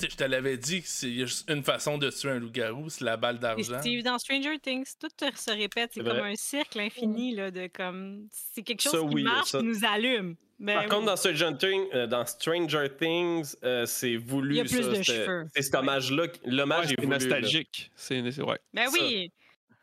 [0.00, 2.38] Je te l'avais dit que c'est il y a juste une façon de tuer un
[2.40, 3.78] loup-garou, c'est la balle d'argent.
[3.80, 5.90] Steve, dans Stranger Things, tout se répète.
[5.94, 8.26] C'est comme un cercle infini là, de comme.
[8.30, 9.58] C'est quelque chose Ça, qui oui, marche ça.
[9.60, 10.36] qui nous allume.
[10.58, 10.88] Ben Par oui.
[10.88, 14.54] contre, dans Stranger, Thing- euh, dans Stranger Things, euh, c'est voulu.
[14.54, 15.44] Il y a plus ça, de cheveux.
[15.54, 16.26] C'est cet hommage-là.
[16.44, 17.08] L'hommage Ouais, est voulu.
[17.08, 17.90] nostalgique.
[17.96, 18.58] C'est c'est- ouais.
[18.72, 18.92] Ben ça.
[19.02, 19.30] oui.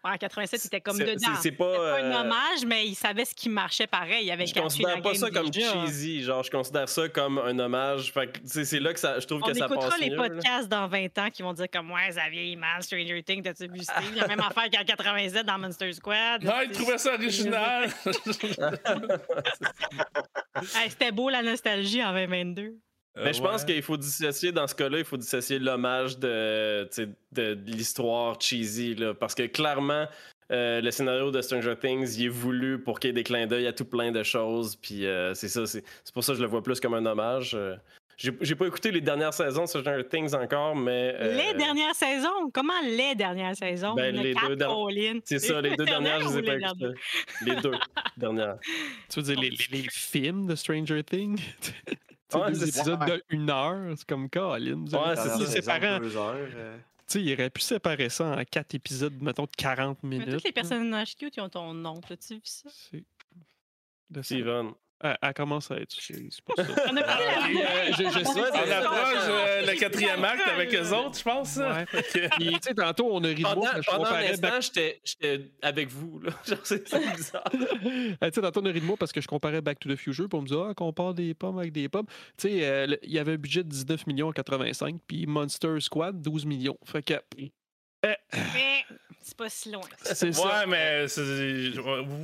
[0.04, 1.28] En 87, c'était comme C'est- dedans.
[1.36, 4.26] c'est- c'est pas, C'était pas un euh, hommage, mais il savait ce qui marchait pareil.
[4.26, 5.86] Il avait Je considère la pas ça comme déjà.
[5.86, 8.12] cheesy, genre je considère ça comme un hommage.
[8.46, 10.16] C'est là que ça, je trouve On que ça écoutera passe les mieux.
[10.16, 10.24] là.
[10.30, 13.68] podcasts dans 20 ans qui vont dire comme ouais, ça vieillit mal, Stranger Things, t'as-tu
[13.72, 14.16] vu Steve?
[14.16, 16.44] La même affaire qu'en 87 dans Monster Squad.
[16.44, 17.90] Non, il trouvait ça original!
[20.76, 22.76] Hey, C'était beau la nostalgie en 2022.
[23.16, 27.10] Mais je pense qu'il faut dissocier, dans ce cas-là, il faut dissocier l'hommage de, de,
[27.54, 28.96] de l'histoire cheesy.
[28.96, 30.08] Là, parce que clairement,
[30.52, 33.48] euh, le scénario de Stranger Things, il est voulu pour qu'il y ait des clins
[33.48, 34.76] d'œil à tout plein de choses.
[34.78, 37.06] Puis euh, c'est ça, c'est c'est pour ça que je le vois plus comme un
[37.06, 37.52] hommage.
[37.54, 37.76] Euh,
[38.18, 41.14] J'ai j'ai pas écouté les dernières saisons de Stranger Things encore, mais.
[41.20, 42.50] euh, Les dernières saisons?
[42.54, 43.94] Comment les dernières saisons?
[43.94, 45.22] Ben, les deux dernières-.
[45.26, 47.00] C'est ça, les deux dernières, je les ai pas écoutées.
[47.46, 47.72] Les deux
[48.18, 48.58] dernières.
[49.10, 51.42] Tu veux dire les, les- les films de Stranger Things?
[52.40, 52.80] Ouais, deux c'est ça.
[52.82, 54.86] épisodes de une heure, c'est comme Colin.
[54.86, 56.78] Ouais, c'est séparent- deux heures, euh,
[57.08, 60.36] Tu sais, il aurait pu séparer ça en quatre épisodes, mettons, de 40 Mais minutes.
[60.36, 62.00] toutes les personnages cute, ils ont ton nom.
[62.02, 62.70] T'as-tu vu ça?
[62.72, 63.04] C'est-
[64.14, 64.24] ça.
[64.24, 64.72] Steven.
[65.04, 65.92] Elle, elle commence à être.
[66.00, 66.70] C'est c'est pas ça.
[66.92, 67.46] On a parlé la.
[67.48, 71.58] Euh, je, je sais On approche euh, le quatrième acte avec eux autres, je pense.
[71.58, 71.86] Ouais.
[72.38, 75.52] Puis, tu sais, tantôt, on a ri de moi Pendant, pendant un Back- instant, j'étais
[75.62, 76.20] avec vous.
[76.20, 76.32] Là.
[76.48, 76.84] Genre, c'est
[77.16, 77.44] bizarre.
[77.54, 79.90] Euh, tu sais, tantôt, on a ri de moi parce que je comparais Back to
[79.90, 82.08] the Future pour me dire, ah, compare des pommes avec des pommes.
[82.38, 85.80] Tu sais, euh, il y avait un budget de 19 millions en 85, puis Monster
[85.80, 86.78] Squad, 12 millions.
[86.86, 87.14] Fait que,
[88.04, 88.86] Mais
[89.22, 89.82] c'est pas si loin.
[90.02, 90.46] c'est ça.
[90.62, 91.74] Ouais, mais c'est-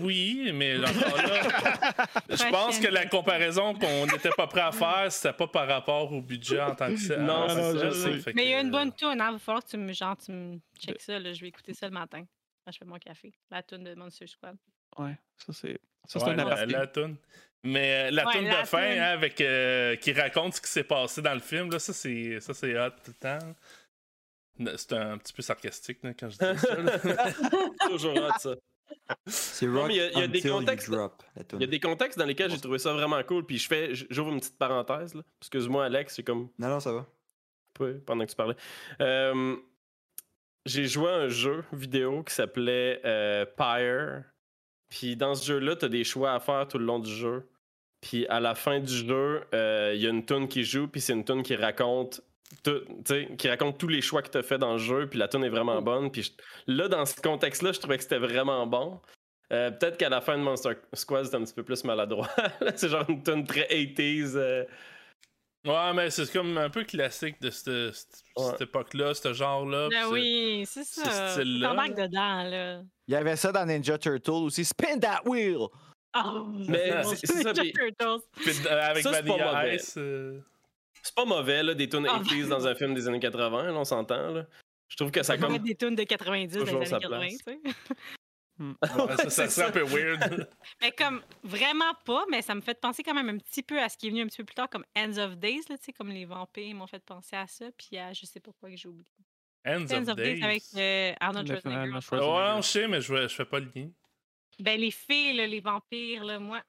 [0.02, 5.12] oui, mais encore là, je pense que la comparaison qu'on n'était pas prêt à faire,
[5.12, 7.22] c'était pas par rapport au budget en tant que tel.
[7.22, 8.34] Non, c'est non, ça, je sais.
[8.34, 9.28] Mais il y a une bonne tune, hein.
[9.30, 11.20] Il va falloir que tu me, genre, tu me check ça.
[11.20, 11.34] Là.
[11.34, 12.24] Je vais écouter ça le matin
[12.66, 13.32] quand je fais mon café.
[13.52, 14.56] La tune de Monster Squad.
[14.98, 15.80] Ouais, ça, c'est.
[16.08, 17.18] Ça, c'est Ouais, la, la toune.
[17.64, 20.84] Mais euh, la Ouais, la de fin, hein, avec euh, qui raconte ce qui s'est
[20.86, 23.56] passé dans le film, là, ça c'est ça c'est hot tout le temps.
[24.78, 26.76] C'est un petit peu sarcastique là, quand je dis ça.
[26.82, 27.00] là.
[27.90, 28.56] Toujours hot, ça.
[29.26, 31.24] C'est Non, rock mais il y a- il y a des contextes- drop,
[31.54, 33.46] Il y a des contextes dans lesquels j'ai trouvé ça vraiment cool.
[33.46, 35.14] Puis je fais, j'ouvre une petite parenthèse.
[35.14, 35.22] là.
[35.42, 37.06] Excuse-moi, Alex, c'est comme Non, non, ça va.
[37.80, 38.56] Oui, pendant que tu parlais.
[39.02, 39.56] Euh,
[40.66, 44.24] j'ai joué à un jeu vidéo qui s'appelait euh, Pyre.
[44.90, 47.48] Puis dans ce jeu-là, tu as des choix à faire tout le long du jeu.
[48.02, 51.02] Puis à la fin du jeu, euh, il y a une tune qui joue, puis
[51.02, 52.22] c'est une tune qui raconte
[52.64, 52.82] tout-
[53.38, 55.44] qui raconte tous les choix que tu as fait dans le jeu, puis la tune
[55.44, 56.12] est vraiment bonne.
[56.12, 56.32] Puis je-
[56.74, 59.00] là, dans ce contexte-là, je trouvais que c'était vraiment bon.
[59.54, 62.28] Euh, Peut-être qu'à la fin de Monster Squad, c'était un petit peu plus maladroit.
[62.76, 64.34] c'est genre une tune très 80s.
[64.36, 64.66] euh,
[65.66, 68.46] ouais, mais c'est comme un peu classique de cette, cette- Ouais.
[68.52, 69.88] cette époque-là, ce genre-là.
[69.90, 71.38] Ben oui, c'est ce ça.
[71.44, 72.82] dedans, là.
[73.08, 74.66] Il y avait ça dans Ninja Turtle aussi.
[74.66, 75.68] Spin that wheel!
[76.16, 78.26] Oh, Mais c'est- ça, Ninja Turtles.
[78.36, 79.74] Puis, euh, avec Ça, Vanilla.
[79.76, 79.96] Ice.
[79.98, 80.40] euh,
[81.08, 83.74] C'est pas mauvais, là, des tunes Ah, 80s dans un film des années 80, là,
[83.74, 84.32] on s'entend.
[84.32, 84.46] Là.
[84.90, 85.58] Je trouve que ça On comme.
[85.60, 87.38] des tunes de 90 dans les années sa 80, place.
[87.38, 87.60] tu sais.
[88.60, 90.50] ouais, ça, serait un peu weird.
[90.82, 93.88] Mais comme, vraiment pas, mais ça me fait penser quand même un petit peu à
[93.88, 95.86] ce qui est venu un petit peu plus tard, comme Ends of Days, là, tu
[95.86, 98.70] sais, comme les vampires m'ont fait penser à ça, puis à je sais pas quoi
[98.70, 99.08] que j'ai oublié.
[99.66, 101.94] Ends Ends of of Days avec euh, Arnold Schwarzenegger.
[101.94, 103.90] Ouais, je sais, mais je, je fais pas le lien.
[104.60, 106.62] Ben, les filles, là, les vampires, là, moi.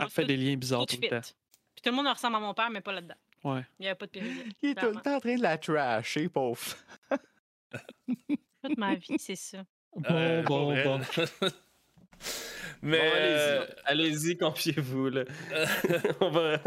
[0.00, 1.20] Elle fait tout- des liens bizarres tout tout le temps.
[1.20, 3.16] Puis tout le monde ressemble à mon père, mais pas là-dedans.
[3.44, 3.64] Ouais.
[3.78, 4.32] Il n'y avait pas de période.
[4.62, 6.60] Il est tout le temps en train de la trasher, pauvre.
[8.62, 9.64] Toute ma vie, c'est ça.
[9.94, 11.00] Bon, Euh, bon, bon.
[12.82, 15.10] mais Bon, euh, allez-y, allez-y, confiez-vous.
[15.10, 15.24] là.
[16.20, 16.58] on, va-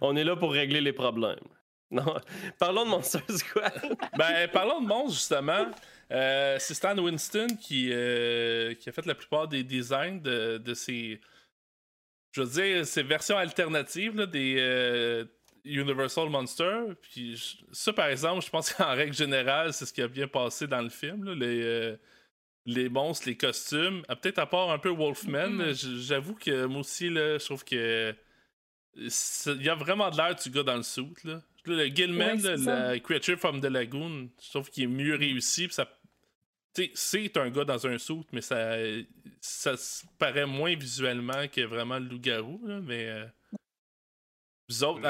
[0.00, 1.38] on est là pour régler les problèmes.
[1.90, 2.16] Non,
[2.58, 3.98] parlons de Monster Squad.
[4.16, 5.66] ben, parlons de monstres, justement.
[6.10, 10.74] Euh, c'est Stan Winston qui, euh, qui a fait la plupart des designs de, de
[10.74, 11.20] ces.
[12.32, 14.56] Je veux dire, ces versions alternatives là, des.
[14.58, 15.26] euh,
[15.64, 16.80] Universal Monster.
[17.02, 20.66] Puis ça, par exemple, je pense qu'en règle générale, c'est ce qui a bien passé
[20.66, 21.24] dans le film.
[21.24, 21.96] là, les, euh,
[22.66, 24.02] les monstres, les costumes.
[24.08, 25.72] Ah, Peut-être à part un peu Wolfman, Mhm.
[25.74, 28.14] j- j'avoue que moi aussi, là, je trouve que.
[29.08, 31.14] c'est- Il y a vraiment de l'air du gars dans le suit.
[31.24, 31.40] Là.
[31.64, 35.66] Le Gilman, Ouais, la Creature from the Lagoon, je trouve qu'il est mieux réussi.
[35.66, 35.88] puis ça
[36.94, 38.76] c'est un gars dans un suit, mais ça,
[39.42, 42.60] ça se paraît moins visuellement que vraiment le loup-garou.
[42.82, 43.26] Mais euh,
[44.72, 45.00] vous autres,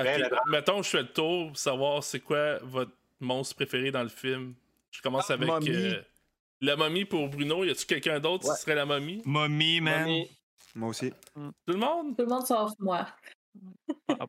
[0.50, 4.54] mettons, je fais le tour pour savoir c'est quoi votre monstre préféré dans le film.
[4.90, 5.70] Je commence Ah, avec momie.
[5.70, 6.00] euh,
[6.60, 7.64] la momie pour Bruno.
[7.64, 8.54] Y a-tu quelqu'un d'autre Ouais.
[8.54, 9.22] qui serait la momie?
[9.24, 10.08] Mommy, man.
[10.74, 11.10] Moi aussi.
[11.34, 12.16] Tout le monde?
[12.16, 13.06] Tout le monde sauf moi.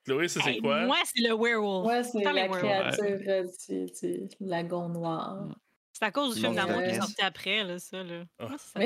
[0.05, 0.81] Chloé, ça c'est Hey, quoi?
[0.85, 1.83] Moi, c'est le werewolf.
[1.85, 5.47] Moi, c'est la créature euh, du, du lagon noir.
[5.93, 8.03] C'est à cause du film d'amour qui est sorti après, là, ça.
[8.03, 8.23] Là.
[8.39, 8.47] Ah.
[8.49, 8.79] Moi, ça.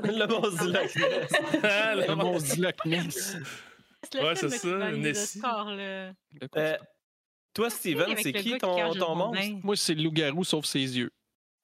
[0.00, 0.96] Que- Le monstre du Ness.
[1.62, 2.24] Ah, le monstre.
[2.24, 3.36] monstre du Loch Ness.
[4.12, 6.12] C'est le Ouais, film qui ça, gagne là.
[6.56, 6.78] Euh, ça?
[7.54, 9.60] toi, Steven, c'est qui ton, ton monstre?
[9.62, 11.10] Moi, c'est le loup-garou sauf ses yeux.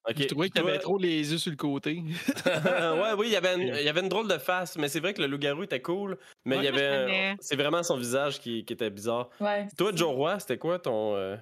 [0.09, 2.03] Ok, Je trouvais qu'il avait trop les yeux sur le côté.
[2.47, 5.01] ouais, oui, il y, avait une, il y avait une drôle de face, mais c'est
[5.01, 6.17] vrai que le loup-garou était cool.
[6.45, 7.37] Mais Ouais, il y avait.
[7.41, 9.31] C'est vraiment son visage qui, qui était bizarre.
[9.41, 9.67] Ouais.
[9.77, 11.17] Toi, Joe Roy, c'était quoi ton.
[11.17, 11.37] euh,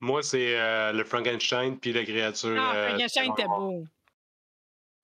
[0.00, 2.56] Moi, c'est euh, le Frankenstein puis la créature.
[2.58, 3.84] Ah, euh, Frankenstein était beau.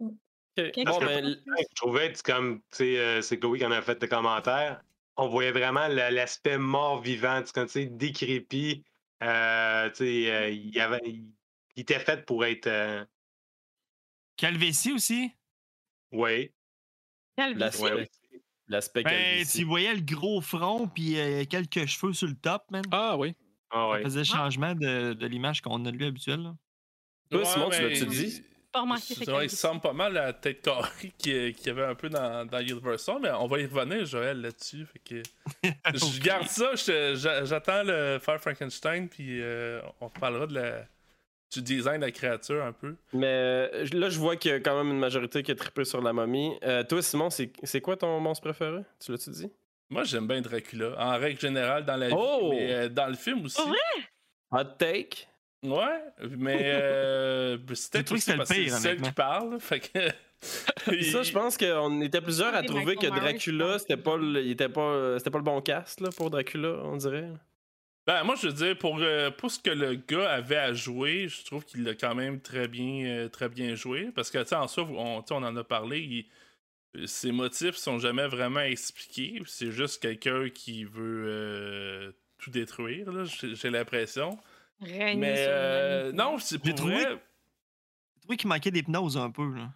[0.00, 0.10] ok.
[0.56, 3.70] Qu'est-ce Bon, que- ben, Je trouvais, c'est comme, tu sais, euh, c'est Chloé qui en
[3.72, 4.80] a fait des commentaires.
[5.22, 8.84] On voyait vraiment la- l'aspect mort-vivant, tu sais, comme, tu sais, décrépit.
[9.22, 11.26] Euh, tu sais, euh, il, avait, il,
[11.76, 12.66] il était fait pour être.
[12.66, 13.04] euh,
[14.36, 15.30] Calvétie aussi?
[16.12, 16.52] ouais.
[17.36, 18.10] Quel L'aspect ouais, ouais.
[18.66, 22.82] l'aspect Ben, tu voyais le gros front puis euh, quelques cheveux sur le top, man.
[22.90, 23.34] Ah oui.
[23.70, 24.02] Ah, Ça ouais.
[24.02, 26.40] faisait changement de, de l'image qu'on a de lui habituel.
[26.42, 26.56] là.
[27.30, 28.42] Toi, Simon, tu l'as-tu il- dit?
[28.72, 32.46] Pas remarqué, il semble pas mal la tête carrée qu'il y avait un peu dans,
[32.46, 34.86] dans Universal, mais on va y revenir, Joël, là-dessus.
[34.86, 35.22] Fait que
[35.94, 36.74] je garde ça,
[37.44, 40.84] j'attends le faire Frankenstein, puis euh, on parlera de la,
[41.52, 42.94] du design de la créature un peu.
[43.12, 45.84] Mais euh, là, je vois qu'il y a quand même une majorité qui est trippée
[45.84, 46.56] sur la momie.
[46.62, 48.82] Euh, toi, Simon, c'est c'est quoi ton monstre préféré?
[49.04, 49.50] Tu l'as-tu dit?
[49.88, 52.50] Moi, j'aime bien Dracula, en règle générale dans la vie, Oh!
[52.52, 53.56] mais euh, dans le film aussi.
[53.56, 53.78] Pour vrai?
[54.52, 55.26] Hot take?
[55.62, 56.02] Ouais,
[56.38, 59.98] mais euh, aussi c'était que c'est celle qui parle, fait que...
[61.02, 64.70] Ça, je pense qu'on était plusieurs à trouver que Dracula, c'était pas, le, il était
[64.70, 67.28] pas, c'était pas le bon cast là, pour Dracula, on dirait.
[68.06, 71.28] Ben, moi, je veux dire, pour, euh, pour ce que le gars avait à jouer,
[71.28, 74.10] je trouve qu'il l'a quand même très bien, euh, très bien joué.
[74.14, 76.00] Parce que, tu sais, en soi, on, on en a parlé,
[76.94, 79.40] il- ses motifs sont jamais vraiment expliqués.
[79.46, 84.38] C'est juste quelqu'un qui veut euh, tout détruire, là, j'ai j'ai l'impression.
[84.80, 87.18] Régner Mais euh, non, c'est J'ai pour trouvé- vrai.
[88.14, 89.44] J'ai trouvé qu'il manquait d'hypnose un peu.
[89.54, 89.70] Là.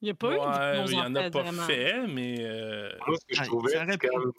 [0.00, 1.62] Il n'y a pas eu d'hypnose, il y en en a fait, pas vraiment.
[1.64, 2.36] fait, mais.
[2.40, 4.32] euh, Moi, ce que je trouvais, c'est comme.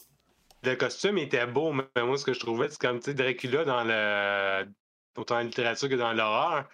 [0.63, 3.63] Le costume était beau, mais moi, ce que je trouvais, c'est comme, tu sais, Dracula
[3.63, 4.67] dans le.
[5.15, 6.67] Autant en littérature que dans l'horreur,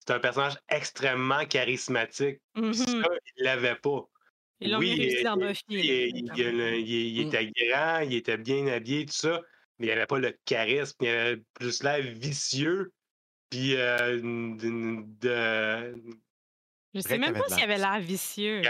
[0.00, 2.40] c'est un personnage extrêmement charismatique.
[2.56, 2.72] Mhm.
[2.72, 2.86] Ça,
[3.36, 4.08] il l'avait pas.
[4.60, 5.62] Ils l'ont Oui, mis réussi il- dans il- Buffy.
[5.68, 6.74] Il, là, il- il- notamment.
[6.76, 7.28] il- il Mm.
[7.28, 9.42] était grand, il était bien habillé, tout ça,
[9.78, 12.92] mais il avait pas le charisme, il avait plus l'air vicieux,
[13.50, 15.94] puis euh, de, de-
[16.94, 18.60] Je sais même pas s'il avait l'air vicieux.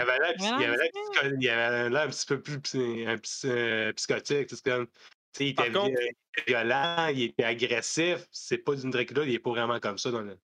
[1.39, 4.49] il avait l'air un petit peu plus un psy- euh, psychotique.
[4.49, 4.93] C'est comme, tu
[5.33, 5.99] sais, il était, contre-
[6.47, 8.25] violent, il était agressif.
[8.31, 10.37] C'est pas d'une Dracula, il est pas vraiment comme ça dans le.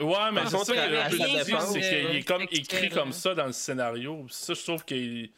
[0.00, 3.46] Ouais, mais à je sa dis, défense, c'est qu'il est comme écrit comme ça dans
[3.46, 4.26] le scénario.
[4.30, 5.30] Ça, je trouve qu'il.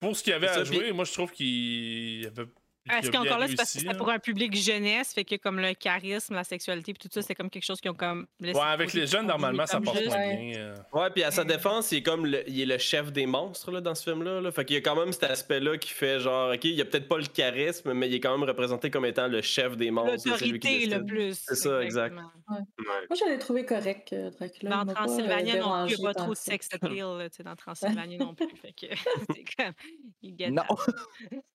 [0.00, 2.46] Pour ce qu'il avait à jouer, moi, je trouve qu'il avait.
[2.90, 3.98] Est-ce qu'encore là, c'est parce que c'était là.
[3.98, 7.34] pour un public jeunesse, fait que comme le charisme, la sexualité, puis tout ça, c'est
[7.34, 8.26] comme quelque chose qu'ils ont comme.
[8.40, 10.36] Ouais, avec les jeunes, normalement, ça passe juste- moins Ouais.
[10.52, 10.60] bien.
[10.60, 10.74] euh.
[10.92, 13.70] Ouais, puis à sa défense, il est comme le, il est le chef des monstres
[13.70, 14.40] là, dans ce film-là.
[14.40, 14.50] Là.
[14.50, 17.06] Fait qu'il y a quand même cet aspect-là qui fait genre, ok, il a peut-être
[17.08, 20.16] pas le charisme, mais il est quand même représenté comme étant le chef des monstres.
[20.22, 21.40] qui L'autorité le plus.
[21.46, 22.12] C'est ça, exact.
[22.12, 22.30] exactement.
[22.50, 22.84] Ouais.
[23.08, 24.70] Moi, je l'ai trouvé correct, euh, Dracula.
[24.70, 27.28] Dans pas, euh, Transylvania non plus, il n'y dérangé a pas trop de sex appeal
[27.30, 28.48] tu sais, dans Transylvanie non plus.
[28.60, 28.86] Fait que
[29.36, 30.52] c'est comme.
[30.52, 30.62] Non.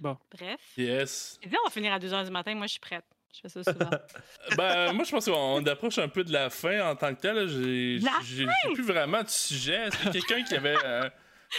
[0.00, 0.16] Bon.
[0.36, 0.60] Bref.
[0.76, 1.38] Yes.
[1.44, 2.54] On va finir à 2h du matin.
[2.54, 3.04] Moi, je suis prête.
[3.34, 3.90] Je fais ça souvent.
[4.56, 7.46] Ben, moi, je pense qu'on approche un peu de la fin en tant que tel.
[7.48, 9.86] J'ai plus vraiment de sujet.
[9.88, 10.76] Est-ce a quelqu'un qui avait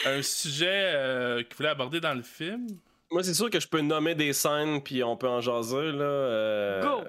[0.05, 2.67] un sujet euh, qu'il voulait aborder dans le film?
[3.11, 5.91] Moi, c'est sûr que je peux nommer des scènes, puis on peut en jaser.
[5.91, 7.03] Là, euh, Go!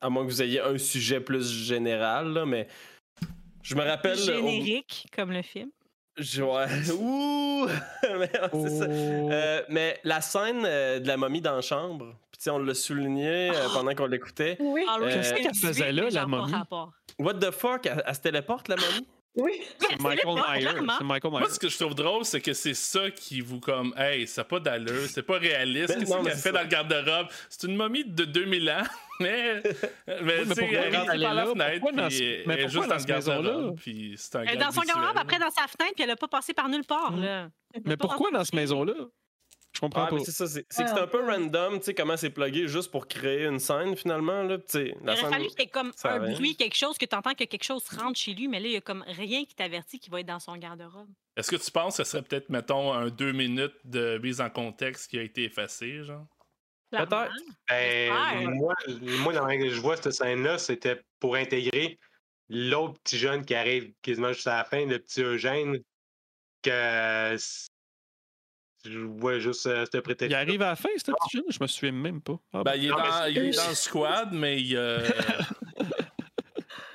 [0.00, 2.66] À moins que vous ayez un sujet plus général, là, mais
[3.62, 4.18] je me rappelle.
[4.18, 5.70] au- Générique, comme le film.
[6.18, 6.66] Je- ouais.
[6.98, 7.66] Ouh!
[8.18, 8.86] Mais, c'est ça.
[8.88, 9.28] Oh.
[9.30, 12.58] Euh, mais la scène euh, de la momie dans la chambre, puis tu sais, on
[12.58, 14.56] l'a souligné euh, pendant qu'on l'écoutait.
[14.60, 14.84] Oui.
[14.88, 16.52] Halloween Qu'est-ce qu'elle 2018, faisait là, la momie?
[17.18, 17.86] What the fuck?
[17.86, 19.06] Elle, elle se téléporte, la momie?
[19.36, 19.62] Oui.
[19.78, 20.68] C'est Michael Myers.
[20.98, 21.50] C'est Michael Moi, Myers.
[21.50, 24.44] ce que je trouve drôle, c'est que c'est ça qui vous comme, hey, ça n'a
[24.44, 25.88] pas d'allure, c'est pas réaliste.
[25.88, 27.28] Ben Qu'est-ce qu'elle fait dans le garde-robe?
[27.48, 28.82] C'est une momie de 2000 ans,
[29.22, 29.62] mais,
[30.06, 31.46] mais, Oui, mais tu sais, pourquoi elle rentre par la là?
[31.46, 33.42] fenêtre, Pourquoi dans puis ce- elle mais est juste dans maison-là?
[33.50, 36.10] garde-robe, puis c'est un Elle est dans son garde-robe, après dans sa fenêtre, puis elle
[36.10, 37.16] a pas passé par nulle part.
[37.16, 37.48] Là.
[37.86, 38.94] Mais pourquoi dans cette maison-là?
[39.74, 40.16] Je comprends Ah, pas.
[40.16, 42.18] mais c'est ça, c'est c'est que Ouais, c'est un on peu random, tu sais, comment
[42.18, 44.42] c'est plugué juste pour créer une scène finalement.
[44.42, 45.30] Là, tu sais, Il aurait scène...
[45.30, 46.34] fallu qu'il y ait comme un rien.
[46.34, 48.72] bruit, quelque chose, que tu entends que quelque chose rentre chez lui, mais là, il
[48.72, 51.08] y a comme rien qui t'avertit qu'il va être dans son garde-robe.
[51.38, 54.50] Est-ce que tu penses que ce serait peut-être, mettons, un deux minutes de mise en
[54.50, 56.26] contexte qui a été effacé, genre?
[56.98, 57.32] Peut-être.
[57.68, 61.98] Ben, moi, moi, dans que je vois cette scène-là, c'était pour intégrer
[62.48, 65.78] l'autre petit jeune qui arrive quasiment juste à la fin, le petit Eugène,
[66.62, 67.36] que
[68.84, 70.30] je vois juste euh, ce prétexte.
[70.32, 71.44] Il arrive à la fin, ce petit jeune?
[71.48, 72.38] Je me souviens même pas.
[72.52, 74.98] Ah, Ben, il est, Non, dans, c'est- il est dans le squad, mais il, euh,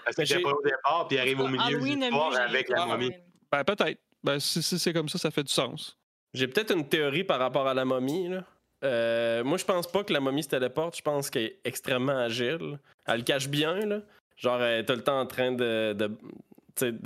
[0.06, 2.32] Parce Mais qu'il était j'ai- pas au départ, puis il arrive au milieu Halloween l'histoire
[2.32, 3.12] mieux, avec la momie.
[3.52, 4.00] ben, peut-être.
[4.24, 5.98] Ben, si, si c'est comme ça, ça fait du sens.
[6.34, 8.30] J'ai peut-être une théorie par rapport à la momie.
[8.30, 8.44] Là.
[8.84, 10.96] Euh, moi, je pense pas que la momie se téléporte.
[10.98, 12.80] Je pense qu'elle est extrêmement agile.
[13.08, 13.76] Elle le cache bien.
[13.86, 14.00] Là.
[14.36, 15.96] Genre, elle est tout le temps en train de,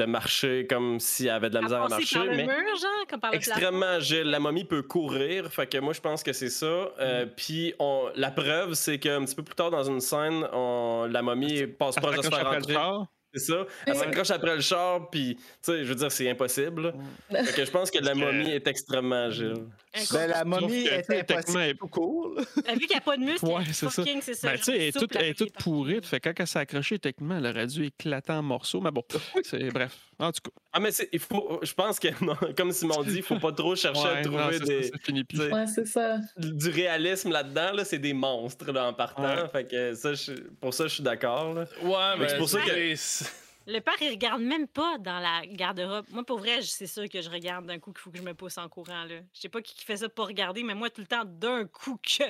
[0.06, 2.16] marcher comme si elle avait de la À misère à marcher.
[2.18, 3.52] par le mais mur, genre, comme par le plafond.
[3.54, 4.24] extrêmement agile.
[4.24, 5.52] La momie peut courir.
[5.52, 6.66] Fait que moi, je pense que c'est ça.
[7.00, 11.08] Euh, Puis on, la preuve, c'est qu'un petit peu plus tard dans une scène, on-
[11.10, 12.74] la momie passe proche de se s'accroche faire après le entrer.
[12.74, 13.06] char.
[13.34, 13.66] C'est ça.
[13.88, 16.94] Elle s'accroche après le char, puis, tu sais, je veux dire, c'est impossible.
[17.32, 17.44] là.
[17.46, 19.68] Fait que je pense que la momie est extrêmement agile.
[20.14, 22.34] Ben, la momie est techniquement, impossible elle- tout court.
[22.38, 23.90] Vu qu'il n'y a pas de muscle, Ouais, elle est c'est ça.
[23.92, 24.52] fucking, c'est ça.
[24.52, 26.06] Ben, tu sais, elle est toute, elle est toute pourrite.
[26.06, 28.80] Fait quand elle s'est accrochée, techniquement, elle aurait dû éclater en morceaux.
[28.80, 29.04] Mais bon,
[29.44, 29.98] c'est bref.
[30.20, 30.52] En tout cas.
[30.74, 33.76] Ah, mais il faut, je pense que, non, comme Simon dit, il faut pas trop
[33.76, 34.90] chercher à Ouais, non, trouver c'est des, ça,
[35.38, 36.18] sais, Ouais, c'est ça.
[36.38, 37.74] du réalisme là-dedans.
[37.74, 39.24] Là, c'est des monstres là, en partant.
[39.24, 39.50] Ouais.
[39.52, 40.32] Fait que ça, je-
[40.62, 41.54] pour ça, je suis d'accord.
[41.56, 41.66] ouais,
[42.18, 46.06] mais c'est pour ça que- Le père, il regarde même pas dans la garde-robe.
[46.10, 48.24] Moi, pour vrai, je- c'est sûr que je regarde d'un coup qu'il faut que je
[48.24, 49.04] me pousse en courant.
[49.04, 49.20] Là.
[49.34, 51.66] Je sais pas qui qui fait ça pour regarder, mais moi, tout le temps, d'un
[51.66, 52.24] coup que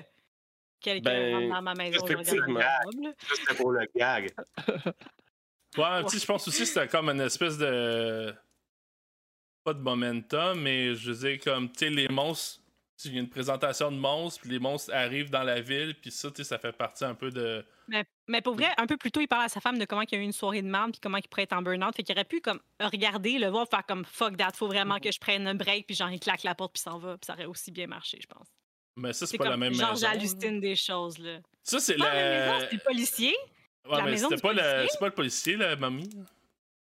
[0.79, 4.33] quelqu'un Ben, rentre dans ma maison, je regarde la C'était pour le gag.
[5.77, 8.35] Ouais, tu sais, je pense aussi que c'était comme une espèce de.
[9.63, 12.60] Pas de momentum, mais je veux dire, comme, tu sais, les monstres.
[13.05, 16.11] Il y a une présentation de monstres, puis les monstres arrivent dans la ville, puis
[16.11, 17.65] ça, tu sais, ça fait partie un peu de.
[17.87, 20.01] Mais, mais pour vrai, un peu plus tôt, il parle à sa femme de comment
[20.01, 21.95] il y a eu une soirée de merde puis comment il pourrait être en burn-out.
[21.95, 25.11] Fait qu'il aurait pu comme regarder, le voir, faire comme fuck that, faut vraiment que
[25.11, 27.33] je prenne un break, puis genre il claque la porte puis s'en va, puis ça
[27.33, 28.47] aurait aussi bien marché, je pense.
[28.97, 30.07] Mais ça, c'est pas comme la même genre maison.
[30.07, 31.39] j'hallucine des choses là.
[31.63, 32.53] Ça, c'est la même la.
[32.53, 33.35] maison, c'est le policier.
[33.89, 34.99] Ouais, la mais maison c'était pas, le...
[34.99, 36.09] pas le policier, la mamie.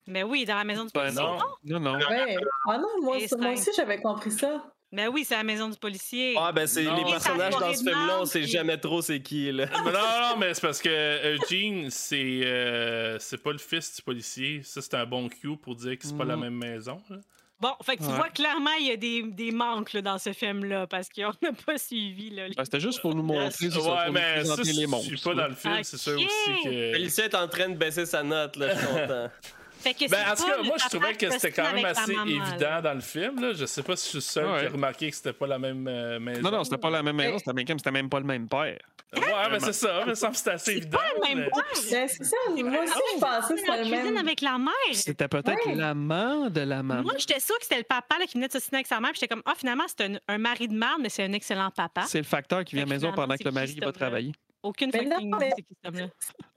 [0.07, 1.23] Mais oui, dans la maison du Ben policier.
[1.23, 1.37] non.
[1.63, 1.79] non?
[1.79, 1.99] Non, non.
[1.99, 2.37] Ouais.
[2.67, 4.71] Ah non, moi, moi aussi, j'avais compris ça.
[4.93, 6.35] Mais oui, c'est la maison du policier.
[6.37, 9.51] Ah, ben, c'est les personnages dans ce film-là, on sait jamais trop c'est qui.
[9.51, 9.65] Là.
[9.85, 14.01] Mais non, non, mais c'est parce que Eugene, c'est euh, c'est pas le fils du
[14.01, 14.61] policier.
[14.63, 16.41] Ça, c'est un bon cue pour dire que c'est pas la Mhm.
[16.43, 17.01] même maison.
[17.09, 17.17] là.
[17.61, 18.15] Bon, fait que tu Ouais.
[18.15, 21.53] vois clairement, il y a des, des manques là, dans ce film-là parce qu'on n'a
[21.65, 22.31] pas suivi.
[22.31, 24.79] Là, les- Ben, C'était juste pour nous montrer, pour Ouais, nous mais ça, présenter si
[24.79, 25.07] les monstres.
[25.15, 26.69] suis pas dans le film, c'est sûr aussi que.
[26.93, 29.29] Félicien est en train de baisser sa note, là, je suis content.
[29.81, 32.13] Fait que Ben, c'est en tout cas, moi, je trouvais que c'était quand même assez
[32.15, 32.47] maman, là.
[32.49, 33.41] évident dans le film.
[33.41, 33.53] Là.
[33.53, 34.59] Je sais pas si je suis seul Ouais.
[34.61, 36.41] qui a remarqué que c'était pas la même euh, maison.
[36.41, 38.47] Non, non, c'était pas la même maison, Mais- c'était même, c'était même pas le même
[38.47, 38.77] père.
[39.13, 39.21] Ouais,
[39.51, 40.03] mais c'est ça.
[40.07, 40.97] Mais ça me semble que c'était assez évident.
[40.97, 41.63] pas le même mais- père.
[41.91, 44.71] Ben, c'est ça, moi aussi, je pensais que la c'était le cuisine avec la mère.
[44.93, 45.75] C'était peut-être Ouais.
[45.75, 47.03] l'amant de la maman.
[47.03, 49.11] Moi, j'étais sûre que c'était le papa là, qui venait de s'assiner avec sa mère.
[49.13, 52.03] J'étais comme, ah, finalement, c'est un, un mari de merde, mais c'est un excellent papa.
[52.07, 54.31] C'est le facteur qui vient à la maison pendant que c'est le mari va travailler.
[54.63, 55.51] Aucune Mais non, mais-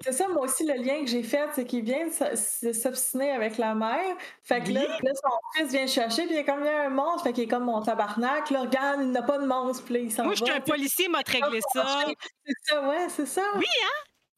[0.01, 3.74] c'est ça, moi aussi, le lien que j'ai fait, c'est qu'il vient s'obstiner avec la
[3.74, 4.16] mère.
[4.43, 6.82] Fait que là, là, son fils vient chercher, puis il est comme il y a
[6.82, 8.51] un monstre, fait qu'il est comme mon tabarnak.
[8.51, 10.26] Là, regarde, il n'a pas de monstre, puis il s'en va.
[10.26, 12.05] Moi, je suis un policier, m'a réglé ça.
[12.47, 13.43] C'est ça, ouais, c'est ça.
[13.56, 13.64] Oui,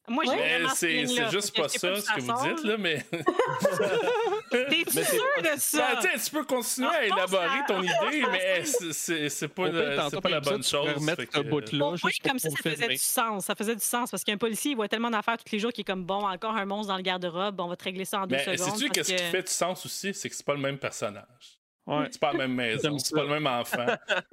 [0.09, 0.59] Moi, j'ai Ouais.
[0.61, 3.05] Mais ce c'est c'est juste pas ça ce que vous dites, là, mais.
[4.49, 5.99] T'es-tu Mais sûr de Ben, ça?
[6.01, 9.47] tu sais, tu peux continuer On à élaborer ton on idée, mais la c'est- c'est
[9.49, 9.65] pas,
[10.09, 10.89] c'est pas la bonne chose.
[10.95, 11.79] remettre que- bout-là.
[11.99, 13.45] Pour comme ça, ça faisait du sens.
[13.45, 15.81] Ça faisait du sens parce qu'un policier, il voit tellement d'affaires tous les jours qu'il
[15.81, 18.27] est comme bon, encore un monstre dans le garde-robe, on va te régler ça en
[18.27, 18.57] deux Mais secondes.
[18.77, 20.13] sais-tu parce qu'est-ce qui fait du sens aussi?
[20.13, 21.56] C'est que c'est pas le même personnage.
[21.87, 22.07] Ouais.
[22.11, 23.85] C'est pas la même maison, c'est pas le même enfant,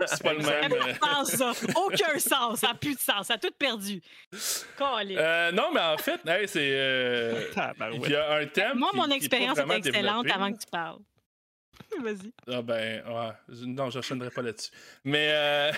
[0.07, 0.73] c'est pas le Ça même.
[0.73, 1.53] n'a ça.
[1.77, 2.59] Aucun sens.
[2.59, 3.29] Ça n'a plus de sens.
[3.29, 4.03] Ça a tout perdu.
[5.17, 6.71] Euh, non, mais en fait, hey, c'est.
[6.73, 7.45] euh.
[8.05, 8.77] Il y a un thème.
[8.79, 10.31] Moi, qui- mon qui est expérience était excellente développé.
[10.33, 10.99] avant que tu parles.
[12.03, 12.33] Vas-y.
[12.51, 13.31] Ah ben, ouais.
[13.49, 14.71] Je- Non, je n'enchaînerai pas là-dessus.
[15.05, 15.73] Mais euh,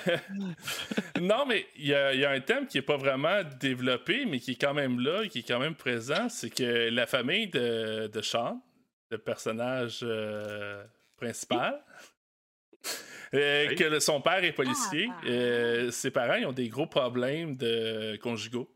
[1.20, 4.52] non, mais il y, y a un thème qui est pas vraiment développé, mais qui
[4.52, 6.28] est quand même là, qui est quand même présent.
[6.30, 8.62] C'est que la famille de, de Sean,
[9.10, 10.82] le personnage euh,
[11.16, 11.82] principal,
[13.34, 13.74] euh, Oui.
[13.74, 17.56] que le- son père est policier, Ah, euh, ses parents ils ont des gros problèmes
[17.56, 18.70] de conjugaux.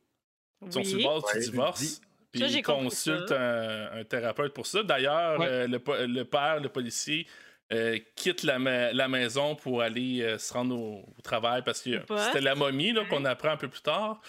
[0.66, 1.04] Ils sont sur le Oui.
[1.04, 2.00] bord du Ouais, divorce.
[2.32, 3.40] Puis Ça, j'ai il compris consulte ça.
[3.40, 4.82] un, un thérapeute pour ça.
[4.82, 5.46] D'ailleurs, Ouais.
[5.48, 7.26] euh, le, père, le policier,
[7.72, 11.80] euh, quitte la, ma- la maison pour aller euh, se rendre au, au travail parce
[11.82, 11.90] que
[12.26, 14.20] c'était la momie là, qu'on apprend un peu plus tard.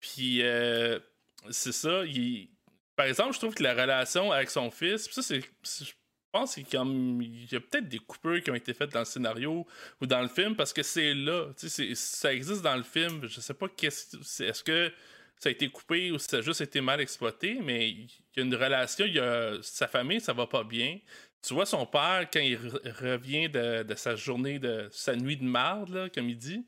[0.00, 0.98] Puis euh,
[1.50, 2.04] c'est ça.
[2.04, 2.48] il-
[2.96, 5.40] Par exemple, je trouve que la relation avec son fils, ça, c'est.
[6.34, 9.66] Je pense qu'il y a peut-être des coupures qui ont été faites dans le scénario
[9.98, 11.46] ou dans le film parce que c'est là.
[11.56, 13.26] Ça existe dans le film.
[13.26, 14.92] Je sais pas qu'est-ce est-ce que
[15.38, 18.40] ça a été coupé ou si ça a juste été mal exploité, mais il y
[18.40, 20.98] a une relation, il y a sa famille, ça va pas bien.
[21.40, 25.36] Tu vois son père, quand il re- revient de, de sa journée, de sa nuit
[25.36, 26.66] de marde, là, comme il dit,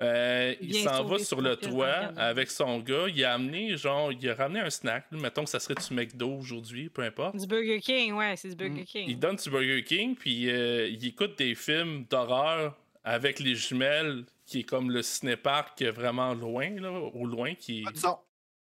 [0.00, 3.06] euh, il s'en va sur le toit avec son gars.
[3.08, 5.06] Il a amené, genre, il a ramené un snack.
[5.12, 7.36] Mettons que ça serait du McDo aujourd'hui, peu importe.
[7.36, 9.18] Du Burger King, ouais, c'est du Burger Il King.
[9.18, 14.60] donne du Burger King, puis euh, il écoute des films d'horreur avec les jumelles, qui
[14.60, 17.84] est comme le cinépark vraiment loin, là, au loin, qui est...
[17.84, 18.18] Pas de son.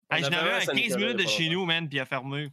[0.09, 1.97] Hey, On je avait n'avais un à 15 Saint-Nicolas, minutes de chez nous, man, puis
[1.97, 2.49] il a fermé.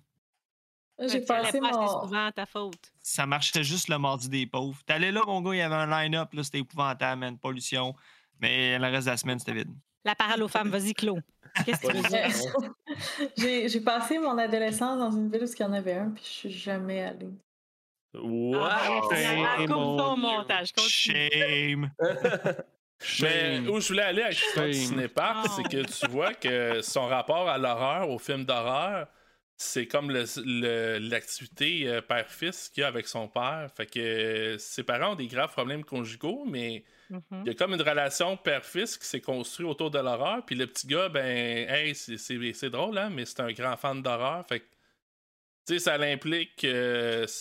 [1.01, 2.03] J'ai passé mon.
[2.03, 2.93] souvent à ta faute.
[3.01, 4.79] Ça marchait juste le mardi des pauvres.
[4.85, 7.95] T'allais là, mon gars, il y avait un line-up, là, c'était épouvantable, man, pollution.
[8.41, 9.71] Mais le reste de la semaine, c'était vide.
[10.05, 11.23] La parole aux femmes, vas-y, Claude.
[11.65, 12.73] Qu'est-ce que tu veux dire?
[13.37, 16.23] J'ai j'ai passé mon adolescence dans une ville où il y en avait un, puis
[16.25, 17.29] je suis jamais allée.
[18.15, 18.55] Wow!
[18.65, 20.73] Ah, Shame Coupe on ton montage.
[20.79, 21.91] Shame!
[23.23, 23.69] Mais Shame.
[23.71, 24.73] où je voulais aller avec Shame.
[24.73, 25.53] cinépark, Oh.
[25.57, 29.07] c'est que tu vois que son rapport à l'horreur, au film d'horreur,
[29.57, 33.69] c'est comme le- le- l'activité euh, père-fils qu'il y a avec son père.
[33.77, 37.43] Fait que euh, ses parents ont des graves problèmes conjugaux, mais Mhm.
[37.45, 40.45] il y a comme une relation père-fils qui s'est construite autour de l'horreur.
[40.45, 41.25] Puis le petit gars, ben,
[41.69, 44.45] hey, c'est- drôle, hein, mais c'est un grand fan d'horreur.
[44.47, 46.65] Fait tu sais, ça l'implique.
[46.65, 47.33] euh, tu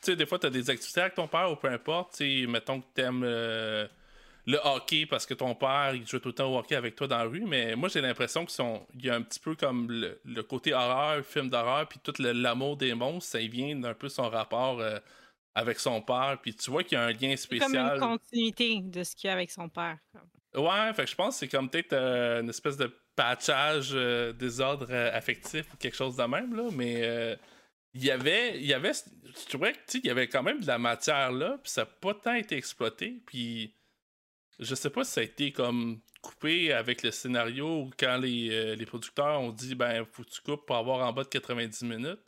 [0.00, 2.16] sais, des fois, tu as des activités avec ton père ou peu importe.
[2.18, 3.24] Tu mettons que tu aimes
[4.46, 7.06] le hockey parce que ton père, il joue tout le temps au hockey avec toi
[7.06, 7.44] dans la rue.
[7.46, 11.24] Mais moi, j'ai l'impression qu'il y a un petit peu comme le, le côté horreur,
[11.24, 14.98] film d'horreur, puis tout l'amour des monstres, ça vient d'un peu son rapport euh,
[15.54, 16.38] avec son père.
[16.42, 18.00] Puis tu vois qu'il y a un lien C'est comme une spécial.
[18.00, 19.98] continuité de ce qu'il y a avec son père.
[20.54, 24.32] Ouais, fait que je pense que c'est comme peut-être euh, une espèce de patchage, euh,
[24.32, 26.68] désordre euh, affectif ou quelque chose de même, là.
[26.72, 27.36] Mais euh,
[27.92, 29.00] il y avait, il y avait, tu
[29.86, 32.34] sais, il y avait quand même de la matière là, puis ça n'a pas tant
[32.34, 33.20] été exploité.
[33.26, 33.74] Puis
[34.58, 38.76] je sais pas si ça a été comme coupé avec le scénario ou quand les,
[38.76, 41.82] les producteurs ont dit, ben, faut que tu coupes pour avoir en bas de 90
[41.84, 42.20] minutes.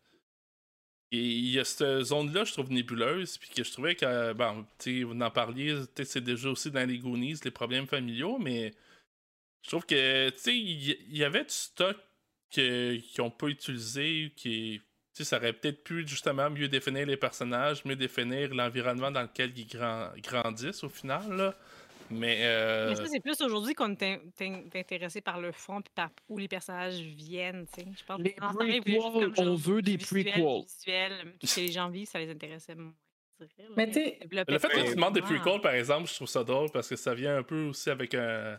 [1.13, 4.67] Et il y a cette zone-là, je trouve nébuleuse, puis que je trouvais que, bon,
[4.79, 8.75] tu vous en parliez, peut-être c'est déjà aussi dans les Goonies, les problèmes familiaux, mais
[9.63, 11.97] je trouve que, tu sais, il y, avait du stock
[13.19, 14.81] n'ont pas utilisé, qui,
[15.15, 19.23] tu sais, ça aurait peut-être pu justement mieux définir les personnages, mieux définir l'environnement dans
[19.23, 21.59] lequel ils gran- grandissent au final, là.
[22.11, 25.81] Mais, euh, Mais ça, c'est plus aujourd'hui qu'on est in- in- intéressé par le fond
[25.81, 27.67] et par où les personnages viennent.
[27.75, 27.89] tu sais.
[27.99, 29.01] Je pense Les prequels,
[29.39, 30.35] on veut des prequels.
[30.35, 32.95] du visuel, tout ce que les gens vivent, ça les intéressait moins.
[33.77, 36.29] Mais tu sais, Développer Le fait que tu demandes des prequels, par exemple, je trouve
[36.29, 38.59] ça drôle parce que ça vient un peu aussi avec un.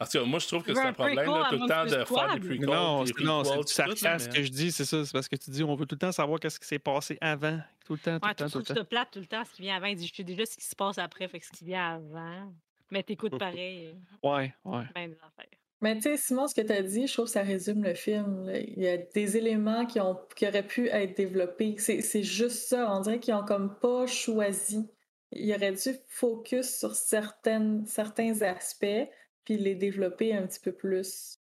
[0.00, 2.04] En tout cas, moi, je trouve que c'est un problème là, tout le temps de
[2.04, 2.66] faire des prequels.
[2.66, 5.04] Non, non, c'est tout sarcasme mais- que je dis, c'est ça.
[5.04, 7.18] C'est parce que tu dis, on veut tout le temps savoir qu'est-ce qui s'est passé
[7.20, 7.58] avant.
[7.84, 8.74] Tout le temps, tout Ouais, le tu temps, tout temps.
[8.74, 9.86] ça plate tout le temps, ce qui vient avant.
[9.86, 11.96] Il dit, je sais déjà ce qui se passe après, fait que ce qui vient
[11.96, 12.52] avant.
[12.90, 14.84] Mais t'écoutes pareil, Ouais, ouais.
[14.94, 15.50] ben des affaires.
[15.82, 17.94] Mais tu sais, Simon, ce que tu as dit, je trouve que ça résume le
[17.94, 18.46] film.
[18.46, 18.58] là.
[18.58, 21.74] Il y a des éléments qui, ont, qui auraient pu être développés.
[21.78, 22.90] C'est c'est juste ça.
[22.94, 24.90] On dirait qu'ils ont comme pas choisi.
[25.32, 29.08] Ils auraient dû focus sur certaines, certains aspects,
[29.50, 31.38] puis les développer un petit peu plus.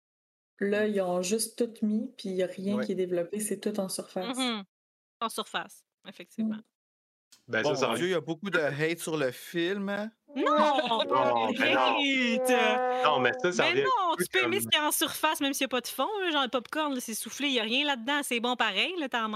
[0.60, 2.86] Là, ils ont juste tout mis, puis il n'y a rien Ouais.
[2.86, 4.38] qui est développé, c'est tout en surface.
[4.38, 4.64] Mhm.
[5.22, 6.58] En surface, effectivement.
[7.48, 9.88] Ben, Bon, ça, ça Dieu, il y a beaucoup de hate sur le film.
[9.90, 10.12] hein?
[10.36, 10.44] Non!
[10.46, 11.46] Non, ben non.
[11.76, 13.04] Arrête!
[13.06, 13.84] Non, mais ça, ça Mais revient.
[13.84, 15.82] non, tu peux aimer ce qu'il y a en surface, même s'il n'y a pas
[15.82, 16.08] de fond.
[16.22, 18.94] là, genre le popcorn, là, c'est soufflé, il n'y a rien là-dedans, c'est bon pareil,
[19.00, 19.32] là, t'en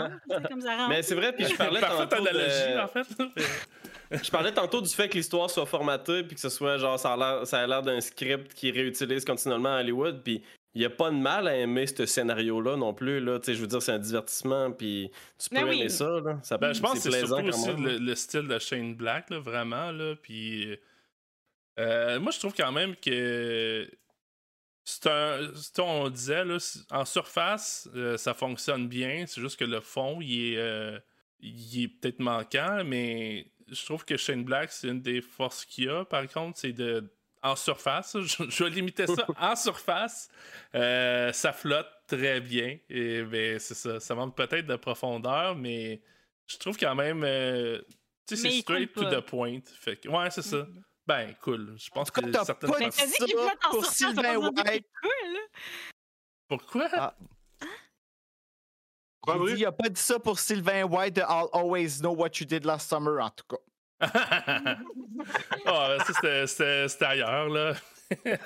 [0.49, 0.88] comme ça rend.
[0.89, 2.27] Mais c'est vrai, puis je parlais Parfaite tantôt.
[2.27, 3.07] analogie, de- en fait.
[4.12, 7.14] Je parlais tantôt du fait que l'histoire soit formatée puis que ce soit genre ça
[7.14, 10.42] a l'air, ça a l'air d'un script qui réutilise continuellement à Hollywood puis
[10.76, 13.46] il y a pas de mal à aimer ce scénario là non plus là, tu
[13.46, 15.10] sais je veux dire c'est un divertissement puis
[15.40, 15.80] tu peux Ben oui.
[15.82, 16.40] aimer ça là.
[16.44, 17.86] Ça- Ben, je pense que c'est plaisant surtout quand aussi même.
[17.86, 19.92] le, le style de Shane Black, là, vraiment.
[19.92, 20.78] Là, puis,
[21.80, 23.90] euh, moi, je trouve quand même que
[24.84, 25.52] c'est un.
[25.56, 26.58] c'est- on disait, là,
[26.92, 29.26] en surface, euh, ça fonctionne bien.
[29.28, 30.98] C'est juste que le fond, il est, euh,
[31.40, 35.89] il est peut-être manquant, mais je trouve que Shane Black, c'est une des forces qu'il
[35.89, 37.10] a, par contre, c'est de.
[37.44, 39.26] En surface, je, je vais limiter ça.
[39.39, 40.30] en surface,
[40.76, 42.77] euh, ça flotte très bien.
[42.89, 43.99] Et ben, c'est ça.
[43.99, 46.02] Ça manque peut-être de profondeur, mais
[46.48, 47.23] je trouve quand même.
[47.23, 47.80] euh,
[48.27, 49.60] tu sais, c'est straight to the point.
[49.80, 50.57] Fait que, ouais, c'est ça.
[50.57, 50.84] Mhm.
[51.06, 51.76] Ben, cool.
[51.77, 54.85] Je pense En tout cas, que certaines pas dit qu'il flotte en surface, Sylvain White.
[55.03, 55.39] là.
[56.49, 56.89] Pourquoi?
[56.94, 57.15] Ah.
[59.58, 62.66] Il a pas dit ça pour Sylvain White de I'll always know what you did
[62.66, 63.58] last summer, en tout cas.
[65.66, 66.45] Ah, ça,
[66.88, 67.74] c'était- ailleurs, là.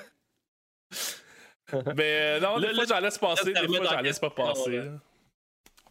[1.96, 4.82] Mais euh, non, Là, j'en laisse passer, des fois, j'en la laisse pas passer.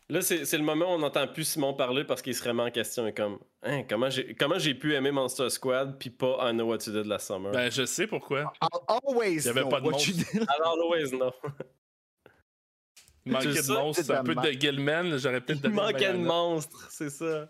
[0.10, 0.22] là.
[0.22, 3.08] c'est le moment où on n'entend plus Simon parler parce qu'il se remet en question.
[3.08, 6.66] et comme, hein, comment j'ai comment j'ai pu aimer Monster Squad puis pas I Know
[6.66, 7.52] What You Did Last Summer?
[7.52, 8.52] Ben, je sais pourquoi.
[8.62, 10.10] I'll always Il y avait know pas de what monstre.
[10.10, 10.46] you did.
[10.50, 11.32] Alors, always no.
[13.26, 14.52] Il manquait de monstres, c'est un peu de.
[14.52, 17.48] Gilman, j'aurais peut-être Il donné une manquait de monstres, c'est ça.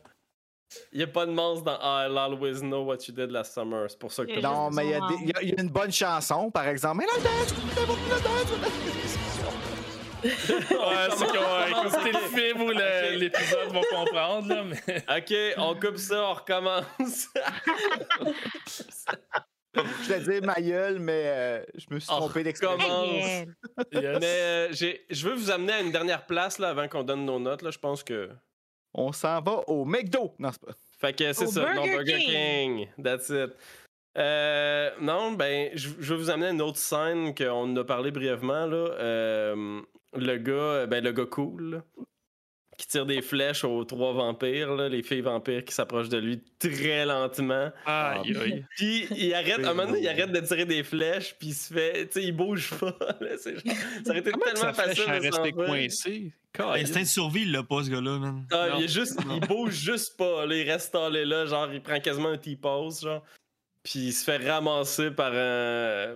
[0.94, 3.90] Il n'y a pas de monstre dans I'll always know what you did last summer.
[3.90, 5.24] C'est pour ça que Il y a t'as- Non, mais il y, a besoin- des-
[5.24, 6.98] il y a- il y a une bonne chanson, par exemple.
[7.00, 7.54] Mais là, dance,
[10.24, 15.04] Ouais, ceux qui ont écouté le film ou l'épisode vont comprendre, là, mais...
[15.18, 17.28] Ok, on coupe ça, on recommence.
[19.76, 23.46] Je te dis ma gueule, mais euh, je me suis trompé yeah.
[23.94, 24.20] Yes.
[24.20, 27.26] Mais euh, j'ai- je veux vous amener à une dernière place là, avant qu'on donne
[27.26, 27.62] nos notes.
[27.62, 28.30] Là, je pense que.
[28.94, 30.34] On s'en va au McDo.
[30.40, 30.74] Non, c'est pas.
[31.00, 32.88] Fait que c'est ça, non, Burger Burger King.
[32.88, 33.04] King.
[33.04, 33.52] That's it.
[34.18, 38.12] Euh, non, ben, je je veux vous amener à une autre scène qu'on a parlé
[38.12, 38.66] brièvement.
[38.66, 38.76] Là.
[39.00, 39.82] Euh,
[40.14, 41.84] le gars, ben, le gars cool, là,
[42.82, 46.42] qui tire des flèches aux trois vampires, là, les filles vampires qui s'approchent de lui
[46.58, 47.70] très lentement.
[47.86, 48.66] Aïe, aïe.
[48.76, 51.54] Puis il arrête, à un moment donné, il arrête de tirer des flèches, puis il
[51.54, 52.96] se fait, tu sais, il bouge pas.
[53.22, 55.52] là, c'est genre- ça aurait été Comment tellement facile de faire.
[55.54, 56.32] coincé?
[56.58, 58.46] L'instinct de survie, il l'a pas, ce gars-là, man.
[58.52, 58.80] Ah, Non.
[58.80, 60.46] il, est juste, il bouge juste pas.
[60.48, 63.24] Là, il reste allé là, genre, il prend quasiment un T-pose, genre.
[63.84, 66.16] Puis il se fait ramasser par un.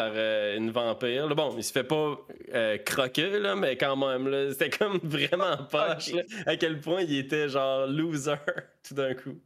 [0.00, 1.26] Par euh, une vampire.
[1.26, 2.16] Là, bon, il se fait pas
[2.54, 7.18] euh, croquer, là, mais quand même, c'était comme vraiment poche, là, à quel point il
[7.18, 8.36] était genre loser
[8.88, 9.38] tout d'un coup.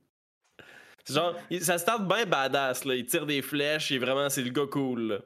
[1.04, 2.94] C'est Genre, il- ça start bien badass, là.
[2.94, 5.18] Il tire des flèches, est vraiment, c'est le gars cool, là.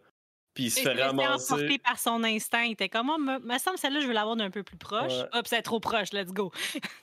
[0.54, 1.52] Puis il se fait se ramasser.
[1.52, 2.64] emporter par son instinct.
[2.64, 5.12] Il était comme, oh, me, me semble celle-là, je veux l'avoir d'un peu plus proche.
[5.12, 5.28] Ouais.
[5.34, 6.50] Hop, c'est trop proche, let's go.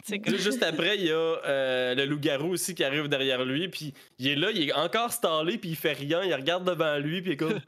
[0.09, 4.27] Juste après, il y a euh, le loup-garou aussi qui arrive derrière lui, puis il
[4.27, 7.31] est là, il est encore stallé, puis il fait rien, il regarde devant lui, puis
[7.31, 7.59] il est comme...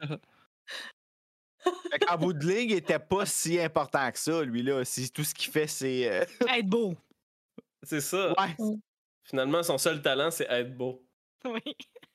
[1.92, 4.86] Fait qu'en bout de ligne, il était pas si important que ça, lui-là.
[4.86, 6.10] Si tout ce qu'il fait, c'est.
[6.10, 6.26] euh,
[6.58, 6.96] être beau.
[7.84, 8.34] C'est ça.
[8.40, 8.76] Ouais.
[9.24, 11.04] Finalement, son seul talent, c'est être beau.
[11.46, 11.62] Oui.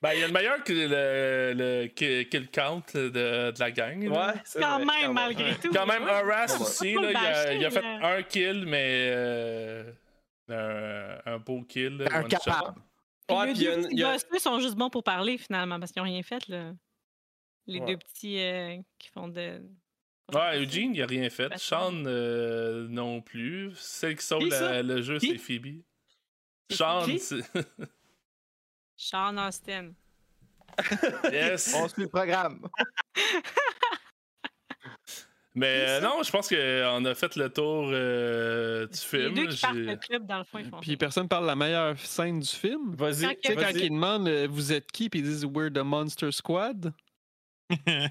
[0.00, 3.08] Ben, il y a le meilleur que le, le kill kill count de,
[3.50, 4.02] de la gang.
[4.08, 4.26] là.
[4.34, 5.70] Ouais, c'est Quand vrai, même, malgré tout.
[5.72, 6.62] Quand même, Horace Ouais.
[6.62, 8.06] aussi, là, le il, a, bâcher, il a fait là.
[8.16, 9.92] un kill, mais euh,
[10.48, 12.04] un, un beau kill.
[12.10, 12.80] Un capable.
[13.28, 14.38] Puis Ouais, les puis il y a deux une- petits il y a- boss, eux,
[14.38, 16.72] sont juste bons pour parler, finalement, parce qu'ils n'ont rien fait, là.
[17.66, 17.86] Les Ouais.
[17.86, 19.60] deux petits euh, qui font de...
[20.34, 21.52] Ouais, Eugene, il a rien fait.
[21.58, 23.72] Sean, euh, non plus.
[23.76, 25.82] Celle qui sauve la- le jeu, c'est Phoebe.
[26.70, 27.42] Sean, c'est-
[28.96, 29.92] Sean Austin.
[31.32, 31.74] yes.
[31.76, 32.66] On suit le programme.
[35.54, 39.34] Mais euh, non, je pense qu'on a fait le tour euh, du Les film.
[39.34, 41.56] deux qui partent le club, dans le fond, ils font Puis personne parle de la
[41.56, 42.94] meilleure scène du film.
[42.96, 45.70] Vas-y, Quand Tu sais, quand ils demandent euh, vous êtes qui, puis ils disent We're
[45.70, 46.94] the Monster Squad.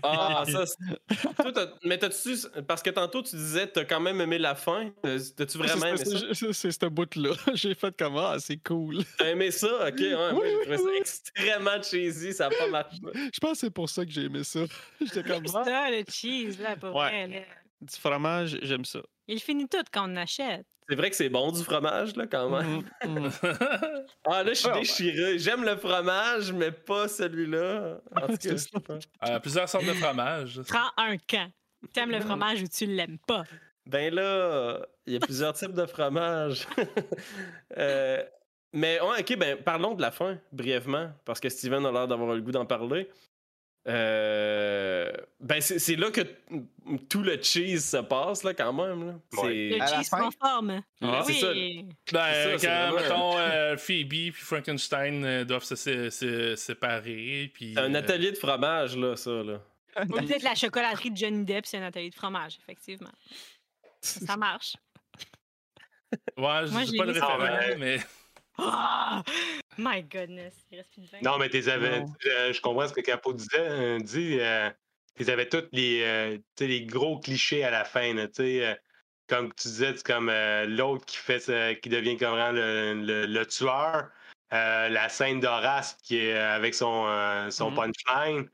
[0.04, 0.76] Ah, ça, c'est-
[1.36, 2.36] Toi, t'as- mais t'as-tu...
[2.68, 4.92] Parce que tantôt, tu disais t'as quand même aimé la fin.
[5.06, 6.06] Euh, T'as-tu vraiment aimé ça?
[6.06, 7.32] C'est- C'est c'est ce bout-là.
[7.54, 9.04] J'ai fait comme Ah, c'est cool.
[9.18, 9.88] T'as aimé ça?
[9.88, 10.98] Ok, ouais, moi, Oui, j'ai trouvé ça oui.
[11.00, 12.98] extrêmement cheesy, ça a pas marché.
[13.34, 14.62] Je pense que c'est pour ça que j'ai aimé ça.
[15.02, 17.10] J'étais comme C'est Ah, ça, le cheese, là, pour Ouais.
[17.10, 17.40] vrai, là.
[17.82, 19.00] Du fromage, j'aime ça.
[19.28, 20.66] Il finit tout quand on achète.
[20.90, 22.84] C'est vrai que c'est bon du fromage, là, quand même.
[23.06, 23.32] Mhm, mhm.
[24.26, 24.80] Ah, là, je suis Ouais, ouais.
[24.82, 25.40] déchiré.
[25.40, 28.00] J'aime le fromage, mais pas celui-là.
[28.16, 29.30] En tout cas.
[29.30, 30.60] Euh, plusieurs sortes de fromages.
[30.68, 31.50] Prends un camp.
[31.94, 33.44] T'aimes le fromage ou tu l'aimes pas?
[33.88, 36.68] Ben là, il y a plusieurs types de fromage.
[37.78, 38.24] Euh,
[38.74, 42.36] mais ouais, ok, ben parlons de la fin, brièvement, parce que Steven a l'air d'avoir
[42.36, 43.10] le goût d'en parler.
[43.88, 46.22] Euh, ben c'est là que
[47.10, 49.08] tout le cheese se passe, là, quand même.
[49.08, 49.42] Là.
[49.42, 49.70] Ouais.
[49.80, 50.84] Le cheese conforme.
[51.02, 51.52] Ah, c'est ça.
[51.52, 51.86] oui.
[52.12, 56.56] Ben, C'est ça, c'est quand, mettons, euh, Phoebe puis Frankenstein euh, doivent se, sé- se
[56.56, 57.50] séparer.
[57.54, 59.32] Puis, C'est un euh, atelier de fromage, là, ça.
[59.32, 59.62] Là.
[60.04, 63.12] Ou peut-être la chocolaterie de Johnny Depp, c'est un atelier de fromage, effectivement.
[64.02, 64.76] Ça marche.
[66.38, 67.36] Ouais, je pas ça.
[67.38, 67.98] référent, mais.
[68.64, 69.24] Ah!
[69.78, 70.54] My goodness.
[70.72, 71.18] Il reste plus de vin.
[71.24, 73.50] Non, mais t'es avais, euh, je comprends ce que Capo disait.
[73.60, 74.70] euh, dit, euh,
[75.16, 78.14] t'es avais tous les, euh, tu les gros clichés à la fin.
[78.14, 78.76] là, tu euh,
[79.28, 83.26] comme tu disais, c'est comme euh, l'autre qui fait ce- qui devient comme le, le-
[83.26, 84.10] le tueur.
[84.54, 87.76] euh, la scène d'Horace qui est euh, avec son, euh, son Mhm.
[87.78, 88.50] punchline.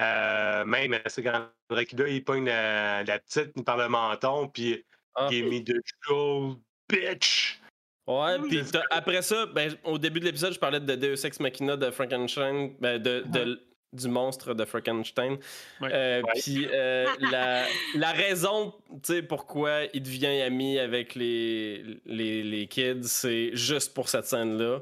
[0.00, 4.84] Euh, même, c'est quand Dracula, il pogne la, la petite par le menton, puis
[5.14, 5.28] Ah.
[5.30, 6.56] il est mis de show,
[6.88, 7.60] bitch!
[8.06, 8.48] Ouais, Mm.
[8.48, 11.90] puis après ça, ben, au début de l'épisode, je parlais de Deus Ex Machina de
[11.90, 13.60] Frankenstein, ben, de, de,
[13.92, 15.38] du monstre de Frankenstein.
[15.82, 16.32] Euh, Ouais.
[16.40, 17.64] Puis euh, la,
[17.94, 23.94] la raison tu sais, pourquoi il devient ami avec les, les, les kids, c'est juste
[23.94, 24.80] pour cette scène-là.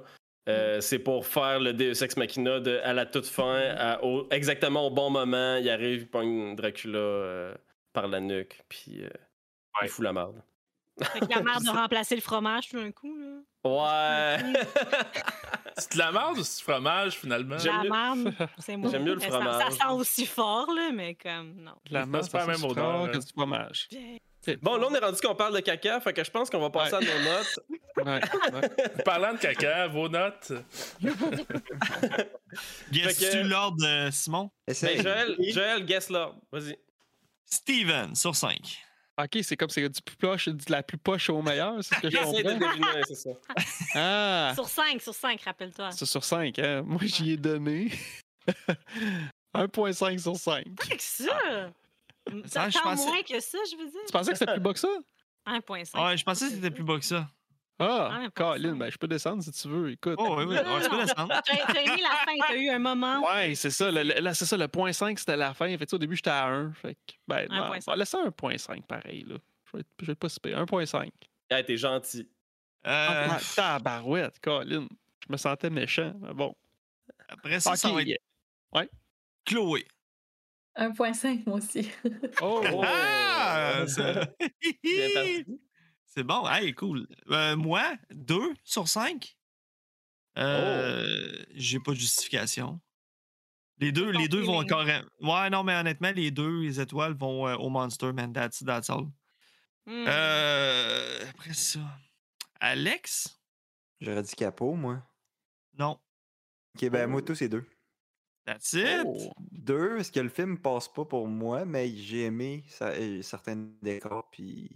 [0.48, 4.26] Euh, c'est pour faire le Deus Ex Machina de, à la toute fin, à- au-
[4.30, 5.56] exactement au bon moment.
[5.56, 7.54] Il arrive, il pogne Dracula euh,
[7.92, 9.08] par la nuque, puis euh,
[9.74, 9.82] Ouais.
[9.84, 10.40] il fout la merde.
[11.02, 13.16] Fait que la mère de remplacer le fromage tout d'un coup.
[13.16, 13.36] Là.
[13.62, 14.38] Ouais!
[15.76, 17.58] C'est de la merde ou c'est du fromage finalement?
[17.58, 17.82] J'aime La
[18.14, 18.90] mieux- merde, c'est moi.
[18.90, 19.72] J'aime mieux le Ça- Ça, fromage.
[19.72, 21.72] sent aussi fort, là, mais comme, non.
[21.90, 23.08] La C'est masse, pas la même odeur, fort hein.
[23.08, 23.88] que du fromage.
[24.62, 26.70] Bon, là, on est rendu qu'on parle de caca, fait que je pense qu'on va
[26.70, 27.06] passer Ouais.
[27.10, 27.58] à nos notes.
[28.00, 28.20] Ouais,
[28.54, 29.02] ouais.
[29.04, 30.52] Parlant de caca, vos notes?
[32.90, 34.50] Guess-tu que- l'ordre, Simon?
[34.66, 35.02] Essaye.
[35.02, 36.32] Ben, Joël, Joël, guess là.
[36.50, 36.78] Vas-y.
[37.44, 38.78] Steven, sur 5.
[39.24, 42.00] Ok, c'est comme c'est du plus poche, de la plus poche au meilleur, c'est ce
[42.00, 42.68] que je J'essaie de comprends.
[42.70, 43.30] deviner, c'est ça.
[43.94, 45.90] Ah, Sur 5, sur 5, rappelle-toi.
[45.90, 46.82] c'est sur 5, hein?
[46.86, 47.90] Moi, j'y ai donné
[49.54, 50.64] 1.5 sur 5.
[50.76, 51.70] Pas que ça!
[52.46, 54.00] Ça, je pensais- moins que ça, je veux dire.
[54.06, 54.88] Tu pensais que c'était plus bas que ça?
[55.46, 56.04] 1.5.
[56.06, 57.28] Ouais, je pensais que c'était plus bas que ça.
[57.80, 58.30] Ah, 1.5.
[58.34, 60.14] Colin, ben je peux descendre si tu veux, écoute.
[60.18, 60.54] Oh, oui, oui.
[60.56, 61.02] Non, non, Ouais, tu peux non.
[61.02, 61.40] descendre.
[61.44, 63.22] T'as aimé la fin, t'as eu un moment.
[63.26, 63.90] Ouais, c'est ça.
[63.90, 65.76] Le, le- là, c'est ça, le point 5, c'était la fin.
[65.78, 66.72] Fait au début, j'étais à 1.
[66.74, 67.84] Fait que, ben, non, 1.5.
[67.86, 69.36] on va laisser 1.5 pareil, là.
[69.66, 70.58] Je vais, être, je vais être pas super.
[70.64, 71.10] 1.5.
[71.50, 72.28] Ah, t'es gentil.
[72.86, 74.86] Euh, Ah, tabarouette, Colin.
[75.26, 76.54] Je me sentais méchant, mais bon.
[77.28, 78.04] après ça, ça Ok.
[78.72, 78.90] va être
[79.46, 79.86] Chloé.
[80.76, 81.90] 1.5, moi aussi.
[82.42, 82.62] Oh!
[82.84, 83.84] Ah!
[83.86, 85.60] Bien parti.
[86.10, 86.46] C'est bon.
[86.46, 87.06] Hey, cool.
[87.30, 89.36] Euh, moi, 2 sur 5.
[90.38, 92.80] Euh, J'ai pas de justification.
[93.78, 94.84] Les deux, les deux vont encore.
[95.20, 98.32] Ouais, non, mais honnêtement, les deux, les étoiles vont euh, au Monster, man.
[98.32, 99.06] That's, that's all.
[99.88, 101.80] Euh, après ça.
[102.60, 103.40] Alex?
[104.00, 105.02] J'aurais dit capot, moi.
[105.78, 105.98] Non.
[106.76, 107.64] Ok, ben moi, tout, c'est deux.
[108.44, 109.02] That's it.
[109.06, 109.32] Oh.
[109.50, 112.92] Deux, parce que le film passe pas pour moi, mais j'ai aimé ça-
[113.22, 114.70] certains décors, puis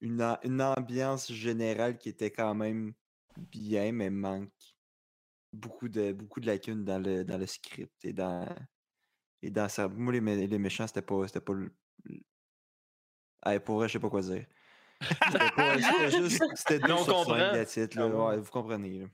[0.00, 2.92] une, ambiance générale qui était quand même
[3.36, 4.50] bien, mais manque
[5.52, 8.46] beaucoup de, beaucoup de lacunes dans le, dans le script et dans,
[9.42, 9.88] et dans ça.
[9.88, 11.72] Moi, les, mé- les méchants, c'était pas, c'était pas le.
[13.60, 14.46] pour vrai, je sais pas quoi dire.
[15.00, 16.42] C'était juste.
[16.54, 17.52] C'était deux Mais on sur cinq, comprend.
[17.52, 18.04] that's it, là.
[18.04, 18.38] Ah ouais.
[18.38, 19.00] Vous comprenez.
[19.00, 19.06] là.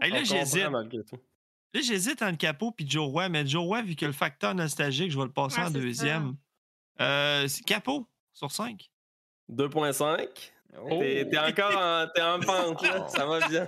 [0.00, 0.64] Hey, là, j'hésite.
[0.64, 1.18] comprend malgré tout.
[1.74, 5.10] Là, j'hésite entre Capot et Joe Roy, mais Joe Roy, vu que le facteur nostalgique,
[5.10, 6.36] je vais le passer Ouais, en deuxième.
[7.00, 8.90] Euh, Capot sur 5.
[9.52, 10.28] 2.5.
[10.82, 10.98] Oh.
[10.98, 13.06] T'es t'es encore en, t'es en pente, là.
[13.08, 13.64] Ça va bien.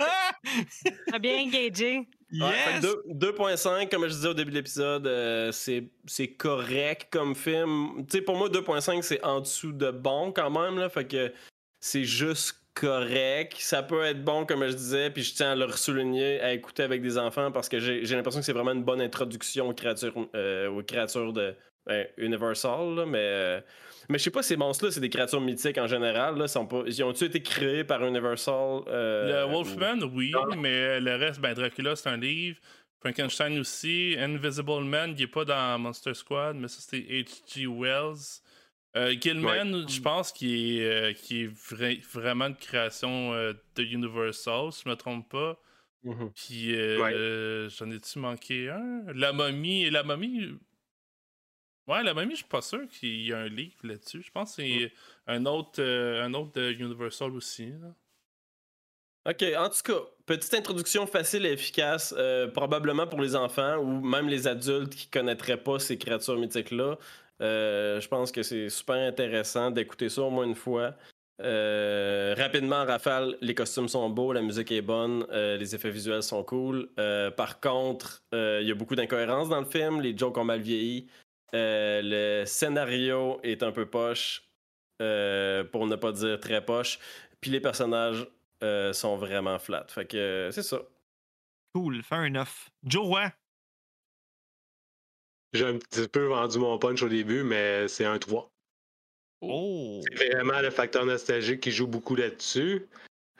[1.11, 2.09] T'as bien engagé.
[2.33, 2.81] Yes!
[2.81, 7.37] que deux- 2.5, comme je disais au début de l'épisode, euh, c'est c'est correct comme
[7.37, 8.05] film.
[8.09, 10.79] Tu sais, pour moi, 2.5, c'est en dessous de bon quand même.
[10.79, 11.33] Là, fait que
[11.79, 13.55] c'est juste correct.
[13.61, 16.83] Ça peut être bon, comme je disais, puis je tiens à le souligner, à écouter
[16.83, 19.75] avec des enfants parce que j'ai j'ai l'impression que c'est vraiment une bonne introduction aux
[19.75, 21.55] créatures, euh, aux créatures de
[21.87, 22.95] ben, Universal.
[22.95, 23.61] là, mais euh,
[24.09, 26.37] mais je sais pas, ces monstres-là, c'est des créatures mythiques en général.
[26.39, 31.17] Là, sont pas, ils ont-tu été créés par Universal euh, Le Wolfman, oui, mais le
[31.17, 32.59] reste, ben Dracula, c'est un livre.
[33.01, 34.17] Frankenstein aussi.
[34.19, 37.67] Invisible Man, il est pas dans Monster Squad, mais ça, c'était H.G.
[37.67, 38.41] Wells.
[38.97, 44.89] Euh, Gilman, je pense qu'il est, est vra- vraiment une création de Universal, si je
[44.89, 45.61] me trompe pas.
[46.03, 46.31] Mhm.
[46.35, 47.69] Puis, Ouais.
[47.77, 49.03] j'en ai-tu manqué un?
[49.15, 50.55] La momie, la momie.
[51.87, 54.23] Ouais, la momie, je suis pas sûr qu'il y a un livre là-dessus.
[54.23, 54.93] Je pense que c'est
[55.27, 57.67] un autre, euh, un autre de Universal aussi.
[57.67, 57.95] là.
[59.29, 64.01] OK, en tout cas, petite introduction facile et efficace, euh, probablement pour les enfants ou
[64.01, 66.97] même les adultes qui connaîtraient pas ces créatures mythiques-là.
[67.41, 70.95] Euh, je pense que c'est super intéressant d'écouter ça au moins une fois.
[71.43, 75.91] Euh, rapidement, en rafale, les costumes sont beaux, la musique est bonne, euh, les effets
[75.91, 76.89] visuels sont cool.
[76.99, 80.61] Euh, par contre, il y a beaucoup d'incohérences dans le film, les jokes ont mal
[80.61, 81.07] vieilli.
[81.55, 84.47] Euh, le scénario est un peu poche,
[85.03, 86.99] euh, pour ne pas dire très poche.
[87.41, 88.27] Puis les personnages
[88.63, 89.87] euh, sont vraiment flat.
[89.89, 90.81] Fait que euh, c'est ça.
[91.75, 92.71] Cool, fair enough.
[92.83, 93.33] Joe Roy.
[95.53, 98.51] J'ai un petit peu vendu mon punch au début, mais c'est un 3.
[99.43, 100.01] Oh!
[100.17, 102.87] C'est vraiment le facteur nostalgique qui joue beaucoup là-dessus.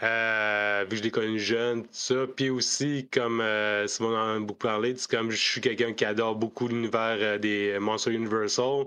[0.03, 2.27] Euh, vu que je l'ai connu jeune, tout ça.
[2.27, 6.37] Puis aussi, comme euh, Simon en a beaucoup parlé, comme je suis quelqu'un qui adore
[6.37, 8.87] beaucoup l'univers euh, des Monsters Universal.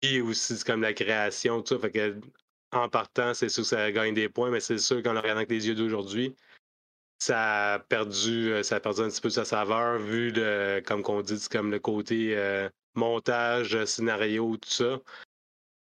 [0.00, 1.88] Puis aussi, c'est comme la création, tout ça.
[2.72, 5.38] En partant, c'est sûr que ça gagne des points, mais c'est sûr qu'en le regardant
[5.38, 6.34] avec les yeux d'aujourd'hui,
[7.18, 10.82] ça a perdu euh, ça a perdu un petit peu de sa saveur vu le
[10.84, 12.36] comme qu'on dit comme le côté
[12.94, 15.00] montage scénario tout ça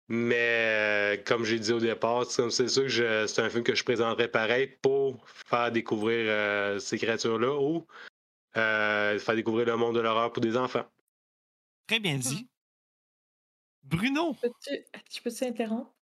[0.09, 3.51] mais euh, comme j'ai dit au départ c'est comme- c'est sûr que je- c'est un
[3.51, 7.87] film que je présenterais pareil pour faire découvrir euh, ces créatures là ou
[8.57, 10.87] euh, faire découvrir le monde de l'horreur pour des enfants
[11.87, 12.49] Très bien dit.
[13.83, 15.95] Bruno, Peux-tu- Je peux-tu interrompre?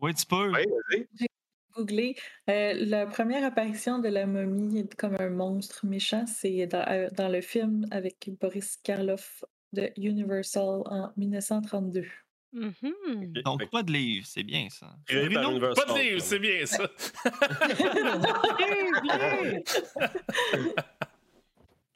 [0.00, 0.50] ouais, tu peux.
[0.52, 1.26] Oui, vas-y.
[1.74, 2.16] Googler.
[2.50, 7.40] Euh, la première apparition de la momie comme un monstre méchant, c'est dans, dans le
[7.40, 12.04] film avec Boris Karloff de Universal en 1932.
[12.52, 13.32] Mhm.
[13.44, 14.94] Donc, pas de livre, c'est bien ça.
[15.06, 15.74] Bruno.
[15.74, 16.88] Pas de livre, c'est bien ça.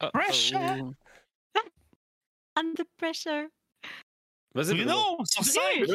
[0.13, 0.93] Pressure!
[2.57, 3.49] Under pressure.
[4.55, 5.25] Vas-y, Bruno.
[5.25, 5.87] Sur 5!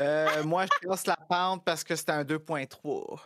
[0.00, 2.74] Euh, moi, je casse la pente parce que c'était un 2.3.
[2.86, 3.20] Oh!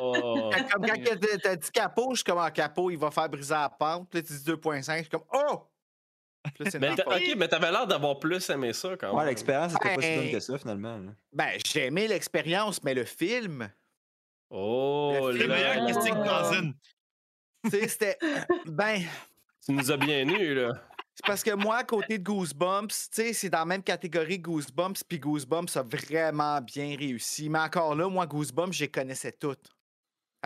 [0.00, 0.50] Oh!
[0.52, 0.94] Comme quand
[1.42, 4.08] t'as dit capot, je suis comme en capot, il va faire briser la pente.
[4.10, 5.66] Puis là, tu dis 2.5, je suis comme oh!
[6.60, 7.00] Mais faute.
[7.06, 9.16] ok, mais t'avais l'air d'avoir plus aimé ça quand même.
[9.16, 10.98] Ouais, l'expérience était pas si bonne Ben- que ça, finalement.
[10.98, 11.10] là.
[11.32, 13.70] Ben, j'ai aimé l'expérience, mais le film,
[14.50, 16.72] Oh, Le film là, meilleur que Stick Cousin.
[17.64, 18.18] tu sais, c'était.
[18.66, 19.02] Ben,
[19.64, 20.72] tu nous as bien nus, là.
[21.14, 24.36] c'est parce que moi, à côté de Goosebumps, tu sais, c'est dans la même catégorie
[24.40, 27.48] que Goosebumps, puis Goosebumps a vraiment bien réussi.
[27.48, 29.70] Mais encore là, moi, Goosebumps, je les connaissais toutes.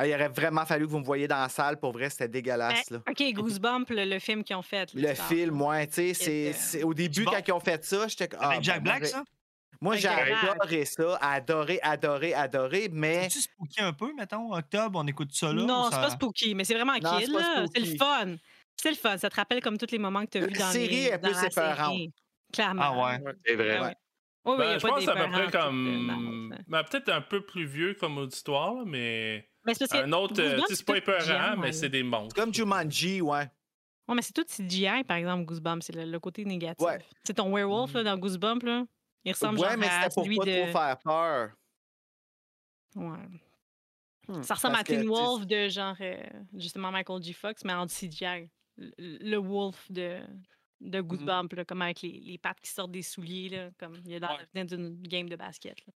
[0.00, 1.76] Ah, il aurait vraiment fallu que vous me voyiez dans la salle.
[1.80, 2.88] Pour vrai, c'était dégueulasse.
[2.90, 3.00] Là.
[3.04, 4.94] Ben, OK, Goosebump, le, le film qu'ils ont fait.
[4.94, 8.28] là, Le film, ouais, tu sais, c'est, au début, quand ils ont fait ça, j'étais
[8.28, 8.38] comme.
[8.40, 9.24] ah, Avec Jack ben, Black, moi, ça?
[9.80, 11.18] Moi, j'ai adoré ça.
[11.20, 13.24] Adoré, adoré, adoré, mais.
[13.24, 15.62] C'est-tu spooky un peu, mettons, octobre, on écoute ça là?
[15.64, 17.66] Non, c'est pas spooky, mais c'est vraiment Non, kid, c'est pas là.
[17.74, 18.36] C'est le fun.
[18.76, 19.18] C'est le fun.
[19.18, 21.04] Ça te rappelle comme tous les moments que tu as vus La dans série les,
[21.06, 22.12] est dans plus la série.
[22.52, 22.82] Clairement.
[22.84, 23.34] Ah ouais.
[23.44, 23.80] C'est vrai.
[23.80, 23.94] Ouais.
[24.44, 26.54] Oui, oui, y Ben, a je pas pense à peu près comme.
[26.68, 29.48] ben, Peut-être un peu plus vieux comme auditoire, là, mais.
[29.68, 30.40] Mais c'est parce que Un autre.
[30.40, 31.72] euh, c'est pas épeurant, mais ouais.
[31.72, 32.34] c'est des monstres.
[32.34, 33.48] Comme Jumanji, ouais.
[34.08, 35.82] Ouais, mais c'est tout CGI, par exemple, Goosebumps.
[35.82, 36.84] C'est le, le côté négatif.
[36.86, 36.98] Ouais.
[37.24, 38.84] C'est ton werewolf là, dans Goosebumps, là.
[39.24, 40.62] Il ressemble Ouais, genre mais à c'était pour celui pas de...
[40.62, 41.50] trop faire peur.
[42.96, 43.18] Ouais.
[44.28, 46.22] Hmm, Ça ressemble parce à que, Teen tu Wolf de genre, euh,
[46.54, 47.32] justement, Michael J.
[47.32, 48.48] Fox, mais en CGI.
[48.76, 50.20] Le, le Wolf de,
[50.80, 54.12] de Goosebumps, là, comme avec les, les pattes qui sortent des souliers, là, comme il
[54.12, 54.46] est dans Ouais.
[54.54, 55.76] la d'une game de basket.
[55.86, 55.92] là.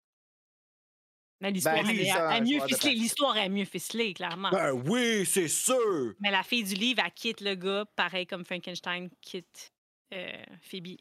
[1.41, 2.95] Mais l'histoire Ben, lui, est, mieux ficelée.
[2.95, 4.51] L'histoire est mieux ficelée, clairement.
[4.51, 6.15] Ben oui, c'est sûr!
[6.21, 9.73] Mais la fille du livre, elle quitte le gars, pareil comme Frankenstein quitte
[10.13, 10.31] euh,
[10.61, 10.99] Phoebe.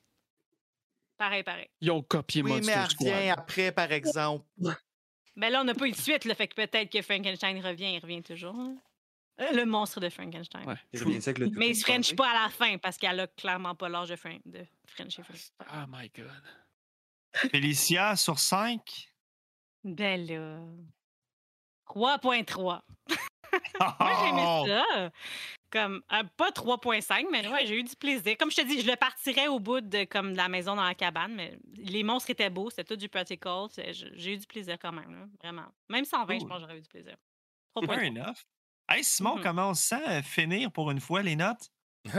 [1.17, 1.67] Pareil, pareil.
[1.81, 4.45] Ils ont copié Oui, mais Monster elle revient après, par exemple.
[5.35, 7.93] Mais là, on n'a pas eu de suite, là, fait que peut-être que Frankenstein revient,
[7.93, 8.55] il revient toujours.
[8.55, 8.77] hein.
[9.41, 10.65] Euh, Le monstre de Frankenstein.
[10.65, 10.75] Ouais.
[10.93, 13.27] Il revient avec le Mais il se French pas à la fin parce qu'elle a
[13.27, 15.49] clairement pas l'âge de, Fren de French et French.
[15.61, 16.43] Oh my god.
[17.51, 19.08] Félicia sur 5.
[19.83, 20.59] Ben là.
[21.85, 22.81] 3.3.
[24.01, 25.11] Moi, j'ai aimé ça.
[25.71, 28.37] Comme, euh, pas 3.5, mais ouais, j'ai eu du plaisir.
[28.37, 30.83] Comme je te dis, je le partirais au bout de, comme, de la maison dans
[30.83, 33.67] la cabane, mais les monstres étaient beaux, c'était tout du practical.
[34.15, 35.67] J'ai eu du plaisir quand même, là, vraiment.
[35.89, 36.49] Même sans 20, je Cool.
[36.49, 37.17] pense que j'aurais eu du plaisir.
[37.81, 38.03] Fair 3.3.
[38.03, 38.45] enough.
[38.89, 39.43] Hey, Simon, Mhm.
[39.43, 41.69] comment on se sent euh, finir pour une fois les notes?
[42.05, 42.11] Je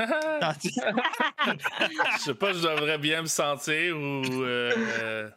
[0.42, 4.42] Ah, sais pas, je devrais bien me sentir ou.
[4.42, 5.30] euh,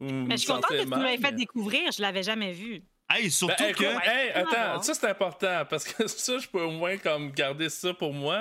[0.00, 2.82] me Mais je suis contente que tu m'avais fait mais- découvrir, je l'avais jamais vu.
[3.10, 4.08] hey, surtout Ben, écoute, que.
[4.10, 7.68] hey, Ah, attends, ça c'est important parce que ça, je peux au moins comme garder
[7.68, 8.40] ça pour moi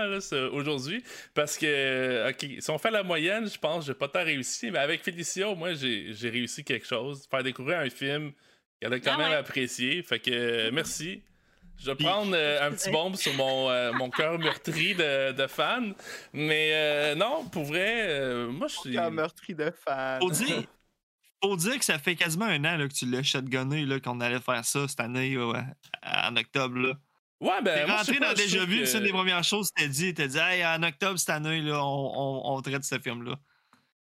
[0.52, 1.04] aujourd'hui.
[1.34, 4.72] Parce que, ok, si on fait la moyenne, je pense que j'ai pas tant réussi,
[4.72, 7.28] mais avec Félicia, au moins, j'ai j'ai réussi quelque chose.
[7.30, 8.32] Faire découvrir un film
[8.82, 9.36] qu'elle a quand Ah même ouais.
[9.36, 10.02] apprécié.
[10.04, 11.22] Fait que, euh, merci.
[11.78, 15.46] Je vais prendre euh, un petit bombe sur mon, euh, mon cœur meurtri de, de
[15.48, 15.94] fan.
[16.34, 18.98] Mais euh, non, pour vrai, euh, moi, je suis.
[18.98, 20.20] Un meurtri de fan.
[20.22, 20.64] Faut dire,
[21.48, 24.20] faut dire que ça fait quasiment un an là, que tu l'as shotgunné, là, qu'on
[24.22, 26.78] allait faire ça cette année, en octobre.
[26.78, 26.94] Là.
[27.42, 27.76] Ouais, ben.
[27.76, 29.88] T'es rentré sais pas, dans Déjà Vu, que- c'est une des premières choses que t'as
[29.88, 30.14] dit.
[30.14, 33.36] T'as dit, hey, en octobre cette année, là, on, on, on traite ce film-là.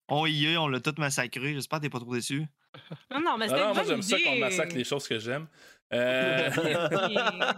[0.08, 1.52] On y est, on l'a tout massacré.
[1.54, 2.46] J'espère que t'es pas trop déçu.
[3.10, 5.46] Non, non, mais Ah c'était une moi j'aime ça qu'on massacre les choses que j'aime.
[5.92, 6.50] Euh,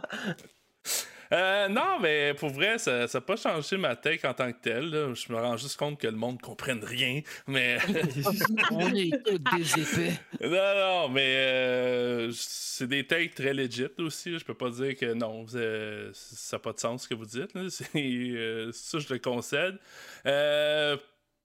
[1.33, 4.91] euh, non, mais pour vrai, ça n'a pas changé ma tête en tant que tel.
[4.91, 5.13] là.
[5.15, 7.21] Je me rends juste compte que le monde ne comprenne rien.
[7.47, 7.79] Mais
[8.71, 10.13] On est tous des épais.
[10.41, 14.39] non, non, mais euh, c'est des takes très legit aussi.
[14.39, 17.15] Je peux pas dire que non, vous, euh, ça n'a pas de sens ce que
[17.15, 17.55] vous dites.
[17.55, 17.63] là.
[17.99, 19.79] Euh, ça, je le concède.
[20.27, 20.97] Euh,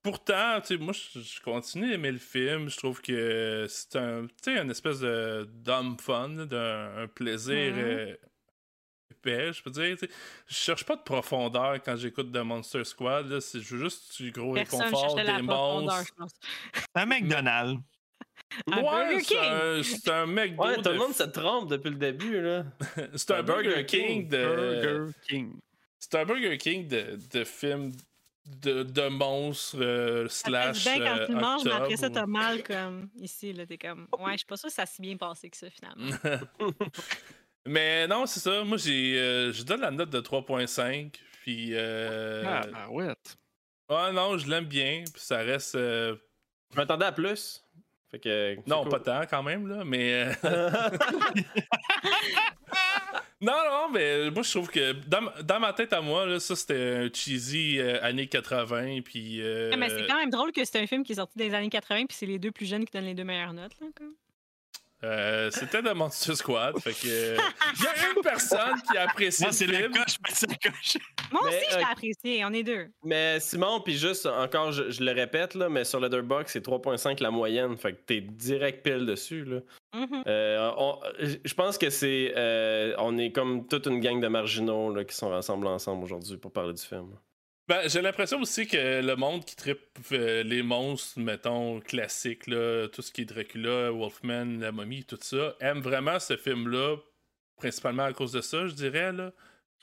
[0.01, 2.69] pourtant, moi, je continue d'aimer le film.
[2.69, 8.19] Je trouve que c'est un, une espèce de dumb fun, d'un un plaisir euh, épais,
[9.26, 9.98] je peux dire.
[10.48, 13.30] Je cherche pas de profondeur quand j'écoute The Monster Squad.
[13.30, 13.40] là.
[13.40, 16.06] Je juste du gros Personne réconfort, des monstres.
[16.73, 17.81] C'est un McDonald's.
[18.65, 22.65] C'est un, c'est un Ouais, tout de le monde se trompe depuis le début, là.
[23.15, 24.81] C'est un Burger King de.
[24.81, 25.60] Burger King.
[25.99, 27.94] C'est un Burger King de, de films
[28.45, 30.84] de, de monstres euh, slash.
[30.84, 33.53] du bien quand euh, tu manges, mais après ça, t'as mal comme ici.
[33.68, 36.18] T'es comme, ouais, je suis pas sûre que ça s'est bien passé que ça, finalement.
[37.65, 38.64] Mais non, c'est ça.
[38.64, 41.14] Moi, j'ai, euh, je donne la note de 3.5.
[41.41, 41.69] Puis.
[41.73, 42.44] Euh...
[42.45, 43.07] Ah, ah ouais.
[43.90, 45.03] Ah non, je l'aime bien.
[45.14, 45.76] Puis ça reste.
[45.76, 46.15] euh,
[46.72, 47.64] Je m'attendais à plus.
[48.11, 48.91] Fait que, Non, cool.
[48.91, 50.35] pas tant quand même, là, mais.
[50.44, 50.44] euh,
[53.41, 56.40] non, non, mais moi, je trouve que dans, ma- dans ma tête à moi, là,
[56.40, 59.02] ça, c'était un cheesy euh, années 80.
[59.03, 59.40] Puis.
[59.41, 61.69] Mais c'est quand même drôle que c'est un film qui est sorti dans les années
[61.69, 63.73] 80 puis c'est les deux plus jeunes qui donnent les deux meilleures notes.
[63.81, 64.14] Là, comme.
[65.03, 66.80] Euh, c'était de Monster Squad.
[66.80, 67.07] fait que.
[67.07, 67.38] euh,
[67.77, 69.91] Il y a une personne qui a apprécié Moi, le c'est la film.
[69.93, 70.97] coche, mais c'est la coche.
[71.31, 72.45] Moi Mais, aussi, je euh, l'ai apprécié.
[72.45, 72.88] On est deux.
[73.03, 77.21] Mais Simon, puis juste encore, je, je le répète, là, mais sur Letterboxd, c'est 3.5
[77.21, 77.75] la moyenne.
[77.77, 79.43] Fait que t'es direct pile dessus.
[79.45, 79.59] Là.
[79.93, 80.23] Mhm.
[80.27, 80.99] Euh, on-
[81.43, 82.34] je pense que c'est.
[82.35, 86.38] euh, on est comme toute une gang de marginaux là, qui sont rassemblés ensemble aujourd'hui
[86.38, 87.09] pour parler du film.
[87.68, 89.80] Ben, j'ai l'impression aussi que le monde qui tripe
[90.11, 95.18] euh, les monstres, mettons, classiques, là, tout ce qui est Dracula, Wolfman, la momie, tout
[95.22, 96.98] ça, aime vraiment ce film-là,
[97.56, 99.14] principalement à cause de ça, je dirais.
[99.14, 99.31] Là.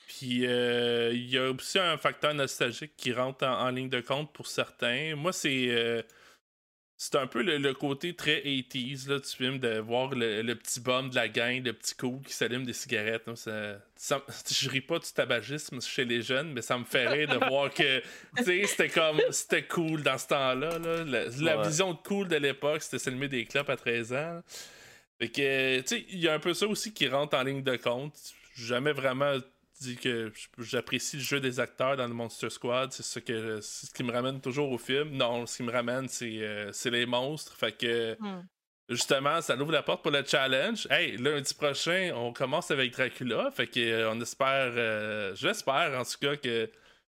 [0.07, 4.01] Puis euh, il y a aussi un facteur nostalgique qui rentre en, en ligne de
[4.01, 5.15] compte pour certains.
[5.15, 5.67] Moi, c'est.
[5.69, 6.03] euh,
[7.03, 10.53] c'est un peu le, le côté très 80s là, du film, de voir le, le
[10.55, 13.27] petit bum de la gang, le petit cool qui s'allume des cigarettes.
[13.27, 17.07] hein, ça- ça- je ris pas du tabagisme chez les jeunes, mais ça me fait
[17.07, 18.01] rire de voir que
[18.37, 20.77] tu sais, c'était comme c'était cool dans ce temps-là.
[20.77, 21.03] là.
[21.03, 21.67] La, la Ouais.
[21.67, 24.43] vision de cool de l'époque, c'était s'allumer des clopes à 13 ans.
[25.17, 27.63] Fait que, tu sais, il y a un peu ça aussi qui rentre en ligne
[27.63, 28.13] de compte.
[28.55, 29.37] Jamais vraiment
[29.81, 32.91] dit que j'apprécie le jeu des acteurs dans le Monster Squad.
[32.91, 35.09] C'est ce, que, c'est ce qui me ramène toujours au film.
[35.11, 37.55] Non, ce qui me ramène, c'est, euh, c'est les monstres.
[37.55, 38.43] Fait que, Hmm.
[38.89, 40.87] justement, ça ouvre la porte pour le challenge.
[40.91, 43.49] Hey, lundi prochain, on commence avec Dracula.
[43.51, 46.69] Fait que, euh, on espère, euh, j'espère en tout cas que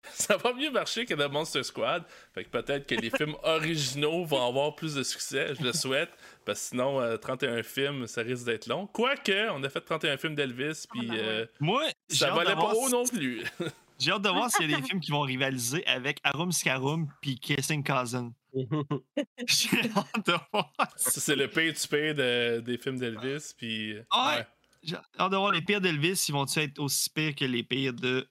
[0.13, 2.03] ça va mieux marcher que le Monster Squad.
[2.33, 5.53] Fait que peut-être que les films originaux vont avoir plus de succès.
[5.59, 6.09] Je le souhaite.
[6.45, 8.87] Parce que sinon, euh, 31 films, ça risque d'être long.
[8.87, 12.77] Quoique, on a fait 31 films d'Elvis, puis ben euh, Moi, ça valait pas voir
[12.77, 13.43] haut si- non plus.
[13.99, 17.07] j'ai hâte de voir s'il y a des films qui vont rivaliser avec Arum Scarum
[17.21, 18.33] puis Kissing Cousin.
[18.53, 20.73] J'ai hâte de voir.
[20.97, 23.93] Ça, c'est le pay to pay de- des films d'Elvis, puis.
[23.93, 24.45] euh, Ouais.
[24.83, 27.93] J'ai hâte de voir les pires d'Elvis, ils vont-ils être aussi pires que les pires
[27.93, 28.27] de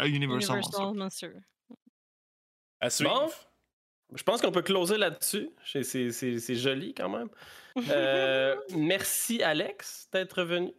[0.00, 0.80] euh, Universal, Monsters?
[0.88, 1.32] Universal Monster.
[2.80, 3.14] À suivre.
[3.14, 3.30] Bon.
[4.14, 5.50] Je pense qu'on peut closer là-dessus.
[5.64, 7.28] C'est- C'est c'est- c'est joli quand même.
[7.90, 10.72] Euh, merci Alex d'être venu.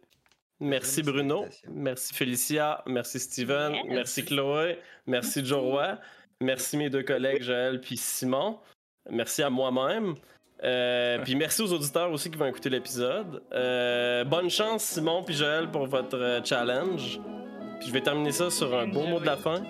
[0.58, 1.44] Merci Merci Bruno.
[1.68, 2.82] Merci Félicia.
[2.86, 3.74] Merci Steven.
[3.74, 3.84] Yes.
[3.88, 4.78] Merci Chloé.
[5.06, 5.98] Merci Joe Roy.
[6.40, 8.58] Merci mes deux collègues Joël puis Simon.
[9.10, 10.14] Merci à moi-même.
[10.64, 13.42] Euh, puis merci aux auditeurs aussi qui vont écouter l'épisode.
[13.52, 17.20] Euh, bonne chance Simon puis Joël pour votre challenge.
[17.80, 19.62] Puis je vais terminer ça sur un beau mot de la fin.